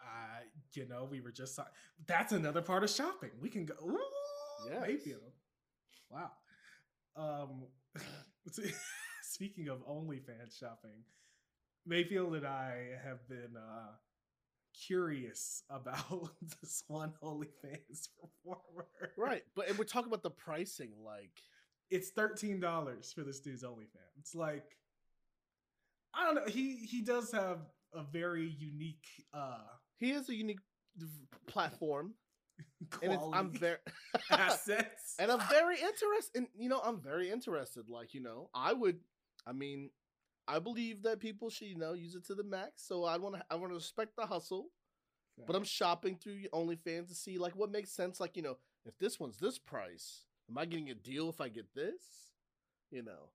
Uh, 0.00 0.40
you 0.74 0.86
know, 0.86 1.06
we 1.10 1.20
were 1.20 1.30
just. 1.32 1.58
That's 2.06 2.32
another 2.32 2.62
part 2.62 2.84
of 2.84 2.90
shopping. 2.90 3.30
We 3.40 3.48
can 3.48 3.64
go. 3.66 3.74
Ooh, 3.82 3.98
Yes. 4.70 4.80
Mayfield. 4.86 5.32
Wow. 6.10 6.30
Um, 7.16 7.66
speaking 9.22 9.68
of 9.68 9.86
OnlyFans 9.86 10.58
shopping, 10.58 11.04
Mayfield 11.86 12.34
and 12.34 12.46
I 12.46 12.90
have 13.04 13.26
been 13.28 13.56
uh, 13.56 13.92
curious 14.86 15.62
about 15.70 16.30
this 16.60 16.84
one 16.88 17.12
OnlyFans 17.22 18.08
performer. 18.44 18.88
Right, 19.16 19.42
but 19.54 19.68
and 19.68 19.78
we're 19.78 19.84
talking 19.84 20.08
about 20.08 20.22
the 20.22 20.30
pricing. 20.30 20.92
Like, 21.04 21.32
It's 21.90 22.10
thirteen 22.10 22.60
dollars 22.60 23.12
for 23.12 23.22
this 23.22 23.40
dude's 23.40 23.62
OnlyFans. 23.62 24.18
It's 24.18 24.34
like 24.34 24.76
I 26.14 26.24
don't 26.24 26.34
know. 26.36 26.46
He 26.46 26.76
he 26.76 27.02
does 27.02 27.30
have 27.32 27.58
a 27.92 28.02
very 28.02 28.48
unique 28.58 29.06
uh 29.32 29.58
he 29.98 30.10
has 30.10 30.28
a 30.28 30.34
unique 30.34 30.58
platform, 31.46 32.14
and 33.02 33.12
it's, 33.12 33.22
I'm 33.32 33.50
very 33.50 33.76
assets. 34.30 35.14
and 35.18 35.30
I'm 35.30 35.40
very 35.48 35.76
interested. 35.76 36.36
And 36.36 36.46
you 36.56 36.68
know, 36.68 36.80
I'm 36.84 37.00
very 37.00 37.30
interested. 37.30 37.88
Like, 37.88 38.14
you 38.14 38.22
know, 38.22 38.50
I 38.54 38.72
would. 38.72 38.98
I 39.46 39.52
mean, 39.52 39.90
I 40.46 40.58
believe 40.58 41.02
that 41.02 41.20
people 41.20 41.50
should, 41.50 41.68
you 41.68 41.76
know, 41.76 41.94
use 41.94 42.14
it 42.14 42.26
to 42.26 42.34
the 42.34 42.44
max. 42.44 42.86
So 42.86 43.04
I 43.04 43.16
want 43.16 43.36
to. 43.36 43.44
I 43.50 43.54
want 43.56 43.70
to 43.70 43.76
respect 43.76 44.16
the 44.16 44.26
hustle. 44.26 44.66
But 45.46 45.56
I'm 45.56 45.64
shopping 45.64 46.16
through 46.16 46.42
OnlyFans 46.52 47.08
to 47.08 47.14
see 47.14 47.38
like 47.38 47.56
what 47.56 47.70
makes 47.72 47.90
sense. 47.90 48.20
Like, 48.20 48.36
you 48.36 48.42
know, 48.42 48.56
if 48.86 48.96
this 48.98 49.18
one's 49.18 49.38
this 49.38 49.58
price, 49.58 50.24
am 50.48 50.58
I 50.58 50.64
getting 50.64 50.90
a 50.90 50.94
deal 50.94 51.28
if 51.28 51.40
I 51.40 51.48
get 51.48 51.66
this? 51.74 52.02
You 52.90 53.02
know, 53.02 53.30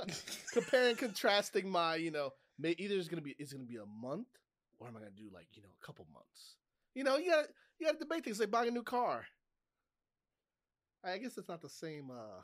comparing, 0.52 0.96
contrasting 0.96 1.68
my, 1.68 1.96
you 1.96 2.10
know, 2.10 2.30
may 2.58 2.74
either 2.78 2.94
it's 2.94 3.08
gonna 3.08 3.22
be 3.22 3.34
it's 3.38 3.52
gonna 3.52 3.64
be 3.64 3.76
a 3.76 3.86
month 3.86 4.28
or 4.78 4.86
am 4.88 4.96
I 4.96 5.00
gonna 5.00 5.10
do 5.10 5.28
like 5.32 5.48
you 5.54 5.62
know 5.62 5.68
a 5.82 5.86
couple 5.86 6.06
months? 6.12 6.56
You 6.94 7.04
know, 7.04 7.16
you 7.16 7.30
got 7.30 7.44
to 7.44 7.48
you 7.78 7.86
got 7.86 7.92
to 7.94 7.98
debate 7.98 8.24
things 8.24 8.38
like 8.38 8.50
buying 8.50 8.68
a 8.68 8.72
new 8.72 8.82
car. 8.84 9.26
I 11.04 11.18
guess 11.18 11.36
it's 11.36 11.48
not 11.48 11.60
the 11.60 11.68
same. 11.68 12.10
uh 12.10 12.42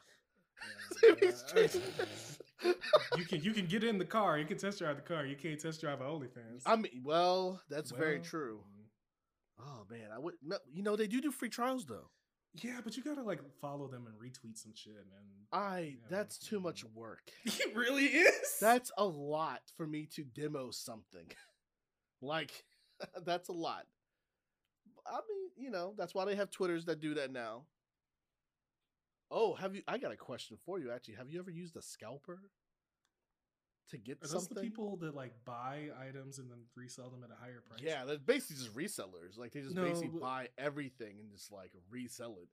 you 3.17 3.25
can 3.25 3.43
you 3.43 3.53
can 3.53 3.67
get 3.67 3.85
in 3.85 3.99
the 3.99 4.05
car. 4.05 4.39
You 4.39 4.45
can 4.45 4.59
test 4.59 4.79
drive 4.79 4.97
the 4.97 5.03
car. 5.03 5.25
You 5.27 5.37
can't 5.37 5.59
test 5.59 5.81
drive 5.81 6.01
an 6.01 6.07
OnlyFans. 6.07 6.63
I 6.67 6.77
mean, 6.77 7.03
well, 7.05 7.61
that's 7.69 7.91
very 7.91 8.21
true. 8.21 8.61
mm, 8.61 8.81
Oh 9.61 9.87
man, 9.91 10.09
I 10.15 10.19
would. 10.19 10.35
No, 10.43 10.59
you 10.73 10.83
know, 10.83 10.97
they 10.97 11.07
do 11.07 11.21
do 11.21 11.31
free 11.31 11.49
trials 11.49 11.87
though. 11.87 12.11
Yeah, 12.55 12.81
but 12.83 12.97
you 12.97 13.03
gotta 13.03 13.23
like 13.23 13.41
follow 13.61 13.87
them 13.87 14.07
and 14.07 14.17
retweet 14.17 14.59
some 14.59 14.73
shit, 14.75 14.95
and 14.95 15.07
I 15.53 15.79
Yeah, 15.81 16.07
that's 16.11 16.39
too 16.39 16.61
much 16.61 16.85
mm. 16.85 16.95
work. 16.95 17.31
it 17.45 17.77
really 17.77 18.07
is. 18.07 18.57
That's 18.61 18.91
a 18.97 19.05
lot 19.05 19.63
for 19.77 19.87
me 19.87 20.09
to 20.15 20.25
demo 20.25 20.71
something. 20.71 21.27
like 22.23 22.65
that's 23.25 23.49
a 23.49 23.53
lot. 23.53 23.87
I 25.07 25.21
mean, 25.29 25.51
you 25.57 25.71
know, 25.71 25.95
that's 25.97 26.15
why 26.15 26.25
they 26.25 26.35
have 26.37 26.51
Twitters 26.51 26.85
that 26.87 27.01
do 27.01 27.15
that 27.15 27.33
now. 27.33 27.65
Oh, 29.31 29.55
have 29.55 29.75
you 29.75 29.83
I 29.87 29.99
got 29.99 30.13
a 30.13 30.17
question 30.17 30.57
for 30.65 30.79
you 30.79 30.91
actually. 30.91 31.15
Have 31.15 31.31
you 31.31 31.39
ever 31.39 31.51
used 31.51 31.77
a 31.77 31.83
scalper 31.83 32.41
to 33.91 33.97
get 33.99 34.19
something? 34.21 34.31
Are 34.31 34.33
those 34.33 34.43
something? 34.47 34.55
the 34.57 34.61
people 34.63 34.97
that 34.99 35.15
like 35.15 35.33
buy 35.45 35.89
items 36.09 36.39
and 36.39 36.51
then 36.51 36.59
resell 36.77 37.11
them 37.11 37.23
at 37.25 37.31
a 37.31 37.41
higher 37.41 37.63
price? 37.69 37.81
yeah, 37.83 38.05
they're 38.05 38.19
basically 38.19 38.57
just 38.57 38.75
resellers. 38.75 39.39
Like 39.39 39.53
they 39.53 39.61
just 39.61 39.75
No, 39.75 39.85
basically 39.85 40.09
but- 40.09 40.21
buy 40.23 40.49
everything 40.59 41.19
and 41.21 41.31
just 41.31 41.53
like 41.53 41.73
resell 41.91 42.37
it. 42.43 42.49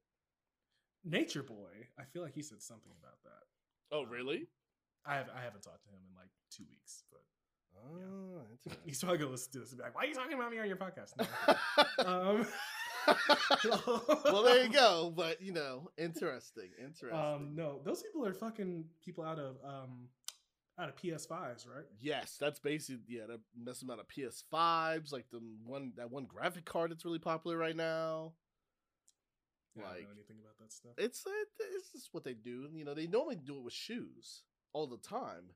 Nature 1.03 1.43
Boy. 1.43 1.87
I 1.99 2.03
feel 2.03 2.21
like 2.23 2.33
he 2.33 2.41
said 2.41 2.61
something 2.61 2.91
about 3.01 3.17
that. 3.23 3.95
Oh, 3.95 4.03
really? 4.03 4.47
I 5.05 5.15
have 5.15 5.29
I 5.35 5.41
haven't 5.41 5.61
talked 5.61 5.83
to 5.85 5.89
him 5.89 5.99
in 6.09 6.15
like 6.15 6.29
two 6.51 6.65
weeks, 6.69 7.03
but 7.11 7.21
Oh, 7.79 8.41
interesting. 8.51 8.73
he's 8.85 8.99
probably 8.99 9.19
gonna 9.19 9.31
listen 9.31 9.51
to 9.53 9.59
this 9.59 9.69
and 9.69 9.77
be 9.77 9.83
like, 9.83 9.93
"Why 9.95 10.01
are 10.01 10.05
you 10.07 10.15
talking 10.15 10.33
about 10.33 10.49
me 10.51 10.57
on 10.59 10.67
your 10.67 10.77
podcast?" 10.77 11.13
No. 11.99 12.05
um, 12.05 12.47
well, 14.25 14.43
there 14.43 14.63
you 14.63 14.69
go. 14.71 15.11
But 15.15 15.41
you 15.41 15.51
know, 15.53 15.89
interesting, 15.97 16.69
interesting. 16.79 17.17
Um, 17.17 17.51
no, 17.55 17.79
those 17.83 18.03
people 18.03 18.25
are 18.25 18.33
fucking 18.33 18.85
people 19.03 19.23
out 19.23 19.39
of 19.39 19.55
um 19.65 20.09
out 20.79 20.89
of 20.89 20.95
PS5s, 20.95 21.67
right? 21.67 21.85
Yes, 21.99 22.37
that's 22.39 22.59
basically 22.59 23.01
yeah. 23.07 23.23
They're 23.27 23.37
messing 23.57 23.89
about 23.89 24.03
a 24.05 24.19
PS5s, 24.19 25.11
like 25.11 25.25
the 25.31 25.41
one 25.65 25.93
that 25.97 26.11
one 26.11 26.25
graphic 26.25 26.65
card 26.65 26.91
that's 26.91 27.05
really 27.05 27.19
popular 27.19 27.57
right 27.57 27.75
now. 27.75 28.33
Yeah, 29.75 29.83
I 29.83 29.85
don't 29.85 29.93
Like- 29.95 30.03
know 30.07 30.13
anything 30.15 30.37
about 30.41 30.57
that 30.59 30.71
stuff. 30.73 30.91
It's 30.97 31.23
it, 31.25 31.47
it's 31.75 31.91
just 31.91 32.09
what 32.13 32.23
they 32.23 32.33
do. 32.33 32.67
You 32.73 32.85
know, 32.85 32.93
they 32.93 33.07
normally 33.07 33.35
do 33.37 33.57
it 33.57 33.63
with 33.63 33.73
shoes 33.73 34.43
all 34.73 34.87
the 34.87 34.97
time. 34.97 35.51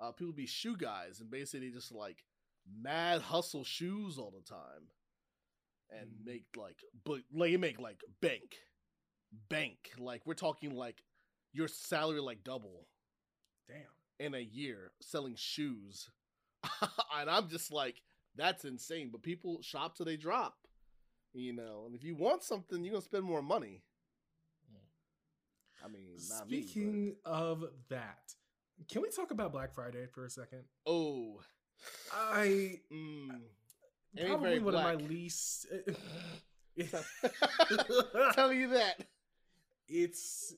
Uh, 0.00 0.10
people 0.10 0.32
be 0.32 0.46
shoe 0.46 0.76
guys, 0.76 1.20
and 1.20 1.30
basically 1.30 1.68
they 1.68 1.74
just 1.74 1.92
like 1.92 2.24
mad 2.80 3.20
hustle 3.22 3.62
shoes 3.64 4.18
all 4.18 4.30
the 4.32 4.42
time, 4.48 4.88
and 6.00 6.08
Mm. 6.10 6.26
make 6.26 6.44
like 6.56 6.78
but 7.04 7.20
like 7.32 7.58
make 7.58 7.78
like 7.80 8.00
bank, 8.20 8.56
bank. 9.48 9.92
Like 9.98 10.22
we're 10.26 10.34
talking 10.34 10.74
like 10.74 11.02
your 11.52 11.68
salary 11.68 12.20
like 12.20 12.42
double 12.44 12.88
Damn. 13.68 14.26
in 14.26 14.34
a 14.34 14.40
year 14.40 14.92
selling 15.00 15.34
shoes. 15.36 16.08
and 17.16 17.28
I'm 17.30 17.48
just 17.48 17.72
like, 17.72 18.00
that's 18.36 18.64
insane. 18.64 19.10
But 19.12 19.22
people 19.22 19.60
shop 19.62 19.96
till 19.96 20.06
they 20.06 20.16
drop. 20.16 20.54
You 21.34 21.52
know, 21.54 21.84
and 21.86 21.94
if 21.94 22.04
you 22.04 22.14
want 22.14 22.42
something, 22.42 22.84
you're 22.84 22.92
gonna 22.92 23.02
spend 23.02 23.24
more 23.24 23.42
money. 23.42 23.82
I 25.84 25.88
mean, 25.88 26.16
not 26.30 26.48
me. 26.48 26.62
Speaking 26.62 27.16
of 27.24 27.64
that, 27.88 28.34
can 28.90 29.02
we 29.02 29.10
talk 29.10 29.30
about 29.32 29.50
Black 29.52 29.74
Friday 29.74 30.06
for 30.12 30.24
a 30.24 30.30
second? 30.30 30.62
oh, 30.86 31.40
I 32.12 32.80
mm, 32.92 33.40
Probably 34.16 34.58
one 34.58 34.74
of 34.74 34.82
my 34.82 34.96
black. 34.96 35.08
least. 35.08 35.66
Tell 38.34 38.52
you 38.52 38.68
that. 38.68 39.06
it's 39.88 40.54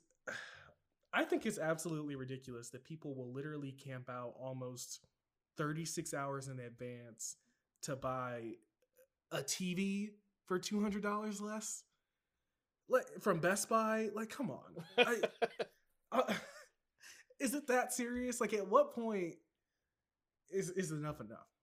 I 1.12 1.24
think 1.24 1.46
it's 1.46 1.58
absolutely 1.58 2.16
ridiculous 2.16 2.70
that 2.70 2.84
people 2.84 3.14
will 3.14 3.32
literally 3.32 3.72
camp 3.72 4.10
out 4.10 4.34
almost 4.38 5.00
36 5.56 6.12
hours 6.12 6.48
in 6.48 6.58
advance 6.58 7.36
to 7.82 7.94
buy 7.94 8.54
a 9.30 9.38
TV 9.38 10.10
for 10.46 10.58
$200 10.58 11.40
less. 11.40 11.84
Like 12.88 13.06
from 13.20 13.38
Best 13.38 13.68
Buy, 13.68 14.08
like 14.14 14.28
come 14.28 14.50
on. 14.50 14.84
I, 14.98 15.20
uh, 16.12 16.34
is 17.40 17.54
it 17.54 17.66
that 17.68 17.92
serious? 17.92 18.40
Like 18.40 18.52
at 18.52 18.68
what 18.68 18.94
point 18.94 19.36
is 20.50 20.68
is 20.70 20.90
enough 20.90 21.20
enough? 21.20 21.53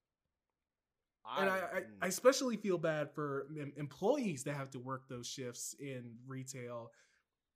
And 1.39 1.49
I, 1.49 1.55
I, 1.55 1.59
I 1.59 1.79
mm. 1.81 1.85
especially 2.03 2.57
feel 2.57 2.77
bad 2.77 3.11
for 3.13 3.47
employees 3.77 4.43
that 4.43 4.55
have 4.55 4.71
to 4.71 4.79
work 4.79 5.07
those 5.07 5.27
shifts 5.27 5.75
in 5.79 6.15
retail 6.27 6.91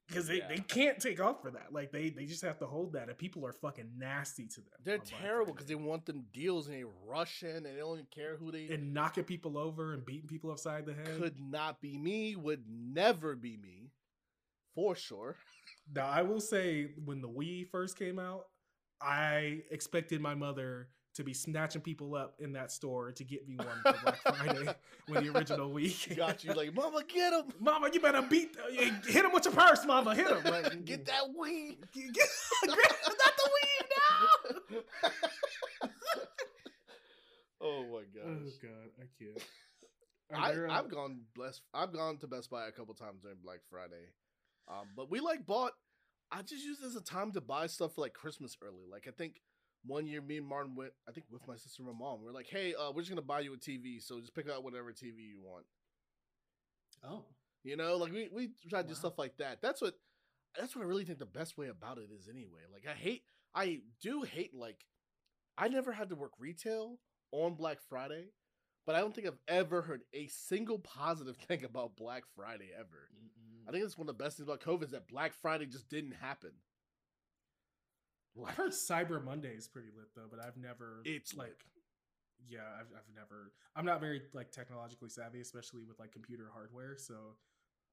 because 0.07 0.27
they, 0.27 0.37
Yeah. 0.37 0.47
they 0.47 0.59
can't 0.59 0.99
take 0.99 1.19
off 1.19 1.41
for 1.41 1.51
that. 1.51 1.73
Like 1.73 1.91
they 1.91 2.09
they 2.09 2.25
just 2.25 2.43
have 2.43 2.59
to 2.59 2.67
hold 2.67 2.93
that, 2.93 3.09
and 3.09 3.17
people 3.17 3.45
are 3.45 3.53
fucking 3.53 3.89
nasty 3.97 4.47
to 4.47 4.61
them. 4.61 4.79
they're 4.83 4.97
terrible 4.99 5.53
because 5.53 5.67
they 5.67 5.75
want 5.75 6.05
them 6.05 6.25
deals 6.31 6.67
and 6.67 6.75
they 6.75 6.85
rush 7.05 7.43
in 7.43 7.55
and 7.55 7.65
they 7.65 7.75
don't 7.75 7.95
even 7.95 8.07
care 8.11 8.37
who 8.37 8.51
they. 8.51 8.67
and 8.67 8.93
knocking 8.93 9.23
people 9.23 9.57
over 9.57 9.93
and 9.93 10.05
beating 10.05 10.27
people 10.27 10.51
upside 10.51 10.85
the 10.85 10.93
head. 10.93 11.19
could 11.19 11.39
not 11.39 11.81
be 11.81 11.97
me. 11.97 12.35
Would 12.35 12.63
never 12.69 13.35
be 13.35 13.57
me, 13.57 13.91
for 14.75 14.95
sure. 14.95 15.35
Now 15.93 16.07
I 16.07 16.21
will 16.21 16.41
say, 16.41 16.91
when 17.03 17.21
the 17.21 17.29
Wii 17.29 17.69
first 17.69 17.97
came 17.97 18.19
out, 18.19 18.45
I 19.01 19.61
expected 19.71 20.21
my 20.21 20.35
mother 20.35 20.89
to 21.15 21.23
be 21.23 21.33
snatching 21.33 21.81
people 21.81 22.13
up 22.13 22.35
in 22.39 22.53
that 22.53 22.71
store 22.71 23.11
to 23.13 23.23
get 23.23 23.47
me 23.47 23.55
one 23.55 23.67
for 23.83 23.99
Black 24.03 24.17
Friday 24.37 24.67
when 25.07 25.23
the 25.23 25.31
original 25.31 25.69
Wii. 25.71 26.15
Got 26.15 26.43
you 26.43 26.53
like, 26.53 26.73
Mama, 26.73 27.01
get 27.07 27.33
him. 27.33 27.45
Mama, 27.59 27.89
you 27.91 27.99
better 27.99 28.21
beat, 28.21 28.55
hit 28.69 29.25
him 29.25 29.31
with 29.31 29.45
your 29.45 29.53
purse, 29.53 29.85
Mama, 29.85 30.13
hit 30.13 30.27
him. 30.27 30.43
Like, 30.43 30.85
Get 30.85 31.05
that 31.05 31.23
weed. 31.37 31.77
Get, 31.93 32.13
get, 32.13 32.27
not 32.65 33.33
the 33.37 33.49
weed 33.53 33.87
now. 34.71 34.81
oh 37.61 37.83
my 37.83 38.01
gosh. 38.13 38.25
Oh. 38.25 38.49
God, 38.61 38.89
I 38.99 39.05
can't. 39.17 39.43
I, 40.33 40.51
there, 40.51 40.67
uh, 40.67 40.79
I've 40.79 40.89
gone 40.89 41.21
blessed. 41.35 41.61
I've 41.73 41.93
gone 41.93 42.17
to 42.17 42.27
Best 42.27 42.49
Buy 42.49 42.67
a 42.67 42.71
couple 42.71 42.93
times 42.93 43.21
during 43.21 43.37
Black 43.43 43.59
Friday, 43.69 44.09
um, 44.67 44.87
but 44.95 45.09
we 45.09 45.19
like 45.19 45.45
bought. 45.45 45.71
I 46.31 46.41
just 46.41 46.65
use 46.65 46.79
it 46.81 46.87
as 46.87 46.95
a 46.95 47.01
time 47.01 47.31
to 47.33 47.41
buy 47.41 47.67
stuff 47.67 47.93
for 47.93 48.01
like 48.01 48.13
Christmas 48.13 48.57
early. 48.61 48.85
Like 48.91 49.05
I 49.07 49.11
think 49.11 49.39
one 49.85 50.07
year, 50.07 50.21
me 50.21 50.37
and 50.37 50.47
Martin 50.47 50.75
went. 50.75 50.91
I 51.07 51.11
think 51.11 51.27
with 51.31 51.47
my 51.47 51.55
sister 51.55 51.83
and 51.83 51.91
my 51.91 51.97
mom. 51.97 52.21
We 52.21 52.29
are 52.29 52.33
like, 52.33 52.47
hey, 52.49 52.73
uh, 52.73 52.91
we're 52.91 53.01
just 53.01 53.09
gonna 53.09 53.21
buy 53.21 53.41
you 53.41 53.53
a 53.53 53.57
TV. 53.57 54.01
So 54.01 54.19
just 54.19 54.35
pick 54.35 54.49
out 54.49 54.63
whatever 54.63 54.91
TV 54.91 55.19
you 55.29 55.39
want. 55.41 55.65
Oh, 57.03 57.25
You 57.63 57.75
know, 57.77 57.97
like 57.97 58.11
we 58.11 58.29
we 58.31 58.49
try 58.69 58.81
to 58.81 58.87
do 58.87 58.95
stuff 58.95 59.17
like 59.17 59.37
that. 59.37 59.61
That's 59.61 59.81
what 59.81 59.95
that's 60.57 60.75
what 60.75 60.83
I 60.83 60.87
really 60.87 61.03
think 61.05 61.19
the 61.19 61.25
best 61.25 61.57
way 61.57 61.67
about 61.67 61.97
it 61.97 62.09
is 62.17 62.27
anyway. 62.29 62.61
Like 62.71 62.85
I 62.89 62.97
hate 62.97 63.23
I 63.53 63.81
do 64.01 64.23
hate 64.23 64.53
like 64.53 64.85
I 65.57 65.67
never 65.67 65.91
had 65.91 66.09
to 66.09 66.15
work 66.15 66.31
retail 66.39 66.99
on 67.31 67.55
Black 67.55 67.77
Friday, 67.89 68.25
but 68.85 68.95
I 68.95 68.99
don't 68.99 69.13
think 69.13 69.27
I've 69.27 69.39
ever 69.47 69.81
heard 69.81 70.01
a 70.13 70.27
single 70.27 70.79
positive 70.79 71.37
thing 71.47 71.63
about 71.63 71.95
Black 71.95 72.23
Friday 72.35 72.69
ever. 72.77 73.09
I 73.67 73.71
think 73.71 73.83
that's 73.83 73.97
one 73.97 74.07
of 74.07 74.17
the 74.17 74.23
best 74.23 74.37
things 74.37 74.47
about 74.47 74.61
COVID 74.61 74.83
is 74.83 74.91
that 74.91 75.07
Black 75.07 75.33
Friday 75.41 75.65
just 75.65 75.89
didn't 75.89 76.13
happen. 76.13 76.51
I've 78.43 78.55
heard 78.55 78.71
Cyber 78.71 79.23
Monday 79.23 79.53
is 79.55 79.67
pretty 79.67 79.89
lit 79.95 80.07
though, 80.15 80.27
but 80.29 80.39
I've 80.39 80.57
never. 80.57 81.01
It's 81.05 81.33
lit. 81.33 81.47
like, 81.47 81.65
yeah, 82.49 82.67
I've 82.79 82.87
I've 82.95 83.15
never. 83.15 83.53
I'm 83.75 83.85
not 83.85 84.01
very 84.01 84.23
like 84.33 84.51
technologically 84.51 85.09
savvy, 85.09 85.41
especially 85.41 85.83
with 85.83 85.99
like 85.99 86.11
computer 86.11 86.49
hardware. 86.53 86.97
So, 86.97 87.37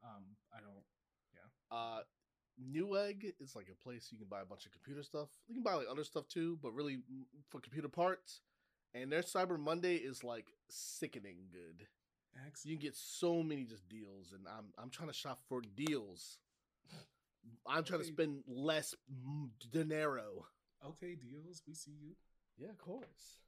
um, 0.02 0.24
I 0.52 0.60
don't. 0.60 0.84
Yeah. 1.34 1.76
Uh 1.76 2.00
Newegg 2.60 3.32
is 3.40 3.56
like 3.56 3.68
a 3.70 3.82
place 3.82 4.08
you 4.10 4.18
can 4.18 4.28
buy 4.28 4.42
a 4.42 4.44
bunch 4.44 4.66
of 4.66 4.72
computer 4.72 5.02
stuff. 5.02 5.28
You 5.48 5.54
can 5.54 5.62
buy 5.62 5.74
like 5.74 5.86
other 5.90 6.04
stuff 6.04 6.28
too, 6.28 6.58
but 6.62 6.72
really 6.72 6.98
for 7.48 7.60
computer 7.60 7.88
parts. 7.88 8.40
And 8.94 9.10
their 9.10 9.22
Cyber 9.22 9.58
Monday 9.58 9.96
is 9.96 10.22
like 10.22 10.48
sickening 10.68 11.38
good. 11.50 11.86
Excellent. 12.46 12.70
You 12.70 12.76
can 12.78 12.86
get 12.88 12.96
so 12.96 13.42
many 13.42 13.64
just 13.64 13.88
deals, 13.88 14.32
and 14.32 14.46
I'm 14.46 14.66
I'm 14.78 14.90
trying 14.90 15.08
to 15.08 15.14
shop 15.14 15.40
for 15.48 15.62
deals. 15.76 16.38
I'm 17.66 17.84
trying 17.84 18.00
to 18.00 18.06
spend 18.06 18.42
less 18.46 18.94
dinero. 19.70 20.46
Okay, 20.86 21.14
deals. 21.14 21.62
We 21.66 21.74
see 21.74 21.92
you. 22.00 22.12
Yeah, 22.58 22.70
of 22.70 22.78
course. 22.78 23.38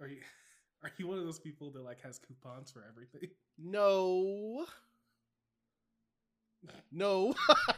Are 0.00 0.08
you? 0.08 0.20
Are 0.82 0.90
you 0.98 1.08
one 1.08 1.18
of 1.18 1.24
those 1.24 1.38
people 1.40 1.70
that 1.70 1.82
like 1.82 2.02
has 2.02 2.18
coupons 2.18 2.70
for 2.70 2.84
everything? 2.88 3.30
No. 3.58 4.66
No. 6.92 7.34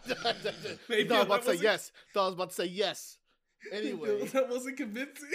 Maybe 0.89 1.09
Thought 1.09 1.15
I 1.15 1.19
was 1.19 1.27
about 1.27 1.43
to 1.45 1.57
say 1.57 1.63
yes. 1.63 1.93
Thought 2.13 2.23
I 2.23 2.27
was 2.27 2.35
about 2.35 2.49
to 2.51 2.55
say 2.57 2.67
yes. 2.67 3.19
Anyway. 3.73 4.27
that 4.33 4.49
wasn't 4.49 4.77
convincing. 4.77 5.29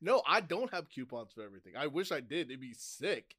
no, 0.00 0.22
I 0.26 0.40
don't 0.40 0.72
have 0.72 0.88
coupons 0.88 1.32
for 1.32 1.42
everything. 1.42 1.72
I 1.76 1.88
wish 1.88 2.12
I 2.12 2.20
did. 2.20 2.48
It'd 2.48 2.60
be 2.60 2.74
sick. 2.74 3.34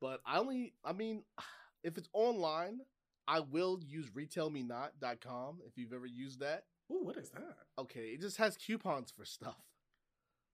But 0.00 0.20
I 0.26 0.38
only, 0.38 0.74
I 0.84 0.92
mean, 0.92 1.22
if 1.82 1.96
it's 1.98 2.08
online, 2.12 2.80
I 3.28 3.40
will 3.40 3.80
use 3.86 4.10
retailmenot.com 4.10 5.58
if 5.66 5.76
you've 5.76 5.92
ever 5.92 6.06
used 6.06 6.40
that. 6.40 6.64
Ooh, 6.90 7.04
what 7.04 7.16
is 7.16 7.30
that? 7.30 7.56
Okay, 7.78 8.10
it 8.14 8.20
just 8.20 8.36
has 8.36 8.56
coupons 8.56 9.10
for 9.10 9.24
stuff. 9.24 9.60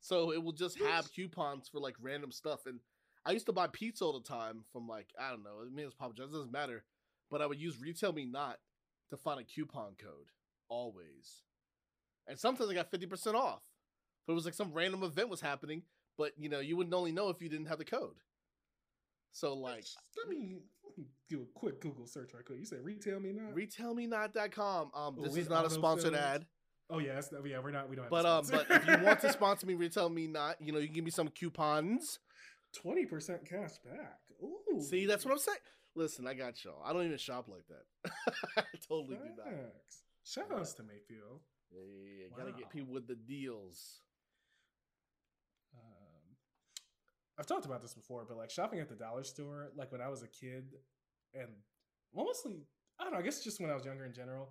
So 0.01 0.33
it 0.33 0.43
will 0.43 0.53
just 0.53 0.79
have 0.81 1.12
coupons 1.12 1.68
for 1.68 1.79
like 1.79 1.95
random 2.01 2.33
stuff. 2.33 2.66
And 2.66 2.81
I 3.25 3.33
used 3.33 3.47
to 3.47 3.53
buy 3.53 3.68
pizza 3.68 4.05
all 4.05 4.18
the 4.18 4.27
time 4.27 4.64
from 4.73 4.89
like, 4.89 5.12
I 5.20 5.31
don't 5.31 5.45
know, 5.45 5.61
it 5.64 5.73
means 5.73 5.95
Papa 5.95 6.14
John's, 6.14 6.31
it 6.31 6.37
doesn't 6.37 6.53
matter. 6.53 6.83
But 7.31 7.43
I 7.43 7.47
would 7.47 7.61
use 7.61 7.81
Retail 7.81 8.12
Me 8.12 8.25
Not 8.25 8.59
to 9.11 9.16
find 9.16 9.41
a 9.41 9.45
coupon 9.45 9.95
code 9.99 10.31
always. 10.68 11.43
And 12.27 12.39
sometimes 12.39 12.70
I 12.70 12.75
got 12.75 12.91
50% 12.91 13.35
off. 13.35 13.62
But 14.27 14.33
it 14.33 14.37
was 14.37 14.45
like 14.45 14.55
some 14.55 14.73
random 14.73 15.03
event 15.03 15.29
was 15.29 15.41
happening, 15.41 15.83
but 16.16 16.33
you 16.39 16.49
know, 16.49 16.61
you 16.61 16.77
wouldn't 16.77 16.95
only 16.95 17.12
know 17.12 17.29
if 17.29 17.43
you 17.43 17.49
didn't 17.49 17.66
have 17.66 17.79
the 17.79 17.85
code. 17.85 18.16
So 19.33 19.55
like 19.55 19.85
I 20.25 20.29
me 20.29 20.59
do 21.28 21.43
a 21.43 21.59
quick 21.59 21.80
Google 21.80 22.07
search 22.07 22.34
right 22.34 22.45
quick. 22.45 22.59
You 22.59 22.64
said 22.64 22.84
retail 22.84 23.20
me 23.20 23.32
now. 23.32 23.51
retailmenot.com. 23.55 24.90
Um 24.95 25.16
Oh, 25.18 25.22
this 25.22 25.32
with 25.32 25.38
is 25.43 25.49
not 25.49 25.66
a 25.66 25.70
sponsored 25.70 26.14
ad. 26.14 26.47
oh 26.90 26.99
yeah, 26.99 27.14
that's, 27.14 27.30
yeah, 27.45 27.59
we're 27.61 27.70
not. 27.70 27.88
We 27.88 27.97
don't. 27.97 28.05
Have 28.05 28.11
But 28.11 28.26
um, 28.26 28.45
but 28.51 28.66
if 28.70 28.86
you 28.86 29.05
want 29.05 29.20
to 29.20 29.32
sponsor 29.38 29.66
me, 29.66 29.74
retail 29.74 30.09
me 30.09 30.26
not. 30.26 30.61
You 30.61 30.72
know, 30.72 30.78
you 30.78 30.86
can 30.86 30.95
give 30.95 31.05
me 31.05 31.11
some 31.11 31.28
coupons. 31.28 32.18
twenty 32.74 33.07
percent 33.07 33.45
cash 33.49 33.78
back. 33.84 34.18
Ooh, 34.43 34.80
See, 34.80 35.07
that's 35.07 35.24
what 35.24 35.32
I'm 35.32 35.38
saying. 35.38 35.59
Listen, 35.95 36.26
I 36.26 36.34
got 36.34 36.64
y'all. 36.64 36.82
I 36.84 36.93
don't 36.93 37.05
even 37.05 37.18
shop 37.18 37.47
like 37.49 37.64
that. 37.68 38.12
I 38.57 38.62
totally 38.88 39.16
do 39.16 39.30
not. 39.36 39.55
Shout 40.24 40.51
outs 40.53 40.72
to 40.74 40.82
Mayfield. 40.82 41.40
Yeah, 41.70 41.80
yeah, 41.80 42.22
yeah. 42.22 42.36
Gotta 42.36 42.53
get 42.53 42.70
people 42.70 42.93
with 42.95 43.07
the 43.07 43.14
deals. 43.14 44.01
Um, 45.74 46.36
I've 47.39 47.47
talked 47.47 47.64
about 47.64 47.83
this 47.83 47.95
before, 47.95 48.24
but 48.28 48.37
like 48.37 48.51
shopping 48.51 48.80
at 48.80 48.89
the 48.89 48.95
dollar 48.95 49.24
store, 49.24 49.70
like 49.76 49.91
when 49.91 50.01
I 50.01 50.09
was 50.09 50.22
a 50.22 50.28
kid, 50.28 50.74
and 51.35 51.49
mostly, 52.14 52.66
I 53.01 53.05
don't 53.05 53.12
know, 53.12 53.18
I 53.18 53.22
guess 53.22 53.43
just 53.43 53.61
when 53.61 53.70
I 53.70 53.74
was 53.74 53.85
younger 53.85 54.05
in 54.05 54.12
general, 54.12 54.51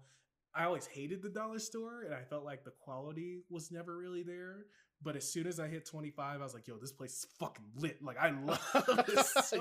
I 0.54 0.66
always 0.66 0.86
hated 0.86 1.22
the 1.22 1.30
dollar 1.30 1.60
store, 1.60 2.04
and 2.04 2.14
I 2.14 2.24
felt 2.24 2.44
like 2.44 2.64
the 2.64 2.72
quality 2.72 3.44
was 3.50 3.72
never 3.72 3.98
really 3.98 4.24
there. 4.24 4.66
But 5.04 5.16
as 5.16 5.32
soon 5.32 5.48
as 5.48 5.60
I 5.60 5.68
hit 5.68 5.86
25, 5.86 6.40
I 6.40 6.44
was 6.44 6.54
like, 6.54 6.68
yo, 6.68 6.78
this 6.78 6.92
place 6.92 7.12
is 7.12 7.26
fucking 7.40 7.66
lit. 7.76 8.04
Like, 8.04 8.18
I 8.20 8.30
love 8.46 9.06
this 9.08 9.34
Yes. 9.52 9.54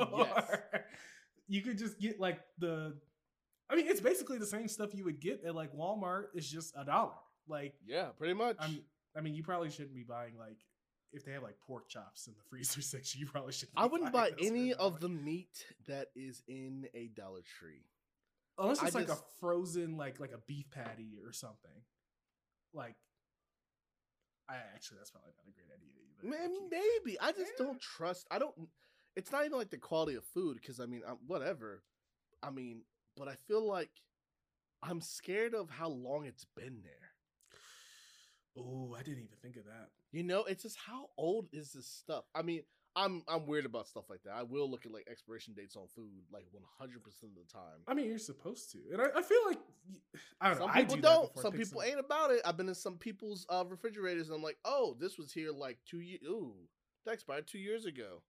You 1.48 1.62
could 1.62 1.78
just 1.78 1.98
get 1.98 2.20
like 2.20 2.40
the, 2.58 2.94
I 3.70 3.76
mean, 3.76 3.86
it's 3.88 4.00
basically 4.00 4.38
the 4.38 4.46
same 4.46 4.68
stuff 4.68 4.94
you 4.94 5.04
would 5.04 5.20
get 5.20 5.42
at 5.44 5.54
like 5.54 5.72
Walmart. 5.74 6.26
It's 6.34 6.48
just 6.48 6.74
a 6.76 6.84
dollar. 6.84 7.12
Like, 7.48 7.74
Yeah, 7.86 8.08
pretty 8.18 8.34
much. 8.34 8.56
I'm, 8.60 8.80
I 9.16 9.20
mean, 9.20 9.34
you 9.34 9.42
probably 9.42 9.70
shouldn't 9.70 9.94
be 9.94 10.04
buying 10.04 10.36
like 10.38 10.58
if 11.12 11.24
they 11.24 11.32
have 11.32 11.42
like 11.42 11.58
pork 11.66 11.88
chops 11.88 12.26
in 12.26 12.34
the 12.34 12.42
freezer 12.48 12.82
section. 12.82 13.20
You 13.20 13.26
probably 13.26 13.52
shouldn't. 13.52 13.76
I 13.78 13.86
wouldn't 13.86 14.12
buy 14.12 14.30
any 14.40 14.72
of 14.74 15.00
the 15.00 15.08
meat 15.08 15.66
that 15.86 16.08
is 16.14 16.42
in 16.48 16.86
a 16.94 17.08
Dollar 17.08 17.40
Tree. 17.58 17.84
unless 18.58 18.82
I 18.82 18.86
it's 18.86 18.94
like 18.94 19.06
just- 19.08 19.20
a 19.22 19.24
frozen 19.40 19.96
like 19.96 20.20
like 20.20 20.32
a 20.32 20.38
beef 20.46 20.70
patty 20.70 21.18
or 21.24 21.32
something. 21.32 21.82
Like, 22.72 22.96
I 24.48 24.56
actually 24.74 24.98
that's 24.98 25.10
probably 25.10 25.30
not 25.36 25.48
a 25.48 25.52
great 25.52 25.70
idea 25.74 25.90
either. 26.02 26.28
Man, 26.28 26.60
Like, 26.62 26.70
maybe. 27.04 27.18
I 27.20 27.32
just 27.32 27.52
Yeah. 27.58 27.66
don't 27.66 27.80
trust. 27.80 28.26
I 28.30 28.38
don't. 28.38 28.54
It's 29.16 29.32
not 29.32 29.44
even 29.44 29.58
like 29.58 29.70
the 29.70 29.78
quality 29.78 30.14
of 30.16 30.24
food 30.24 30.58
because 30.60 30.78
I 30.80 30.86
mean, 30.86 31.02
i 31.06 31.12
whatever. 31.26 31.82
I 32.42 32.50
mean, 32.50 32.82
but 33.16 33.28
I 33.28 33.34
feel 33.34 33.66
like 33.66 33.90
I'm 34.82 35.00
scared 35.00 35.54
of 35.54 35.68
how 35.70 35.88
long 35.88 36.24
it's 36.26 36.44
been 36.56 36.80
there. 36.82 37.09
Oh, 38.58 38.94
I 38.98 39.02
didn't 39.02 39.18
even 39.24 39.36
think 39.42 39.56
of 39.56 39.64
that. 39.64 39.88
You 40.12 40.22
know, 40.24 40.44
it's 40.44 40.62
just 40.62 40.76
how 40.76 41.08
old 41.16 41.48
is 41.52 41.72
this 41.72 41.86
stuff? 41.86 42.24
I 42.34 42.42
mean, 42.42 42.62
I'm 42.96 43.22
I'm 43.28 43.46
weird 43.46 43.64
about 43.66 43.86
stuff 43.86 44.10
like 44.10 44.22
that. 44.24 44.32
I 44.34 44.42
will 44.42 44.68
look 44.68 44.84
at 44.84 44.92
like 44.92 45.06
expiration 45.10 45.54
dates 45.54 45.76
on 45.76 45.86
food 45.94 46.24
like 46.32 46.46
100 46.52 47.02
percent 47.04 47.32
of 47.36 47.46
the 47.46 47.52
time. 47.52 47.80
I 47.86 47.94
mean, 47.94 48.06
you're 48.06 48.18
supposed 48.18 48.72
to, 48.72 48.78
and 48.92 49.00
I, 49.00 49.06
I 49.16 49.22
feel 49.22 49.38
like 49.46 49.58
I 50.40 50.48
don't 50.48 50.58
know. 50.58 50.66
Some 50.66 50.70
I 50.74 50.80
people 50.80 50.96
do 50.96 51.08
I 51.08 51.42
Some 51.42 51.52
people 51.52 51.82
ain't 51.82 52.00
about 52.00 52.32
it. 52.32 52.40
I've 52.44 52.56
been 52.56 52.68
in 52.68 52.74
some 52.74 52.96
people's 52.98 53.46
uh, 53.48 53.64
refrigerators 53.68 54.28
and 54.28 54.36
I'm 54.36 54.42
like, 54.42 54.58
oh, 54.64 54.96
this 54.98 55.18
was 55.18 55.32
here 55.32 55.52
like 55.52 55.78
two 55.88 56.00
years. 56.00 56.20
Ooh, 56.26 56.54
that 57.06 57.14
expired 57.14 57.46
two 57.46 57.58
years 57.58 57.86
ago. 57.86 58.22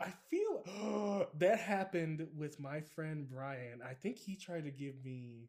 I 0.00 0.12
feel 0.30 1.28
that 1.38 1.58
happened 1.60 2.26
with 2.36 2.60
my 2.60 2.80
friend 2.80 3.28
Brian. 3.28 3.80
I 3.88 3.94
think 3.94 4.18
he 4.18 4.36
tried 4.36 4.64
to 4.64 4.70
give 4.70 5.04
me 5.04 5.48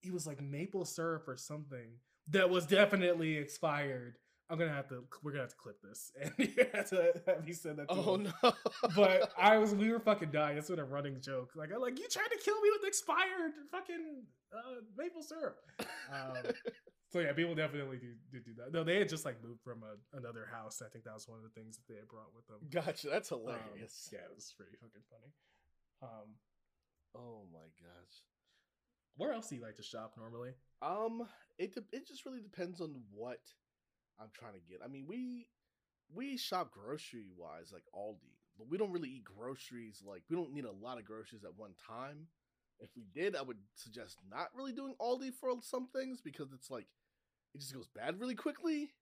He 0.00 0.10
was 0.10 0.26
like 0.26 0.40
maple 0.40 0.84
syrup 0.84 1.28
or 1.28 1.36
something 1.36 2.00
that 2.30 2.50
was 2.50 2.66
definitely 2.66 3.36
expired. 3.36 4.18
I'm 4.50 4.58
gonna 4.58 4.72
have 4.72 4.88
to 4.88 5.04
we're 5.22 5.32
gonna 5.32 5.42
have 5.42 5.50
to 5.50 5.56
clip 5.56 5.76
this 5.82 6.10
and 6.22 6.32
you 6.38 6.64
have 6.72 6.88
to 6.88 7.12
have 7.26 7.46
you 7.46 7.52
said 7.52 7.76
that 7.76 7.88
to 7.90 7.94
Oh 7.94 8.14
him. 8.14 8.32
no! 8.42 8.52
But 8.96 9.30
I 9.38 9.58
was 9.58 9.74
we 9.74 9.90
were 9.92 10.00
fucking 10.00 10.30
dying. 10.30 10.56
It's 10.56 10.70
been 10.70 10.78
a 10.78 10.84
running 10.84 11.20
joke. 11.20 11.50
Like 11.54 11.70
I'm 11.74 11.80
like, 11.82 11.98
you 11.98 12.08
tried 12.08 12.28
to 12.32 12.38
kill 12.42 12.58
me 12.62 12.70
with 12.72 12.86
expired 12.88 13.52
fucking 13.70 14.22
uh, 14.56 14.80
maple 14.96 15.22
syrup. 15.22 15.58
Um, 16.10 16.50
so 17.12 17.20
yeah, 17.20 17.32
people 17.34 17.54
definitely 17.54 17.98
do, 17.98 18.12
do 18.32 18.40
do 18.40 18.52
that. 18.56 18.72
No, 18.72 18.84
they 18.84 18.98
had 18.98 19.10
just 19.10 19.26
like 19.26 19.36
moved 19.44 19.60
from 19.62 19.82
a, 19.82 20.16
another 20.16 20.48
house. 20.50 20.80
I 20.84 20.88
think 20.88 21.04
that 21.04 21.12
was 21.12 21.28
one 21.28 21.36
of 21.36 21.44
the 21.44 21.50
things 21.60 21.76
that 21.76 21.84
they 21.92 21.98
had 21.98 22.08
brought 22.08 22.32
with 22.34 22.46
them. 22.46 22.56
gotcha. 22.70 23.08
That's 23.10 23.30
Um, 23.30 23.40
hilarious. 23.40 24.08
yeah, 24.12 24.20
it 24.20 24.32
was 24.34 24.54
pretty 24.56 24.76
fucking 24.80 25.04
funny. 25.10 25.32
Um, 26.02 26.28
Oh 27.14 27.44
my 27.52 27.68
gosh. 27.80 28.16
where 29.16 29.32
else 29.32 29.48
do 29.48 29.56
you 29.56 29.62
like 29.62 29.76
to 29.76 29.82
shop 29.82 30.14
normally? 30.16 30.50
Um, 30.80 31.26
it 31.58 31.74
de- 31.74 31.96
it 31.96 32.06
just 32.06 32.24
really 32.24 32.40
depends 32.40 32.80
on 32.80 32.94
what 33.12 33.40
I'm 34.20 34.30
trying 34.32 34.54
to 34.54 34.60
get. 34.60 34.80
I 34.84 34.88
mean, 34.88 35.06
we 35.06 35.48
we 36.14 36.36
shop 36.36 36.70
grocery 36.72 37.26
wise 37.36 37.72
like 37.72 37.84
Aldi, 37.94 38.36
but 38.56 38.68
we 38.68 38.78
don't 38.78 38.92
really 38.92 39.10
eat 39.10 39.24
groceries 39.24 40.02
like 40.06 40.22
we 40.30 40.36
don't 40.36 40.52
need 40.52 40.64
a 40.64 40.72
lot 40.72 40.98
of 40.98 41.04
groceries 41.04 41.44
at 41.44 41.56
one 41.56 41.74
time. 41.86 42.28
If 42.80 42.90
we 42.96 43.06
did, 43.12 43.34
I 43.34 43.42
would 43.42 43.58
suggest 43.74 44.18
not 44.30 44.48
really 44.54 44.72
doing 44.72 44.94
Aldi 45.00 45.34
for 45.34 45.50
some 45.62 45.88
things 45.88 46.20
because 46.20 46.52
it's 46.52 46.70
like 46.70 46.86
it 47.54 47.60
just 47.60 47.74
goes 47.74 47.88
bad 47.88 48.20
really 48.20 48.34
quickly. 48.36 48.92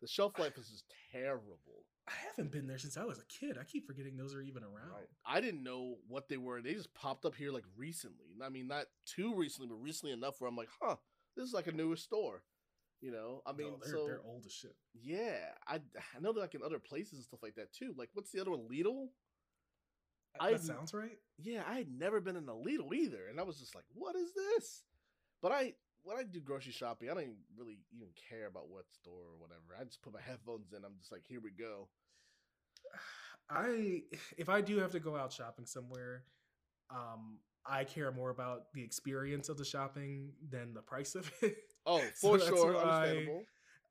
The 0.00 0.08
shelf 0.08 0.38
life 0.38 0.58
is 0.58 0.68
just 0.68 0.84
terrible. 1.12 1.86
I 2.06 2.12
haven't 2.28 2.52
been 2.52 2.66
there 2.66 2.78
since 2.78 2.96
I 2.96 3.04
was 3.04 3.18
a 3.18 3.24
kid. 3.24 3.56
I 3.58 3.64
keep 3.64 3.86
forgetting 3.86 4.16
those 4.16 4.34
are 4.34 4.42
even 4.42 4.62
around. 4.62 4.92
Right. 4.94 5.08
I 5.24 5.40
didn't 5.40 5.62
know 5.62 5.96
what 6.08 6.28
they 6.28 6.36
were. 6.36 6.60
They 6.60 6.74
just 6.74 6.92
popped 6.94 7.24
up 7.24 7.34
here 7.34 7.50
like 7.50 7.64
recently. 7.76 8.26
I 8.44 8.50
mean, 8.50 8.68
not 8.68 8.86
too 9.06 9.34
recently, 9.34 9.68
but 9.68 9.82
recently 9.82 10.12
enough 10.12 10.40
where 10.40 10.48
I'm 10.48 10.56
like, 10.56 10.68
huh, 10.82 10.96
this 11.36 11.46
is 11.46 11.54
like 11.54 11.66
a 11.66 11.72
newer 11.72 11.96
store. 11.96 12.42
You 13.00 13.10
know, 13.10 13.42
I 13.44 13.52
mean, 13.52 13.72
No, 13.72 13.78
they're, 13.82 13.92
so 13.92 14.06
they're 14.06 14.22
old 14.24 14.46
as 14.46 14.52
shit. 14.52 14.74
yeah, 14.94 15.36
I 15.68 15.76
I 15.76 16.20
know 16.20 16.32
they're 16.32 16.42
like 16.42 16.54
in 16.54 16.62
other 16.62 16.78
places 16.78 17.14
and 17.14 17.24
stuff 17.24 17.42
like 17.42 17.56
that 17.56 17.72
too. 17.72 17.92
Like, 17.98 18.08
what's 18.14 18.30
the 18.30 18.40
other 18.40 18.50
one? 18.50 18.66
Lidl. 18.70 19.08
I- 20.40 20.52
that 20.52 20.62
sounds 20.62 20.94
right. 20.94 21.18
Yeah, 21.38 21.62
I 21.66 21.74
had 21.74 21.88
never 21.90 22.20
been 22.20 22.36
in 22.36 22.48
a 22.48 22.52
Lidl 22.54 22.92
either, 22.94 23.26
and 23.28 23.38
I 23.38 23.42
was 23.42 23.58
just 23.58 23.74
like, 23.74 23.84
what 23.92 24.16
is 24.16 24.32
this? 24.34 24.84
But 25.42 25.52
I 25.52 25.74
when 26.02 26.16
I 26.18 26.22
do 26.22 26.40
grocery 26.40 26.72
shopping, 26.72 27.10
I 27.10 27.14
don't 27.14 27.22
even 27.24 27.36
really 27.56 27.78
even 27.92 28.08
care 28.30 28.46
about 28.46 28.68
what 28.68 28.84
store 28.90 29.22
or 29.32 29.38
whatever. 29.38 29.76
I 29.78 29.84
just 29.84 30.02
put 30.02 30.12
my 30.14 30.20
headphones 30.26 30.72
in. 30.72 30.84
I'm 30.84 30.96
just 30.98 31.12
like, 31.12 31.24
here 31.26 31.40
we 31.42 31.50
go. 31.50 31.88
I 33.50 34.02
if 34.38 34.48
I 34.48 34.60
do 34.60 34.78
have 34.78 34.92
to 34.92 35.00
go 35.00 35.16
out 35.16 35.32
shopping 35.32 35.66
somewhere, 35.66 36.24
um, 36.90 37.38
I 37.66 37.84
care 37.84 38.12
more 38.12 38.30
about 38.30 38.72
the 38.74 38.82
experience 38.82 39.48
of 39.48 39.56
the 39.56 39.64
shopping 39.64 40.32
than 40.50 40.74
the 40.74 40.82
price 40.82 41.14
of 41.14 41.30
it. 41.42 41.56
Oh, 41.86 41.98
for 42.20 42.36
that's 42.38 42.48
sure, 42.48 42.76
understandable. 42.76 43.42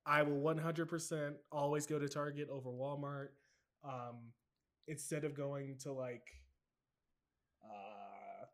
I 0.05 0.21
will 0.23 0.41
100% 0.41 1.33
always 1.51 1.85
go 1.85 1.97
to 1.97 2.09
Target 2.09 2.49
over 2.51 2.69
Walmart. 2.69 3.29
Um, 3.83 4.31
instead 4.87 5.23
of 5.23 5.33
going 5.33 5.77
to 5.83 5.91
like, 5.91 6.27
uh, 7.63 8.45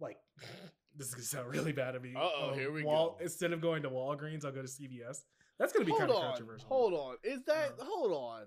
like 0.00 0.18
this 0.96 1.08
is 1.08 1.14
gonna 1.14 1.24
sound 1.24 1.48
really 1.48 1.72
bad 1.72 1.94
of 1.94 2.02
me. 2.02 2.14
Uh-oh, 2.16 2.50
um, 2.50 2.58
here 2.58 2.72
we 2.72 2.82
Wal- 2.82 3.16
go. 3.18 3.24
Instead 3.24 3.52
of 3.52 3.60
going 3.60 3.82
to 3.82 3.90
Walgreens, 3.90 4.44
I'll 4.44 4.52
go 4.52 4.62
to 4.62 4.68
CVS. 4.68 5.22
That's 5.58 5.72
gonna 5.72 5.84
be 5.84 5.92
hold 5.92 6.00
kind 6.00 6.10
of 6.12 6.20
controversial. 6.20 6.68
hold 6.68 6.94
on. 6.94 7.16
Is 7.22 7.42
that 7.46 7.74
Uh, 7.78 7.84
hold 7.84 8.12
on? 8.12 8.46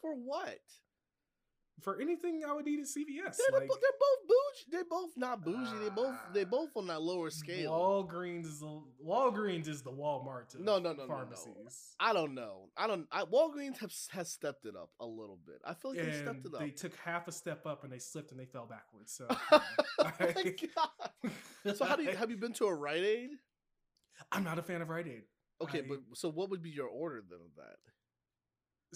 For 0.00 0.14
what? 0.14 0.60
For 1.80 2.00
anything 2.00 2.42
I 2.46 2.52
would 2.52 2.66
need 2.66 2.78
at 2.80 2.86
CVS, 2.86 3.36
They're, 3.38 3.58
like 3.58 3.66
the, 3.68 3.78
they're 3.80 3.98
both 3.98 4.28
bougie. 4.28 4.70
They're 4.70 4.84
both 4.84 5.10
not 5.16 5.44
bougie. 5.44 5.78
they 5.82 5.88
both 5.90 6.14
they 6.32 6.42
Ah. 6.42 6.48
both 6.48 6.68
on 6.76 6.86
that 6.88 7.02
lower 7.02 7.30
scale. 7.30 7.72
Walgreens 7.72 8.44
is 8.44 8.60
the 8.60 8.82
Walgreens 9.04 9.66
is 9.66 9.82
the 9.82 9.90
Walmart. 9.90 10.56
No, 10.60 10.78
no, 10.78 10.90
no, 10.92 10.92
no, 10.92 11.02
no. 11.02 11.08
pharmacies. 11.08 11.96
I 11.98 12.12
don't 12.12 12.34
know. 12.34 12.68
I 12.76 12.86
don't. 12.86 13.08
I, 13.10 13.24
Walgreens 13.24 13.78
have 13.78 13.92
has 14.10 14.30
stepped 14.30 14.64
it 14.66 14.76
up 14.76 14.90
a 15.00 15.06
little 15.06 15.38
bit. 15.44 15.56
I 15.64 15.74
feel 15.74 15.92
like 15.92 16.04
they 16.04 16.12
stepped 16.12 16.44
it 16.46 16.54
up. 16.54 16.60
they 16.60 16.70
took 16.70 16.94
half 16.96 17.26
a 17.26 17.32
step 17.32 17.66
up 17.66 17.82
and 17.84 17.92
they 17.92 17.98
slipped 17.98 18.30
and 18.30 18.38
they 18.38 18.44
fell 18.46 18.66
backwards. 18.66 19.12
So, 19.12 19.26
oh 19.50 19.62
God. 20.10 21.74
So 21.76 21.84
how 21.84 21.96
do 21.96 22.02
you 22.04 22.12
have 22.14 22.30
you 22.30 22.36
been 22.36 22.52
to 22.54 22.66
a 22.66 22.74
Rite 22.74 23.02
Aid? 23.02 23.30
I'm 24.30 24.44
not 24.44 24.58
a 24.58 24.62
fan 24.62 24.82
of 24.82 24.88
Rite 24.90 25.08
Aid. 25.08 25.22
Okay, 25.60 25.78
I- 25.80 25.84
but 25.88 25.98
so 26.14 26.28
what 26.30 26.50
would 26.50 26.62
be 26.62 26.70
your 26.70 26.88
order 26.88 27.22
then 27.28 27.40
of 27.40 27.56
that? 27.56 27.78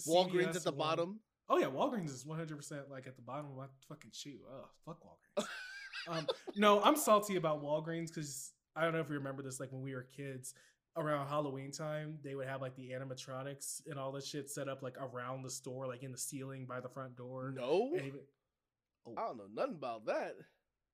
Walgreens 0.07 0.55
at 0.55 0.63
the 0.63 0.71
Wal- 0.71 0.87
bottom. 0.89 1.19
Oh 1.49 1.57
yeah, 1.57 1.67
Walgreens 1.67 2.13
is 2.13 2.25
100 2.25 2.57
percent 2.57 2.89
like 2.89 3.07
at 3.07 3.15
the 3.15 3.21
bottom 3.21 3.45
of 3.51 3.57
my 3.57 3.65
fucking 3.87 4.11
shoe. 4.13 4.39
Oh 4.51 4.65
fuck 4.85 4.97
Walgreens. 5.01 5.45
um, 6.09 6.27
no, 6.55 6.81
I'm 6.81 6.95
salty 6.95 7.35
about 7.35 7.63
Walgreens 7.63 8.07
because 8.07 8.51
I 8.75 8.83
don't 8.83 8.93
know 8.93 8.99
if 8.99 9.09
you 9.09 9.15
remember 9.15 9.43
this. 9.43 9.59
Like 9.59 9.71
when 9.71 9.81
we 9.81 9.93
were 9.93 10.07
kids, 10.15 10.53
around 10.97 11.27
Halloween 11.27 11.71
time, 11.71 12.17
they 12.23 12.35
would 12.35 12.47
have 12.47 12.61
like 12.61 12.75
the 12.75 12.89
animatronics 12.89 13.81
and 13.87 13.99
all 13.99 14.11
this 14.11 14.27
shit 14.27 14.49
set 14.49 14.67
up 14.67 14.81
like 14.81 14.97
around 14.99 15.43
the 15.43 15.49
store, 15.49 15.87
like 15.87 16.03
in 16.03 16.11
the 16.11 16.17
ceiling 16.17 16.65
by 16.65 16.79
the 16.79 16.89
front 16.89 17.15
door. 17.15 17.53
No, 17.55 17.91
even, 17.93 18.19
I 19.17 19.27
don't 19.27 19.37
know 19.37 19.43
nothing 19.53 19.75
about 19.75 20.05
that. 20.07 20.33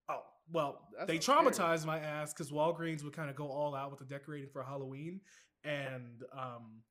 Oh, 0.09 0.23
well, 0.51 0.87
That 0.97 1.07
they 1.07 1.17
traumatized 1.17 1.85
my 1.85 1.99
ass 1.99 2.33
because 2.33 2.51
Walgreens 2.51 3.03
would 3.03 3.13
kind 3.13 3.29
of 3.29 3.35
go 3.35 3.47
all 3.47 3.73
out 3.73 3.89
with 3.89 3.99
the 3.99 4.05
decorating 4.05 4.49
for 4.51 4.61
Halloween. 4.61 5.21
And 5.63 6.21
um 6.37 6.81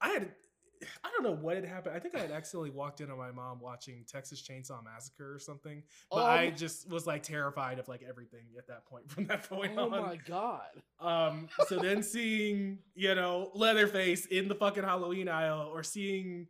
I 0.00 0.10
had 0.10 0.34
I 1.04 1.10
don't 1.10 1.22
know 1.22 1.34
what 1.34 1.56
had 1.56 1.64
happened. 1.64 1.96
I 1.96 1.98
think 1.98 2.14
I 2.14 2.20
had 2.20 2.30
accidentally 2.30 2.70
walked 2.70 3.00
in 3.00 3.10
on 3.10 3.18
my 3.18 3.30
mom 3.30 3.60
watching 3.60 4.04
Texas 4.06 4.42
Chainsaw 4.42 4.82
Massacre 4.84 5.34
or 5.34 5.38
something. 5.38 5.82
But 6.10 6.24
I 6.24 6.48
Um, 6.48 6.56
just 6.56 6.88
was 6.90 7.06
like 7.06 7.22
terrified 7.22 7.78
of 7.78 7.88
like 7.88 8.02
everything 8.06 8.46
at 8.58 8.66
that 8.68 8.84
point 8.86 9.10
from 9.10 9.26
that 9.26 9.42
point 9.48 9.72
Oh 9.76 9.84
on. 9.90 9.94
Oh 9.94 10.02
my 10.02 10.16
god! 10.16 10.66
Um, 11.00 11.48
so 11.68 11.78
then 11.78 12.02
seeing, 12.02 12.78
you 12.94 13.14
know, 13.14 13.50
Leatherface 13.54 14.26
in 14.26 14.48
the 14.48 14.54
fucking 14.54 14.84
Halloween 14.84 15.28
aisle 15.28 15.68
or 15.72 15.82
seeing 15.82 16.48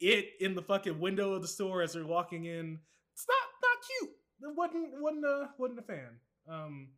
it 0.00 0.30
in 0.40 0.54
the 0.54 0.62
fucking 0.62 0.98
window 0.98 1.32
of 1.34 1.42
the 1.42 1.48
store 1.48 1.82
as 1.82 1.92
they're 1.92 2.06
walking 2.06 2.44
in, 2.46 2.78
it's 3.14 3.26
not 3.28 3.36
not 3.62 3.78
cute. 4.00 4.10
It 4.42 4.56
wasn't 4.56 5.00
wasn't 5.00 5.24
a 5.26 5.50
wasn't 5.58 5.78
a 5.78 5.82
fan. 5.82 6.18
Um 6.48 6.88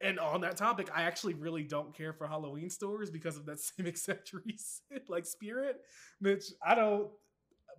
and 0.00 0.18
on 0.18 0.42
that 0.42 0.56
topic, 0.56 0.88
I 0.94 1.02
actually 1.02 1.34
really 1.34 1.64
don't 1.64 1.94
care 1.96 2.12
for 2.12 2.26
Halloween 2.26 2.70
stores 2.70 3.10
because 3.10 3.36
of 3.36 3.46
that 3.46 3.58
same 3.60 3.86
exact 3.86 4.32
reason. 4.32 5.02
like 5.08 5.26
Spirit, 5.26 5.76
which 6.20 6.44
I 6.64 6.74
don't 6.74 7.10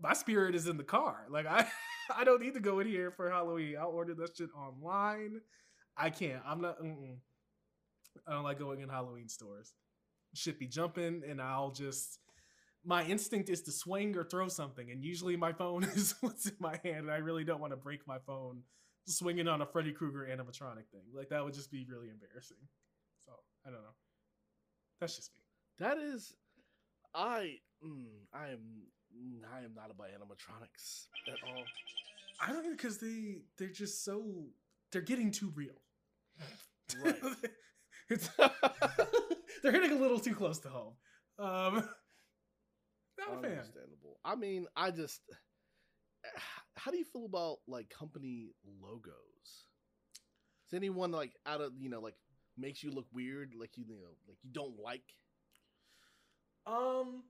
my 0.01 0.13
spirit 0.13 0.55
is 0.55 0.67
in 0.67 0.77
the 0.77 0.83
car. 0.83 1.25
Like 1.29 1.45
I 1.45 1.67
I 2.15 2.23
don't 2.23 2.41
need 2.41 2.53
to 2.55 2.59
go 2.59 2.79
in 2.79 2.87
here 2.87 3.11
for 3.11 3.29
Halloween. 3.29 3.75
I'll 3.79 3.89
order 3.89 4.13
that 4.15 4.35
shit 4.37 4.49
online. 4.55 5.41
I 5.97 6.09
can't. 6.09 6.41
I'm 6.45 6.61
not. 6.61 6.81
Mm-mm. 6.81 7.17
I 8.27 8.33
don't 8.33 8.43
like 8.43 8.59
going 8.59 8.81
in 8.81 8.89
Halloween 8.89 9.29
stores. 9.29 9.73
Shit 10.33 10.59
be 10.59 10.67
jumping, 10.67 11.23
and 11.27 11.41
I'll 11.41 11.71
just. 11.71 12.19
My 12.85 13.03
instinct 13.03 13.49
is 13.49 13.61
to 13.63 13.71
swing 13.71 14.15
or 14.15 14.23
throw 14.23 14.47
something, 14.47 14.89
and 14.89 15.03
usually 15.03 15.35
my 15.35 15.51
phone 15.51 15.83
is 15.95 16.15
what's 16.21 16.45
in 16.47 16.55
my 16.59 16.79
hand, 16.83 17.05
and 17.05 17.11
I 17.11 17.17
really 17.17 17.43
don't 17.43 17.59
want 17.59 17.73
to 17.73 17.77
break 17.77 18.07
my 18.07 18.17
phone 18.25 18.61
swinging 19.17 19.47
on 19.47 19.61
a 19.61 19.65
Freddy 19.65 19.91
Krueger 19.91 20.27
animatronic 20.29 20.87
thing. 20.91 21.03
Like 21.13 21.29
that 21.29 21.43
would 21.43 21.53
just 21.53 21.71
be 21.71 21.85
really 21.89 22.09
embarrassing. 22.09 22.57
So 23.25 23.31
I 23.65 23.69
don't 23.69 23.81
know. 23.81 23.95
That's 24.99 25.15
just 25.15 25.31
me. 25.35 25.41
That 25.79 25.97
is, 25.97 26.33
I 27.15 27.55
mm, 27.83 28.05
I 28.33 28.49
am 28.49 28.83
I 29.53 29.59
am 29.59 29.73
not 29.75 29.91
about 29.91 30.07
animatronics 30.07 31.07
at 31.27 31.39
all. 31.47 31.63
I 32.41 32.51
don't 32.51 32.63
know 32.63 32.71
because 32.71 32.97
they 32.97 33.41
they're 33.57 33.69
just 33.69 34.03
so 34.03 34.45
they're 34.91 35.01
getting 35.01 35.31
too 35.31 35.51
real. 35.55 35.81
Right. 37.03 37.15
it's 38.09 38.29
they're 39.63 39.71
hitting 39.71 39.91
a 39.91 39.99
little 39.99 40.19
too 40.19 40.35
close 40.35 40.59
to 40.59 40.69
home. 40.69 40.93
Um, 41.37 41.75
not 43.17 43.37
a 43.37 43.41
fan. 43.41 43.51
Understandable. 43.51 44.19
I 44.23 44.35
mean, 44.35 44.67
I 44.75 44.91
just. 44.91 45.21
How 46.75 46.91
do 46.91 46.97
you 46.97 47.05
feel 47.05 47.25
about 47.25 47.57
like 47.67 47.89
company 47.89 48.51
logos? 48.81 49.13
Is 50.67 50.73
anyone 50.73 51.11
like 51.11 51.33
out 51.45 51.61
of 51.61 51.73
you 51.79 51.89
know 51.89 51.99
like 51.99 52.15
makes 52.57 52.83
you 52.83 52.91
look 52.91 53.07
weird, 53.13 53.53
like 53.59 53.77
you, 53.77 53.85
you 53.87 53.95
know 53.95 54.09
like 54.27 54.37
you 54.43 54.51
don't 54.51 54.79
like? 54.79 55.13
Um, 56.65 57.23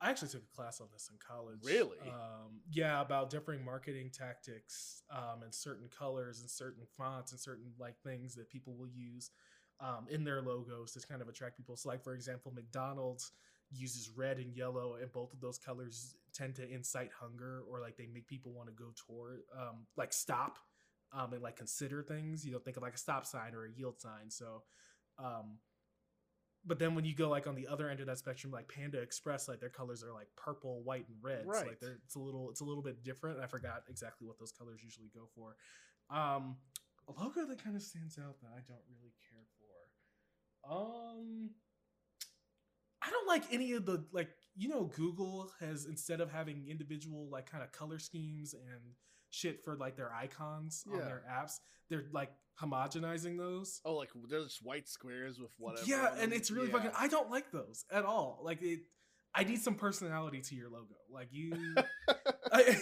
I 0.00 0.10
actually 0.10 0.28
took 0.28 0.42
a 0.42 0.56
class 0.56 0.80
on 0.80 0.88
this 0.92 1.08
in 1.10 1.16
college. 1.26 1.60
Really? 1.64 1.98
Um, 2.06 2.60
yeah, 2.70 3.00
about 3.00 3.30
different 3.30 3.64
marketing 3.64 4.10
tactics 4.12 5.02
um, 5.10 5.42
and 5.42 5.54
certain 5.54 5.88
colors 5.88 6.40
and 6.40 6.50
certain 6.50 6.84
fonts 6.98 7.32
and 7.32 7.40
certain 7.40 7.72
like 7.78 7.94
things 8.04 8.34
that 8.34 8.50
people 8.50 8.74
will 8.74 8.88
use 8.88 9.30
um, 9.80 10.06
in 10.10 10.24
their 10.24 10.42
logos 10.42 10.92
to 10.92 11.06
kind 11.06 11.22
of 11.22 11.28
attract 11.28 11.56
people. 11.56 11.76
So, 11.76 11.88
like 11.88 12.02
for 12.02 12.14
example, 12.14 12.52
McDonald's 12.54 13.32
uses 13.70 14.10
red 14.14 14.38
and 14.38 14.54
yellow, 14.54 14.96
and 15.00 15.10
both 15.12 15.32
of 15.32 15.40
those 15.40 15.58
colors 15.58 16.14
tend 16.36 16.54
to 16.56 16.68
incite 16.70 17.10
hunger 17.18 17.62
or 17.70 17.80
like 17.80 17.96
they 17.96 18.06
make 18.12 18.26
people 18.26 18.52
want 18.52 18.68
to 18.68 18.74
go 18.74 18.90
toward 19.06 19.40
um, 19.58 19.86
like 19.96 20.12
stop 20.12 20.58
um, 21.12 21.32
and 21.32 21.42
like 21.42 21.56
consider 21.56 22.02
things. 22.02 22.44
You 22.44 22.52
know, 22.52 22.58
think 22.58 22.76
of 22.76 22.82
like 22.82 22.94
a 22.94 22.98
stop 22.98 23.26
sign 23.26 23.54
or 23.54 23.64
a 23.64 23.70
yield 23.70 24.00
sign. 24.00 24.30
So. 24.30 24.62
Um, 25.18 25.58
but 26.66 26.80
then 26.80 26.96
when 26.96 27.04
you 27.04 27.14
go 27.14 27.28
like 27.28 27.46
on 27.46 27.54
the 27.54 27.68
other 27.68 27.88
end 27.88 28.00
of 28.00 28.06
that 28.06 28.18
spectrum, 28.18 28.52
like 28.52 28.68
Panda 28.68 29.00
Express, 29.00 29.46
like 29.48 29.60
their 29.60 29.70
colors 29.70 30.02
are 30.02 30.12
like 30.12 30.26
purple, 30.36 30.82
white, 30.82 31.06
and 31.08 31.16
red. 31.22 31.42
So, 31.44 31.50
Right. 31.50 31.66
like 31.68 31.80
they're, 31.80 31.98
it's 32.04 32.16
a 32.16 32.18
little 32.18 32.50
it's 32.50 32.60
a 32.60 32.64
little 32.64 32.82
bit 32.82 33.04
different. 33.04 33.38
I 33.40 33.46
forgot 33.46 33.84
exactly 33.88 34.26
what 34.26 34.38
those 34.38 34.50
colors 34.50 34.80
usually 34.82 35.08
go 35.14 35.28
for. 35.34 35.54
Um, 36.10 36.56
a 37.08 37.12
logo 37.22 37.46
that 37.46 37.62
kind 37.62 37.76
of 37.76 37.82
stands 37.82 38.18
out 38.18 38.40
that 38.40 38.50
I 38.50 38.60
don't 38.66 38.82
really 38.90 39.14
care 39.30 39.46
for. 39.58 40.72
Um, 40.76 41.50
I 43.00 43.10
don't 43.10 43.28
like 43.28 43.44
any 43.52 43.72
of 43.72 43.86
the 43.86 44.04
like 44.12 44.30
you 44.56 44.68
know 44.68 44.84
Google 44.84 45.50
has 45.60 45.84
instead 45.86 46.20
of 46.20 46.30
having 46.30 46.66
individual 46.68 47.28
like 47.30 47.50
kind 47.50 47.62
of 47.62 47.72
color 47.72 47.98
schemes 47.98 48.54
and 48.54 48.80
shit 49.30 49.62
for 49.64 49.76
like 49.76 49.96
their 49.96 50.12
icons 50.12 50.84
on 50.90 50.98
their 51.00 51.22
apps, 51.30 51.54
they're 51.90 52.04
like 52.12 52.30
homogenizing 52.62 53.36
those. 53.36 53.80
Oh, 53.84 53.94
like 53.94 54.10
there's 54.28 54.44
just 54.46 54.64
white 54.64 54.88
squares 54.88 55.38
with 55.38 55.50
whatever. 55.58 55.86
Yeah, 55.86 56.14
and 56.18 56.32
it's 56.32 56.50
really 56.50 56.68
Yeah. 56.68 56.72
fucking. 56.74 56.90
I 56.98 57.08
don't 57.08 57.30
like 57.30 57.50
those 57.52 57.84
at 57.92 58.04
all. 58.04 58.40
Like 58.42 58.62
it, 58.62 58.80
I 59.34 59.44
need 59.44 59.60
some 59.60 59.74
personality 59.74 60.40
to 60.40 60.54
your 60.54 60.70
logo. 60.70 60.94
Like 61.10 61.28
you, 61.30 61.52
I, 62.52 62.76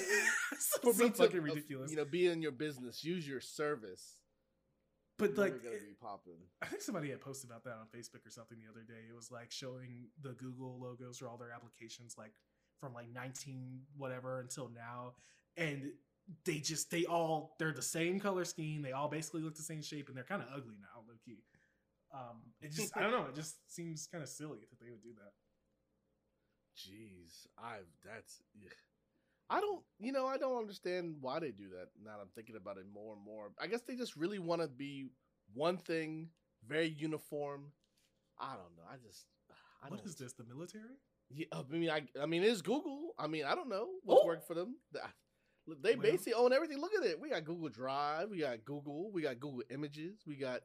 so 0.59 0.93
me 0.93 1.11
to, 1.11 1.11
fucking 1.11 1.41
ridiculous. 1.43 1.91
You 1.91 1.97
know, 1.97 2.05
be 2.05 2.27
in 2.27 2.41
your 2.41 2.53
business, 2.53 3.03
use 3.03 3.27
your 3.27 3.41
service. 3.41 4.21
But 5.19 5.37
like, 5.37 5.63
gonna 5.63 5.77
be 5.77 5.95
popping. 6.01 6.39
I 6.63 6.67
think 6.67 6.83
somebody 6.83 7.11
had 7.11 7.21
posted 7.21 7.51
about 7.51 7.65
that 7.65 7.75
on 7.75 7.87
Facebook 7.95 8.27
or 8.27 8.31
something 8.31 8.59
the 8.59 8.71
other 8.71 8.85
day. 8.87 9.07
It 9.09 9.15
was 9.15 9.31
like 9.31 9.51
showing 9.51 10.09
the 10.23 10.33
Google 10.33 10.79
logos 10.81 11.19
for 11.19 11.29
all 11.29 11.37
their 11.37 11.53
applications, 11.53 12.17
like 12.19 12.33
from 12.81 12.95
like 12.95 13.13
19 13.13 13.81
whatever 13.97 14.41
until 14.41 14.71
now, 14.75 15.15
and 15.57 15.93
they 16.45 16.59
just 16.59 16.91
they 16.91 17.05
all 17.05 17.55
they're 17.59 17.73
the 17.73 17.83
same 17.83 18.19
color 18.19 18.45
scheme. 18.45 18.83
They 18.83 18.93
all 18.93 19.09
basically 19.09 19.43
look 19.43 19.57
the 19.57 19.63
same 19.63 19.83
shape, 19.83 20.09
and 20.09 20.17
they're 20.17 20.25
kind 20.25 20.43
of 20.43 20.49
ugly 20.55 20.77
now, 20.81 21.03
low 21.07 21.15
key. 21.25 21.45
Um, 22.13 22.43
it 22.61 22.73
just 22.73 22.97
I 22.97 23.03
don't 23.03 23.13
know. 23.13 23.27
It 23.29 23.35
just 23.35 23.57
seems 23.73 24.07
kind 24.11 24.23
of 24.23 24.29
silly 24.29 24.61
that 24.71 24.81
they 24.85 24.91
would 24.91 25.03
do 25.03 25.15
that. 25.15 25.33
Jeez, 26.77 27.47
I've 27.59 27.87
that's. 28.05 28.43
yeah. 28.61 28.69
I 29.51 29.61
don't, 29.61 29.83
you 29.99 30.11
know, 30.13 30.27
I 30.27 30.39
don't 30.39 30.57
understand 30.59 31.17
why 31.21 31.39
they 31.39 31.51
do 31.51 31.69
that. 31.71 31.89
Now 32.03 32.13
I'm 32.21 32.29
thinking 32.35 32.57
about 32.57 32.79
it 32.79 32.87
more 32.93 33.15
and 33.15 33.23
more. 33.25 33.51
I 33.61 33.67
guess 33.67 33.83
they 33.83 33.95
just 33.95 34.17
really 34.17 34.39
want 34.39 34.63
to 34.63 34.69
be 34.69 35.07
one 35.53 35.77
thing, 35.77 36.31
very 36.67 36.89
uniform. 36.89 37.73
I 38.39 38.53
don't 38.55 38.75
know. 38.77 38.85
I 38.91 38.97
just, 39.07 39.27
I 39.83 39.89
What 39.91 40.01
is 40.05 40.15
this? 40.17 40.33
The 40.33 40.45
military? 40.45 40.85
Yeah, 41.31 41.47
I 41.53 41.63
mean, 41.71 41.91
I, 41.91 42.03
I 42.21 42.27
mean, 42.27 42.43
it's 42.43 42.63
Google. 42.63 43.15
I 43.19 43.27
mean, 43.27 43.45
I 43.45 43.55
don't 43.55 43.69
know 43.69 43.89
what's 44.03 44.23
Oh! 44.23 44.27
worked 44.27 44.47
for 44.47 44.55
them. 44.55 44.77
Th- 44.93 45.05
They 45.83 45.95
Well- 45.95 46.03
basically 46.03 46.35
own 46.35 46.53
everything. 46.53 46.79
Look 46.81 46.95
at 46.95 47.05
it. 47.05 47.21
We 47.21 47.31
got 47.31 47.45
Google 47.45 47.69
Drive. 47.69 48.31
We 48.31 48.39
got 48.41 48.65
Google. 48.65 49.11
We 49.13 49.23
got 49.23 49.39
Google 49.41 49.63
Images. 49.71 50.21
We 50.27 50.37
got 50.37 50.61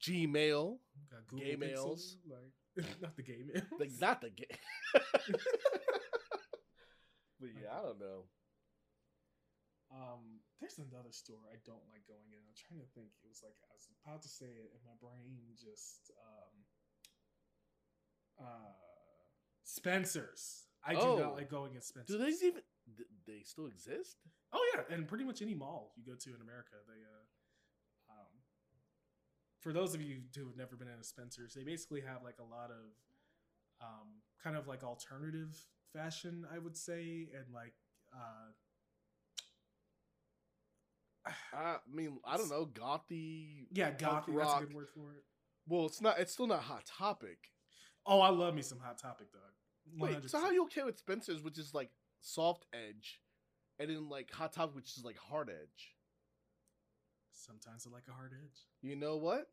Gmail. 0.00 0.78
Got 1.10 1.26
Google 1.28 1.46
Gay 1.46 1.56
Pixel, 1.56 1.60
males. 1.60 2.16
like 2.28 2.86
not 3.02 3.16
the 3.16 3.22
gay 3.22 3.42
mails. 3.52 3.64
Like 3.78 3.90
not 4.00 4.20
the 4.20 4.30
game. 4.30 4.46
but 7.40 7.50
yeah, 7.54 7.70
I 7.72 7.82
don't 7.82 7.98
know. 8.00 8.26
Um, 9.88 10.44
there's 10.60 10.76
another 10.76 11.12
store 11.12 11.40
I 11.48 11.56
don't 11.64 11.86
like 11.88 12.04
going 12.04 12.28
in. 12.28 12.42
I'm 12.44 12.58
trying 12.58 12.84
to 12.84 12.90
think. 12.92 13.08
It 13.24 13.28
was 13.28 13.40
like 13.40 13.56
I 13.64 13.72
was 13.72 13.88
about 14.04 14.20
to 14.22 14.28
say 14.28 14.50
it, 14.52 14.68
and 14.76 14.82
my 14.84 14.96
brain 15.00 15.56
just 15.56 16.12
um, 16.20 16.54
uh, 18.44 18.74
Spencer's. 19.64 20.68
I 20.84 20.94
do 20.94 21.00
Oh. 21.00 21.18
not 21.18 21.34
like 21.34 21.48
going 21.48 21.74
in 21.74 21.80
Spencer's. 21.80 22.16
Do 22.16 22.18
they 22.20 22.32
even? 22.46 22.62
They 23.26 23.42
still 23.44 23.66
exist? 23.66 24.16
Oh 24.52 24.64
yeah, 24.74 24.82
and 24.94 25.06
pretty 25.08 25.24
much 25.24 25.42
any 25.42 25.54
mall 25.54 25.92
you 25.96 26.04
go 26.04 26.16
to 26.16 26.34
in 26.34 26.40
America, 26.40 26.76
they 26.86 27.00
uh, 27.04 28.12
um, 28.12 28.28
for 29.60 29.72
those 29.72 29.94
of 29.94 30.00
you 30.00 30.22
who 30.36 30.46
have 30.46 30.56
never 30.56 30.76
been 30.76 30.88
in 30.88 30.98
a 30.98 31.04
Spencer's, 31.04 31.52
they 31.54 31.64
basically 31.64 32.00
have 32.00 32.22
like 32.22 32.38
a 32.40 32.44
lot 32.44 32.70
of 32.70 32.92
um, 33.80 34.22
kind 34.42 34.56
of 34.56 34.66
like 34.68 34.82
alternative 34.84 35.54
fashion, 35.92 36.46
I 36.52 36.58
would 36.58 36.76
say, 36.76 37.28
and 37.34 37.52
like 37.52 37.74
uh, 38.14 38.52
I 41.52 41.76
mean, 41.92 42.18
I 42.24 42.36
don't 42.36 42.50
know. 42.50 42.66
Gothy. 42.66 43.66
yeah, 43.72 43.90
punk 43.90 44.00
gothic. 44.00 44.36
That's 44.36 44.54
a 44.54 44.66
good 44.66 44.74
word 44.74 44.88
for 44.94 45.12
it. 45.12 45.24
Well, 45.66 45.86
it's 45.86 46.00
not. 46.00 46.18
It's 46.18 46.32
still 46.32 46.46
not 46.46 46.60
hot 46.60 46.86
topic. 46.86 47.38
Oh, 48.08 48.20
I 48.20 48.30
love 48.30 48.54
me 48.54 48.62
some 48.62 48.78
Hot 48.78 48.98
Topic, 48.98 49.30
dog. 49.32 49.42
Wait, 49.98 50.30
so 50.30 50.38
how 50.38 50.46
are 50.46 50.52
you 50.52 50.64
okay 50.64 50.82
with 50.82 50.98
Spencer's, 50.98 51.42
which 51.42 51.58
is 51.58 51.74
like 51.74 51.90
soft 52.22 52.64
edge, 52.72 53.20
and 53.78 53.90
then 53.90 54.08
like 54.08 54.32
hot 54.32 54.52
topic, 54.54 54.74
which 54.76 54.96
is 54.96 55.04
like 55.04 55.18
hard 55.18 55.50
edge? 55.50 55.94
Sometimes 57.32 57.86
I 57.86 57.94
like 57.94 58.04
a 58.08 58.12
hard 58.12 58.32
edge. 58.32 58.58
You 58.80 58.96
know 58.96 59.16
what? 59.16 59.46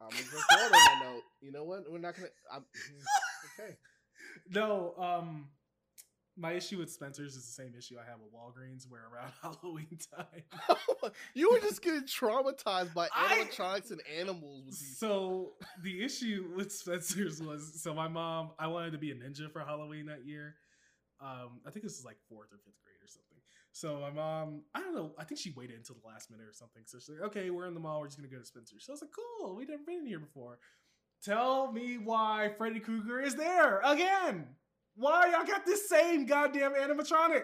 I'm 0.00 0.08
gonna 0.10 0.22
go 0.24 0.64
on 0.64 0.70
that 0.72 1.00
note. 1.04 1.22
You 1.40 1.52
know 1.52 1.64
what? 1.64 1.90
We're 1.90 1.98
not 1.98 2.16
gonna. 2.16 2.28
I'm, 2.52 2.64
okay. 3.60 3.76
No, 4.50 4.94
um, 4.98 5.48
my 6.40 6.52
issue 6.52 6.78
with 6.78 6.90
Spencer's 6.90 7.36
is 7.36 7.44
the 7.44 7.62
same 7.62 7.74
issue 7.76 7.96
I 7.98 8.10
have 8.10 8.18
with 8.20 8.32
Walgreens, 8.32 8.88
where 8.88 9.02
around 9.12 9.32
Halloween 9.42 9.98
time. 10.16 11.12
you 11.34 11.50
were 11.50 11.60
just 11.60 11.82
getting 11.82 12.04
traumatized 12.04 12.94
by 12.94 13.08
I- 13.14 13.44
animatronics 13.44 13.90
and 13.90 14.00
animals 14.18 14.64
with 14.66 14.78
these. 14.78 14.98
So 14.98 15.52
the 15.82 16.02
issue 16.02 16.50
with 16.56 16.72
Spencer's 16.72 17.42
was 17.42 17.82
so 17.82 17.94
my 17.94 18.08
mom, 18.08 18.50
I 18.58 18.66
wanted 18.68 18.92
to 18.92 18.98
be 18.98 19.10
a 19.10 19.14
ninja 19.14 19.52
for 19.52 19.60
Halloween 19.60 20.06
that 20.06 20.26
year. 20.26 20.56
Um, 21.20 21.60
I 21.66 21.70
think 21.70 21.84
this 21.84 21.98
is 21.98 22.04
like 22.04 22.16
fourth 22.28 22.48
or 22.52 22.56
fifth 22.56 22.80
grade 22.82 22.96
or 23.02 23.08
something. 23.08 23.38
So 23.72 24.00
my 24.00 24.10
mom, 24.10 24.62
I 24.74 24.80
don't 24.80 24.94
know, 24.94 25.12
I 25.18 25.24
think 25.24 25.40
she 25.40 25.52
waited 25.54 25.76
until 25.76 25.96
the 26.02 26.08
last 26.08 26.30
minute 26.30 26.46
or 26.46 26.54
something. 26.54 26.82
So 26.86 26.98
she's 26.98 27.10
like, 27.10 27.28
okay, 27.28 27.50
we're 27.50 27.66
in 27.66 27.74
the 27.74 27.80
mall, 27.80 28.00
we're 28.00 28.06
just 28.06 28.18
gonna 28.18 28.28
go 28.28 28.38
to 28.38 28.44
Spencer's. 28.44 28.86
So 28.86 28.92
I 28.92 28.94
was 28.94 29.02
like, 29.02 29.10
cool, 29.12 29.54
we've 29.54 29.68
never 29.68 29.82
been 29.86 29.98
in 29.98 30.06
here 30.06 30.18
before. 30.18 30.58
Tell 31.22 31.70
me 31.70 31.98
why 31.98 32.50
Freddy 32.56 32.80
Krueger 32.80 33.20
is 33.20 33.34
there 33.34 33.80
again. 33.84 34.46
Why 34.94 35.30
y'all 35.30 35.46
got 35.46 35.64
this 35.66 35.88
same 35.88 36.26
goddamn 36.26 36.74
animatronic? 36.74 37.42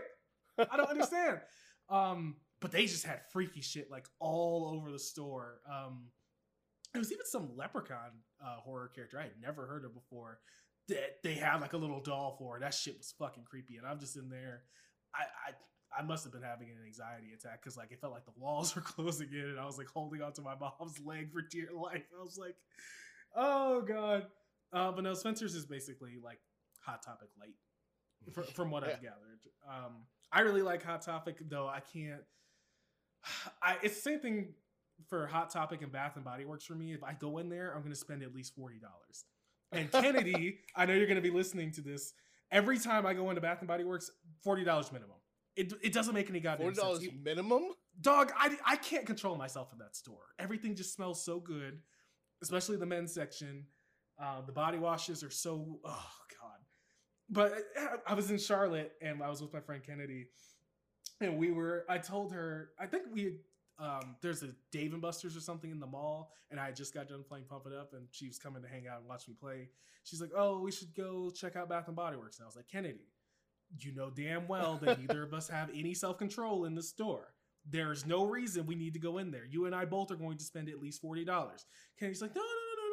I 0.59 0.76
don't 0.76 0.90
understand. 0.90 1.40
Um, 1.88 2.34
but 2.61 2.72
they 2.72 2.86
just 2.86 3.05
had 3.05 3.20
freaky 3.32 3.61
shit 3.61 3.92
like 3.92 4.07
all 4.18 4.74
over 4.74 4.90
the 4.90 4.99
store. 4.99 5.61
Um, 5.72 6.07
there 6.92 7.01
was 7.01 7.12
even 7.12 7.26
some 7.26 7.57
leprechaun 7.57 8.11
uh, 8.44 8.57
horror 8.57 8.90
character 8.92 9.20
I 9.20 9.22
had 9.22 9.40
never 9.40 9.66
heard 9.66 9.84
of 9.84 9.94
before 9.94 10.40
that 10.88 11.16
they 11.22 11.34
had 11.34 11.61
like 11.61 11.74
a 11.74 11.76
little 11.76 12.01
doll 12.01 12.36
for. 12.38 12.59
That 12.59 12.74
shit 12.74 12.97
was 12.97 13.14
fucking 13.18 13.44
creepy, 13.44 13.76
and 13.76 13.86
I'm 13.86 14.01
just 14.01 14.16
in 14.16 14.28
there. 14.28 14.62
I 15.14 15.20
I, 15.49 16.01
I 16.01 16.05
must 16.05 16.24
have 16.24 16.32
been 16.32 16.42
having 16.42 16.68
an 16.70 16.76
anxiety 16.84 17.32
attack 17.34 17.62
because 17.62 17.76
like 17.76 17.92
it 17.92 18.01
felt 18.01 18.12
like 18.12 18.24
the 18.24 18.32
walls 18.36 18.74
were 18.76 18.82
closing 18.82 19.28
in, 19.32 19.51
and 19.51 19.61
I 19.61 19.66
was 19.66 19.78
like 19.78 19.88
holding 19.88 20.22
onto 20.22 20.42
my 20.42 20.55
mom's 20.59 20.99
leg 21.05 21.32
for 21.32 21.42
dear 21.42 21.68
life. 21.72 22.05
I 22.18 22.22
was 22.22 22.38
like, 22.38 22.57
oh 23.34 23.82
god. 23.82 24.26
Uh, 24.72 24.90
but 24.92 25.05
no, 25.05 25.14
Spencer's 25.14 25.55
is 25.55 25.66
basically 25.66 26.14
like 26.22 26.40
Hot 26.87 27.03
Topic 27.03 27.28
light, 27.39 27.55
fr- 28.32 28.43
from 28.55 28.70
what 28.70 28.84
I've 28.84 29.03
gathered. 29.03 29.41
Um, 29.68 30.05
I 30.32 30.41
really 30.41 30.62
like 30.62 30.82
Hot 30.84 31.03
Topic, 31.03 31.37
though 31.49 31.68
I 31.68 31.80
can't. 31.80 32.22
I 33.62 33.76
it's 33.82 33.97
the 33.97 34.03
same 34.03 34.20
thing 34.20 34.55
for 35.09 35.26
Hot 35.26 35.51
Topic 35.51 35.82
and 35.82 35.91
Bath 35.93 36.12
and 36.16 36.24
Body 36.24 36.45
Works 36.45 36.64
for 36.64 36.74
me. 36.74 36.93
If 36.93 37.03
I 37.03 37.12
go 37.12 37.39
in 37.39 37.49
there, 37.49 37.72
I'm 37.74 37.80
going 37.80 37.93
to 37.93 37.99
spend 37.99 38.22
at 38.22 38.34
least 38.34 38.55
forty 38.55 38.78
dollars. 38.78 39.24
And 39.72 39.91
Kennedy, 39.91 40.61
I 40.76 40.87
know 40.87 40.95
you're 40.95 41.07
going 41.07 41.16
to 41.16 41.22
be 41.22 41.30
listening 41.30 41.72
to 41.72 41.80
this. 41.80 42.12
Every 42.53 42.78
time 42.78 43.05
I 43.05 43.14
go 43.14 43.28
into 43.30 43.41
Bath 43.43 43.59
and 43.61 43.68
Body 43.68 43.84
Works, 43.84 44.11
forty 44.43 44.64
dollars 44.64 44.93
minimum. 44.93 45.16
It, 45.57 45.72
it 45.82 45.93
doesn't 45.95 46.12
make 46.12 46.28
any 46.28 46.39
goddamn 46.39 46.66
Forty 46.66 46.74
sense. 46.76 46.84
dollars 46.87 47.09
minimum. 47.24 47.62
dog 48.03 48.30
I, 48.37 48.57
I 48.66 48.76
can't 48.76 49.07
control 49.07 49.37
myself 49.37 49.72
in 49.72 49.78
that 49.78 49.97
store 49.97 50.20
everything 50.39 50.74
just 50.74 50.93
smells 50.93 51.24
so 51.24 51.41
good 51.41 51.78
especially 52.43 52.76
the 52.76 52.84
men's 52.84 53.14
section 53.14 53.64
uh, 54.22 54.43
the 54.45 54.53
body 54.53 54.76
washes 54.76 55.24
are 55.24 55.30
so 55.30 55.80
oh 55.82 56.07
but 57.31 57.53
i 58.07 58.14
was 58.14 58.31
in 58.31 58.39
charlotte 58.39 58.93
and 59.03 59.22
i 59.22 59.29
was 59.29 59.41
with 59.43 59.53
my 59.53 59.61
friend 59.61 59.83
kennedy 59.85 60.27
and 61.20 61.37
we 61.37 61.51
were 61.51 61.85
i 61.89 61.99
told 61.99 62.33
her 62.33 62.70
i 62.79 62.87
think 62.87 63.05
we 63.12 63.24
had 63.24 63.35
um, 63.79 64.16
there's 64.22 64.43
a 64.43 64.55
dave 64.72 64.95
and 64.95 65.03
buster's 65.03 65.37
or 65.37 65.41
something 65.41 65.70
in 65.70 65.79
the 65.79 65.87
mall 65.87 66.33
and 66.51 66.59
i 66.59 66.64
had 66.64 66.77
just 66.77 66.95
got 66.95 67.09
done 67.09 67.22
playing 67.29 67.45
pump 67.45 67.66
it 67.66 67.74
up 67.74 67.93
and 67.93 68.07
she 68.11 68.27
was 68.27 68.39
coming 68.39 68.62
to 68.62 68.68
hang 68.68 68.87
out 68.89 69.01
and 69.01 69.07
watch 69.07 69.29
me 69.29 69.35
play 69.39 69.68
she's 70.03 70.20
like 70.20 70.31
oh 70.35 70.61
we 70.61 70.72
should 70.72 70.95
go 70.95 71.31
check 71.31 71.57
out 71.57 71.68
bath 71.68 71.87
and 71.87 71.97
body 71.97 72.16
works 72.16 72.39
and 72.39 72.45
i 72.45 72.47
was 72.47 72.57
like 72.57 72.68
kennedy 72.68 73.11
you 73.81 73.95
know 73.95 74.09
damn 74.09 74.49
well 74.49 74.79
that 74.83 74.99
neither 75.07 75.22
of 75.22 75.35
us 75.35 75.47
have 75.47 75.68
any 75.74 75.93
self-control 75.93 76.64
in 76.64 76.74
the 76.74 76.83
store 76.83 77.35
there's 77.70 78.07
no 78.07 78.24
reason 78.24 78.66
we 78.66 78.74
need 78.74 78.93
to 78.95 79.01
go 79.01 79.18
in 79.18 79.31
there. 79.31 79.45
You 79.45 79.66
and 79.66 79.74
I 79.74 79.85
both 79.85 80.11
are 80.11 80.16
going 80.16 80.39
to 80.39 80.45
spend 80.45 80.68
at 80.68 80.81
least 80.81 81.01
forty 81.01 81.24
dollars. 81.24 81.64
Kenny's 81.99 82.22
like, 82.22 82.35
no, 82.35 82.43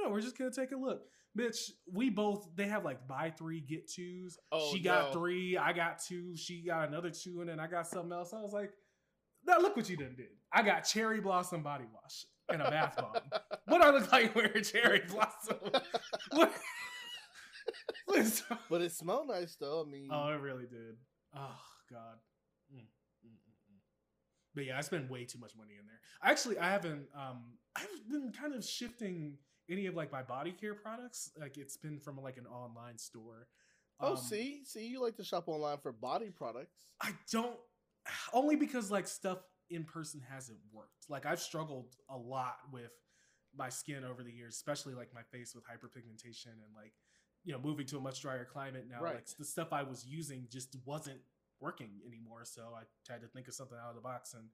no. 0.03 0.09
We're 0.09 0.21
just 0.21 0.37
gonna 0.37 0.51
take 0.51 0.71
a 0.71 0.75
look, 0.75 1.01
bitch. 1.37 1.71
We 1.91 2.09
both 2.09 2.49
they 2.55 2.67
have 2.67 2.83
like 2.85 3.07
buy 3.07 3.31
three 3.37 3.61
get 3.61 3.89
twos. 3.91 4.37
Oh, 4.51 4.71
she 4.73 4.79
got 4.81 5.07
no. 5.13 5.19
three, 5.19 5.57
I 5.57 5.73
got 5.73 5.99
two. 5.99 6.35
She 6.35 6.63
got 6.65 6.87
another 6.87 7.09
two, 7.11 7.41
and 7.41 7.49
then 7.49 7.59
I 7.59 7.67
got 7.67 7.87
something 7.87 8.11
else. 8.11 8.33
I 8.33 8.41
was 8.41 8.53
like, 8.53 8.71
now 9.45 9.59
look 9.59 9.75
what 9.75 9.89
you 9.89 9.97
done 9.97 10.15
did. 10.15 10.27
I 10.51 10.61
got 10.63 10.81
cherry 10.81 11.19
blossom 11.21 11.63
body 11.63 11.85
wash 11.93 12.25
and 12.49 12.61
a 12.61 12.69
bath 12.69 12.95
bomb. 12.97 13.13
what 13.67 13.81
I 13.81 13.89
look 13.89 14.11
like 14.11 14.35
wearing 14.35 14.63
cherry 14.63 15.01
blossom? 15.09 15.57
what? 16.31 16.51
what 18.05 18.19
is- 18.19 18.43
But 18.69 18.81
it 18.81 18.91
smelled 18.91 19.27
nice 19.27 19.55
though. 19.59 19.83
I 19.85 19.89
mean, 19.89 20.09
Oh, 20.11 20.29
it 20.29 20.41
really 20.41 20.65
did. 20.65 20.95
Oh 21.35 21.59
God. 21.91 22.17
Mm, 22.73 22.79
mm, 22.79 22.83
mm, 23.29 23.29
mm. 23.71 23.79
But 24.53 24.65
yeah, 24.65 24.77
I 24.77 24.81
spend 24.81 25.09
way 25.09 25.25
too 25.25 25.39
much 25.39 25.53
money 25.57 25.73
in 25.79 25.85
there. 25.85 25.99
Actually, 26.23 26.59
I 26.59 26.69
haven't. 26.71 27.07
Um, 27.15 27.43
I've 27.75 27.87
been 28.09 28.31
kind 28.31 28.53
of 28.53 28.63
shifting 28.63 29.37
any 29.69 29.85
of 29.85 29.95
like 29.95 30.11
my 30.11 30.21
body 30.23 30.51
care 30.51 30.73
products, 30.73 31.31
like 31.39 31.57
it's 31.57 31.77
been 31.77 31.99
from 31.99 32.21
like 32.21 32.37
an 32.37 32.47
online 32.47 32.97
store. 32.97 33.47
oh, 33.99 34.11
Um, 34.11 34.17
see, 34.17 34.61
see, 34.65 34.87
you 34.87 35.01
like 35.01 35.15
to 35.17 35.23
shop 35.23 35.47
online 35.47 35.77
for 35.77 35.91
body 35.91 36.29
products. 36.29 36.75
I 37.01 37.11
don't 37.31 37.57
only 38.33 38.55
because 38.55 38.91
like 38.91 39.07
stuff 39.07 39.39
in 39.69 39.83
person 39.83 40.21
hasn't 40.29 40.59
worked. 40.71 41.09
Like 41.09 41.25
I've 41.25 41.39
struggled 41.39 41.95
a 42.09 42.17
lot 42.17 42.57
with 42.71 42.91
my 43.55 43.69
skin 43.69 44.03
over 44.03 44.23
the 44.23 44.31
years, 44.31 44.55
especially 44.55 44.93
like 44.93 45.13
my 45.13 45.23
face 45.31 45.53
with 45.55 45.63
hyperpigmentation 45.65 46.47
and 46.47 46.75
like 46.75 46.93
you 47.43 47.53
know 47.53 47.59
moving 47.63 47.85
to 47.87 47.97
a 47.97 48.01
much 48.01 48.21
drier 48.21 48.45
climate 48.45 48.85
now. 48.89 49.01
Like 49.15 49.27
the 49.37 49.45
stuff 49.45 49.69
I 49.71 49.83
was 49.83 50.05
using 50.05 50.47
just 50.49 50.75
wasn't 50.85 51.19
working 51.59 51.91
anymore. 52.05 52.41
So 52.43 52.61
I 52.75 52.83
tried 53.05 53.21
to 53.21 53.27
think 53.27 53.47
of 53.47 53.53
something 53.53 53.77
out 53.81 53.89
of 53.89 53.95
the 53.95 54.01
box 54.01 54.33
and. 54.33 54.49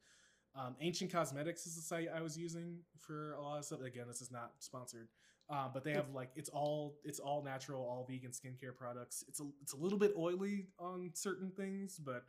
Um, 0.55 0.75
Ancient 0.81 1.11
Cosmetics 1.11 1.65
is 1.67 1.75
the 1.75 1.81
site 1.81 2.07
I 2.13 2.21
was 2.21 2.37
using 2.37 2.79
for 2.97 3.33
a 3.33 3.41
lot 3.41 3.59
of 3.59 3.65
stuff. 3.65 3.81
Again, 3.81 4.05
this 4.07 4.21
is 4.21 4.31
not 4.31 4.53
sponsored, 4.59 5.07
uh, 5.49 5.67
but 5.73 5.83
they 5.83 5.91
have 5.93 6.09
like 6.13 6.31
it's 6.35 6.49
all 6.49 6.95
it's 7.03 7.19
all 7.19 7.43
natural, 7.43 7.81
all 7.81 8.05
vegan 8.09 8.31
skincare 8.31 8.75
products. 8.75 9.23
It's 9.27 9.39
a 9.39 9.43
it's 9.61 9.73
a 9.73 9.77
little 9.77 9.99
bit 9.99 10.13
oily 10.17 10.67
on 10.79 11.11
certain 11.13 11.51
things, 11.51 11.99
but 12.03 12.23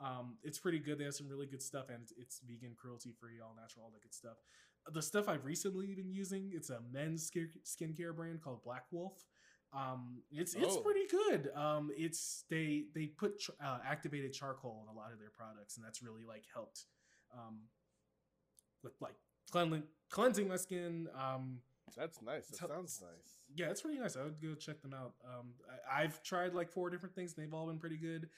um, 0.00 0.36
it's 0.42 0.58
pretty 0.58 0.78
good. 0.78 0.98
They 0.98 1.04
have 1.04 1.14
some 1.14 1.28
really 1.28 1.46
good 1.46 1.62
stuff, 1.62 1.86
and 1.88 2.08
it's 2.16 2.40
vegan, 2.46 2.74
cruelty 2.76 3.12
free, 3.18 3.40
all 3.42 3.54
natural, 3.60 3.84
all 3.86 3.90
that 3.92 4.02
good 4.02 4.14
stuff. 4.14 4.36
The 4.92 5.02
stuff 5.02 5.28
I've 5.28 5.44
recently 5.44 5.94
been 5.94 6.10
using, 6.12 6.50
it's 6.54 6.68
a 6.70 6.80
men's 6.92 7.30
skincare 7.30 8.14
brand 8.14 8.42
called 8.42 8.62
Black 8.62 8.84
Wolf. 8.92 9.26
Um, 9.72 10.22
it's 10.30 10.54
it's 10.54 10.76
Oh. 10.76 10.80
pretty 10.82 11.06
good. 11.08 11.50
Um, 11.56 11.90
it's 11.96 12.44
they 12.50 12.84
they 12.94 13.06
put 13.06 13.38
ch- 13.40 13.50
uh, 13.64 13.78
activated 13.84 14.32
charcoal 14.32 14.84
in 14.86 14.94
a 14.94 14.96
lot 14.96 15.12
of 15.12 15.18
their 15.18 15.30
products, 15.30 15.76
and 15.76 15.84
that's 15.84 16.02
really 16.02 16.24
like 16.24 16.44
helped 16.52 16.84
um, 17.34 17.58
with 18.82 18.92
like 19.00 19.14
cleansing 19.50 19.82
cleansing 20.10 20.48
my 20.48 20.56
skin. 20.56 21.08
Um, 21.18 21.60
That's 21.96 22.22
nice. 22.22 22.46
That 22.48 22.56
So- 22.58 22.68
sounds 22.68 23.02
nice. 23.02 23.42
yeah, 23.54 23.66
it's 23.70 23.82
pretty 23.82 23.98
nice. 24.00 24.16
I 24.16 24.22
would 24.22 24.40
go 24.40 24.54
check 24.54 24.80
them 24.82 24.94
out. 24.94 25.14
Um, 25.24 25.54
I, 25.90 26.02
I've 26.02 26.22
tried 26.22 26.54
like 26.54 26.70
four 26.70 26.90
different 26.90 27.14
things, 27.14 27.34
and 27.34 27.44
they've 27.44 27.54
all 27.54 27.66
been 27.66 27.78
pretty 27.78 27.98
good. 27.98 28.28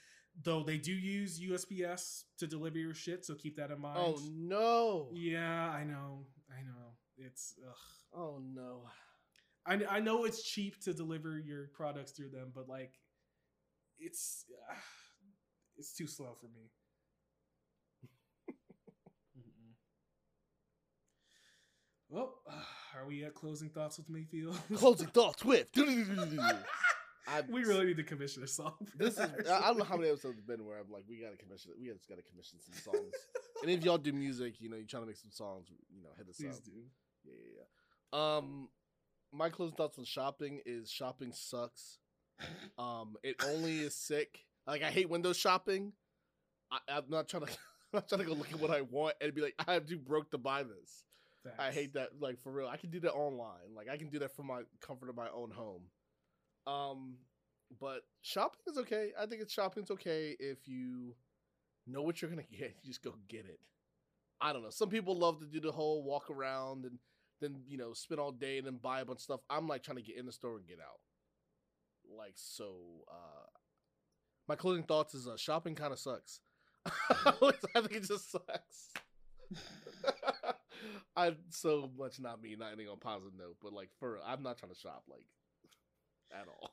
Though 0.43 0.61
they 0.61 0.77
do 0.77 0.91
use 0.93 1.39
USPS 1.39 2.25
to 2.37 2.45
deliver 2.45 2.77
your 2.77 2.93
shit, 2.93 3.25
so 3.25 3.33
keep 3.33 3.55
that 3.57 3.71
in 3.71 3.79
mind. 3.81 3.97
Oh 3.99 4.19
no! 4.31 5.09
yeah, 5.13 5.71
I 5.71 5.83
know, 5.83 6.27
I 6.51 6.61
know. 6.61 6.93
It's 7.17 7.55
ugh. 7.67 7.75
Oh 8.13 8.39
no! 8.53 8.83
I 9.65 9.97
I 9.97 9.99
know 9.99 10.25
it's 10.25 10.43
cheap 10.43 10.79
to 10.83 10.93
deliver 10.93 11.39
your 11.39 11.67
products 11.73 12.11
through 12.11 12.29
them, 12.29 12.51
but 12.53 12.69
like, 12.69 12.93
it's 13.97 14.45
uh, 14.69 14.75
it's 15.77 15.93
too 15.93 16.05
slow 16.05 16.35
for 16.39 16.47
me. 16.47 16.69
Well, 22.09 22.35
are 22.95 23.05
we 23.05 23.23
at 23.23 23.33
closing 23.33 23.69
thoughts 23.69 23.97
with 23.97 24.09
Mayfield? 24.09 24.57
Closing 24.75 25.07
thoughts 25.07 25.43
with. 25.43 25.67
I, 27.29 27.41
we 27.49 27.65
really 27.65 27.87
need 27.87 27.97
to 27.97 28.03
commission 28.03 28.41
a 28.43 28.47
song. 28.47 28.73
For 28.85 28.97
This 28.97 29.09
is. 29.09 29.17
that 29.17 29.47
or 29.47 29.51
I 29.51 29.57
I 29.57 29.67
don't 29.67 29.79
know 29.79 29.83
how 29.83 29.97
many 29.97 30.09
episodes 30.09 30.37
it's 30.37 30.47
been 30.47 30.65
where 30.65 30.77
I'm 30.79 30.89
like, 30.89 31.03
we 31.09 31.17
gotta 31.17 31.35
commission. 31.35 31.71
We 31.77 31.87
just 31.87 32.07
gotta 32.07 32.21
commission 32.21 32.59
some 32.61 32.93
songs. 32.93 33.13
and 33.61 33.69
if 33.69 33.83
y'all 33.83 33.97
do 33.97 34.13
music, 34.13 34.55
you 34.59 34.69
know, 34.69 34.77
you're 34.77 34.85
trying 34.85 35.03
to 35.03 35.07
make 35.07 35.17
some 35.17 35.31
songs, 35.31 35.67
you 35.93 36.01
know, 36.01 36.09
hit 36.17 36.29
us 36.29 36.37
Please 36.37 36.55
up. 36.55 36.63
do. 36.63 36.71
Yeah, 37.25 37.33
yeah, 37.33 37.63
yeah. 38.13 38.37
Um, 38.37 38.69
my 39.33 39.49
closing 39.49 39.75
thoughts 39.75 39.99
on 39.99 40.05
shopping 40.05 40.61
is 40.65 40.89
shopping 40.89 41.33
sucks. 41.33 41.99
Um, 42.77 43.17
it 43.23 43.35
only 43.45 43.79
is 43.79 43.93
sick. 43.93 44.45
Like 44.65 44.81
I 44.83 44.89
hate 44.89 45.09
window 45.09 45.33
shopping. 45.33 45.91
I, 46.71 46.77
I'm 46.87 47.09
not 47.09 47.27
trying 47.27 47.45
to. 47.47 47.51
I'm 47.51 47.99
not 47.99 48.09
trying 48.09 48.19
to 48.19 48.27
go 48.27 48.33
look 48.33 48.51
at 48.51 48.59
what 48.59 48.71
I 48.71 48.81
want 48.81 49.15
and 49.21 49.33
be 49.33 49.41
like, 49.41 49.55
I'm 49.67 49.85
too 49.85 49.97
broke 49.97 50.31
to 50.31 50.37
buy 50.37 50.63
this. 50.63 51.03
I 51.59 51.71
hate 51.71 51.93
that. 51.93 52.09
Like 52.19 52.39
for 52.41 52.51
real, 52.51 52.67
I 52.67 52.77
can 52.77 52.89
do 52.89 52.99
that 53.01 53.13
online. 53.13 53.75
Like 53.75 53.89
I 53.89 53.97
can 53.97 54.09
do 54.09 54.19
that 54.19 54.35
from 54.35 54.47
my 54.47 54.61
comfort 54.81 55.09
of 55.09 55.15
my 55.15 55.29
own 55.29 55.51
home. 55.51 55.83
Um, 56.65 57.15
but 57.79 58.01
shopping 58.21 58.59
is 58.67 58.77
okay. 58.79 59.11
I 59.19 59.25
think 59.25 59.41
it's 59.41 59.53
shopping's 59.53 59.91
okay 59.91 60.35
if 60.39 60.67
you 60.67 61.15
know 61.85 62.01
what 62.01 62.21
you're 62.21 62.31
gonna 62.31 62.43
get. 62.43 62.75
You 62.83 62.89
just 62.91 63.03
go 63.03 63.15
get 63.27 63.45
it. 63.45 63.59
I 64.39 64.53
don't 64.53 64.63
know. 64.63 64.69
Some 64.69 64.89
people 64.89 65.17
love 65.17 65.39
to 65.39 65.45
do 65.45 65.59
the 65.59 65.71
whole 65.71 66.03
walk 66.03 66.29
around 66.29 66.85
and 66.85 66.99
then 67.41 67.61
you 67.67 67.77
know 67.77 67.93
spend 67.93 68.19
all 68.19 68.31
day 68.31 68.57
and 68.57 68.67
then 68.67 68.77
buy 68.81 69.01
a 69.01 69.05
bunch 69.05 69.17
of 69.19 69.23
stuff. 69.23 69.41
I'm 69.49 69.67
like 69.67 69.83
trying 69.83 69.97
to 69.97 70.03
get 70.03 70.17
in 70.17 70.25
the 70.25 70.31
store 70.31 70.57
and 70.57 70.67
get 70.67 70.79
out. 70.79 70.99
Like 72.17 72.33
so. 72.35 72.75
uh 73.11 73.47
My 74.47 74.55
closing 74.55 74.83
thoughts 74.83 75.13
is 75.13 75.27
uh, 75.27 75.37
shopping 75.37 75.75
kind 75.75 75.91
of 75.93 75.99
sucks. 75.99 76.39
I 77.09 77.31
think 77.75 77.91
it 77.91 78.07
just 78.07 78.31
sucks. 78.31 78.91
I 81.15 81.35
so 81.49 81.89
much 81.97 82.19
not 82.19 82.41
me 82.41 82.55
not 82.57 82.71
ending 82.71 82.87
on 82.89 82.97
positive 82.99 83.33
note, 83.37 83.57
but 83.61 83.73
like 83.73 83.89
for 83.99 84.19
I'm 84.25 84.43
not 84.43 84.57
trying 84.57 84.73
to 84.73 84.79
shop 84.79 85.03
like 85.09 85.25
at 86.31 86.47
all. 86.47 86.71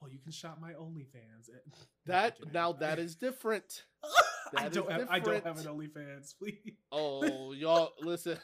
Well, 0.00 0.10
you 0.10 0.18
can 0.18 0.32
shop 0.32 0.58
my 0.60 0.72
OnlyFans. 0.72 1.48
At... 1.54 1.62
That 2.06 2.36
now 2.52 2.72
that 2.74 3.00
is 3.00 3.16
different. 3.16 3.84
I 4.56 4.68
don't 4.68 4.90
have. 4.90 5.08
I 5.10 5.18
don't 5.18 5.44
have 5.44 5.58
an 5.58 5.64
different. 5.64 5.94
OnlyFans. 5.94 6.34
Please. 6.38 6.74
Oh, 6.92 7.52
y'all 7.52 7.92
listen. 8.00 8.38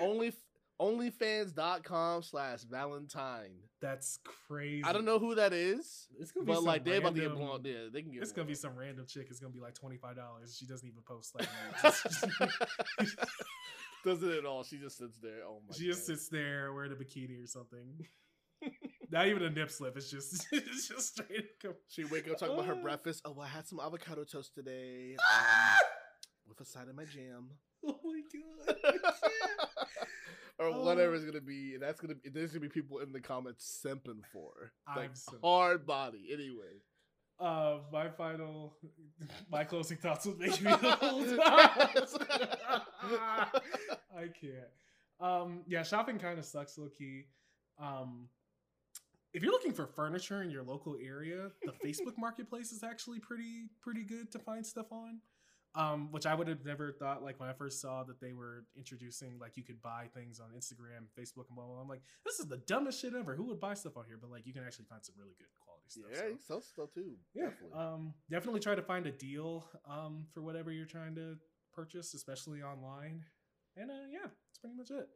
Only 0.00 0.32
onlyfans.com 0.80 2.22
slash 2.22 2.62
valentine. 2.62 3.50
That's 3.80 4.20
crazy. 4.48 4.84
I 4.84 4.92
don't 4.92 5.04
know 5.04 5.18
who 5.18 5.34
that 5.36 5.52
is, 5.52 6.08
It's 6.18 6.32
gonna 6.32 6.46
be 6.46 6.52
but 6.52 6.56
some 6.56 6.64
like 6.64 6.84
they're 6.84 6.98
about 6.98 7.14
to 7.14 7.20
get 7.20 7.34
blown. 7.34 7.60
Yeah, 7.64 7.88
they 7.92 8.02
can 8.02 8.12
get. 8.12 8.22
It's 8.22 8.32
gonna 8.32 8.48
be 8.48 8.54
some 8.54 8.76
random 8.76 9.06
chick. 9.08 9.26
It's 9.30 9.40
gonna 9.40 9.52
be 9.52 9.60
like 9.60 9.74
twenty 9.74 9.96
five 9.96 10.16
dollars. 10.16 10.56
She 10.56 10.66
doesn't 10.66 10.86
even 10.86 11.02
post 11.06 11.34
like. 11.34 11.48
Doesn't 14.04 14.30
at 14.30 14.44
all? 14.46 14.62
She 14.64 14.78
just 14.78 14.98
sits 14.98 15.18
there. 15.18 15.40
Oh 15.46 15.60
my. 15.68 15.74
she 15.76 15.86
just 15.86 16.00
God. 16.06 16.14
sits 16.16 16.28
there 16.28 16.72
wearing 16.72 16.92
a 16.92 16.94
bikini 16.94 17.42
or 17.42 17.46
something. 17.46 18.06
Not 19.10 19.26
even 19.28 19.42
a 19.44 19.50
nip 19.50 19.70
slip. 19.70 19.96
It's 19.96 20.10
just 20.10 20.46
it's 20.52 20.88
just 20.88 21.08
straight. 21.16 21.46
She 21.88 22.04
wake 22.04 22.28
up 22.30 22.38
talking 22.38 22.54
about 22.54 22.66
her 22.66 22.76
Ah. 22.78 22.82
breakfast. 22.82 23.22
Oh, 23.24 23.38
I 23.40 23.46
had 23.48 23.66
some 23.66 23.80
avocado 23.80 24.24
toast 24.24 24.54
today, 24.54 25.16
um, 25.18 25.76
with 26.48 26.60
a 26.60 26.64
side 26.64 26.88
of 26.88 26.94
my 26.96 27.04
jam. 27.04 27.50
Oh 27.86 27.98
my 28.04 28.20
god! 28.66 28.76
Or 30.60 30.66
Oh. 30.66 30.82
whatever 30.84 31.14
it's 31.14 31.24
gonna 31.24 31.40
be. 31.40 31.74
And 31.74 31.82
that's 31.84 32.00
gonna 32.00 32.16
be. 32.16 32.30
There's 32.30 32.50
gonna 32.50 32.62
be 32.62 32.68
people 32.68 32.98
in 32.98 33.12
the 33.12 33.20
comments 33.20 33.80
simping 33.86 34.24
for 34.32 34.72
like 34.96 35.10
I'm 35.10 35.14
so- 35.14 35.38
hard 35.40 35.86
body. 35.86 36.30
Anyway, 36.32 36.82
Uh, 37.40 37.78
my 37.92 38.08
final, 38.08 38.74
my 39.50 39.62
closing 39.62 39.96
thoughts 39.96 40.26
would 40.26 40.38
make 40.38 40.60
me 40.60 40.70
old. 41.02 41.28
I 41.40 41.94
can't. 44.40 44.72
Um, 45.20 45.62
yeah, 45.66 45.82
shopping 45.84 46.18
kind 46.18 46.38
of 46.38 46.44
sucks, 46.44 46.76
low 46.78 46.88
key. 46.88 47.26
Um, 47.80 48.28
if 49.32 49.42
you're 49.42 49.52
looking 49.52 49.72
for 49.72 49.86
furniture 49.86 50.42
in 50.42 50.50
your 50.50 50.64
local 50.64 50.96
area, 51.00 51.50
the 51.64 51.72
Facebook 51.86 52.18
Marketplace 52.18 52.72
is 52.72 52.82
actually 52.82 53.20
pretty 53.20 53.68
pretty 53.80 54.02
good 54.02 54.32
to 54.32 54.38
find 54.40 54.66
stuff 54.66 54.86
on. 54.90 55.20
Um, 55.74 56.10
which 56.10 56.26
I 56.26 56.34
would 56.34 56.48
have 56.48 56.64
never 56.64 56.90
thought. 56.90 57.22
Like 57.22 57.38
when 57.38 57.48
I 57.48 57.52
first 57.52 57.80
saw 57.80 58.02
that 58.04 58.20
they 58.20 58.32
were 58.32 58.64
introducing, 58.76 59.38
like 59.38 59.56
you 59.56 59.62
could 59.62 59.80
buy 59.80 60.06
things 60.12 60.40
on 60.40 60.48
Instagram, 60.58 61.06
Facebook, 61.16 61.46
and 61.48 61.56
blah 61.56 61.66
blah. 61.66 61.74
blah. 61.74 61.82
I'm 61.82 61.88
like, 61.88 62.02
this 62.24 62.40
is 62.40 62.46
the 62.46 62.56
dumbest 62.56 63.00
shit 63.00 63.14
ever. 63.14 63.36
Who 63.36 63.44
would 63.44 63.60
buy 63.60 63.74
stuff 63.74 63.96
on 63.96 64.04
here? 64.08 64.18
But 64.20 64.30
like, 64.30 64.44
you 64.46 64.52
can 64.52 64.64
actually 64.64 64.86
find 64.86 65.04
some 65.04 65.14
really 65.16 65.36
good 65.38 65.46
stuff. 65.90 66.04
yeah, 66.12 66.20
so. 66.20 66.28
he 66.28 66.38
sells 66.38 66.68
stuff 66.68 66.92
too. 66.92 67.12
Yeah. 67.34 67.50
Definitely. 67.50 67.78
Um, 67.78 68.14
definitely 68.30 68.60
try 68.60 68.74
to 68.74 68.82
find 68.82 69.06
a 69.06 69.12
deal 69.12 69.64
um, 69.88 70.26
for 70.32 70.42
whatever 70.42 70.72
you're 70.72 70.86
trying 70.86 71.14
to 71.16 71.36
purchase, 71.72 72.14
especially 72.14 72.62
online. 72.62 73.24
And 73.76 73.90
uh, 73.90 74.06
yeah, 74.10 74.26
that's 74.26 74.58
pretty 74.60 74.76
much 74.76 74.90
it. 74.90 75.08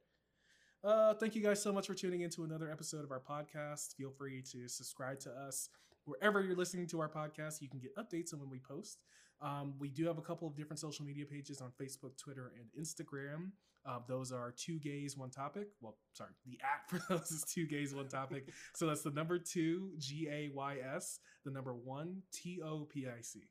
Uh, 0.84 1.14
thank 1.14 1.34
you 1.36 1.42
guys 1.42 1.62
so 1.62 1.72
much 1.72 1.86
for 1.86 1.94
tuning 1.94 2.22
into 2.22 2.42
another 2.42 2.70
episode 2.70 3.04
of 3.04 3.10
our 3.12 3.20
podcast. 3.20 3.94
Feel 3.96 4.10
free 4.10 4.42
to 4.52 4.68
subscribe 4.68 5.20
to 5.20 5.30
us 5.30 5.68
wherever 6.04 6.42
you're 6.42 6.56
listening 6.56 6.86
to 6.88 7.00
our 7.00 7.08
podcast. 7.08 7.60
You 7.60 7.68
can 7.68 7.78
get 7.78 7.94
updates 7.96 8.34
on 8.34 8.40
when 8.40 8.50
we 8.50 8.58
post. 8.58 8.98
Um, 9.40 9.74
we 9.78 9.88
do 9.88 10.06
have 10.06 10.18
a 10.18 10.22
couple 10.22 10.46
of 10.48 10.56
different 10.56 10.80
social 10.80 11.04
media 11.04 11.24
pages 11.24 11.60
on 11.60 11.70
Facebook, 11.80 12.16
Twitter, 12.16 12.52
and 12.56 12.86
Instagram. 12.86 13.50
Uh, 13.84 13.98
those 14.08 14.32
are 14.32 14.52
two 14.56 14.78
gays, 14.78 15.16
one 15.16 15.30
topic. 15.30 15.68
Well, 15.80 15.96
sorry, 16.12 16.30
the 16.46 16.58
app 16.62 16.88
for 16.88 17.00
those 17.08 17.30
is 17.30 17.44
two 17.44 17.66
gays, 17.66 17.94
one 17.94 18.08
topic. 18.08 18.48
so 18.74 18.86
that's 18.86 19.02
the 19.02 19.10
number 19.10 19.38
two 19.38 19.90
G 19.98 20.28
A 20.30 20.50
Y 20.54 20.76
S, 20.94 21.18
the 21.44 21.50
number 21.50 21.74
one 21.74 22.22
T 22.32 22.60
O 22.64 22.86
P 22.90 23.06
I 23.06 23.20
C. 23.22 23.42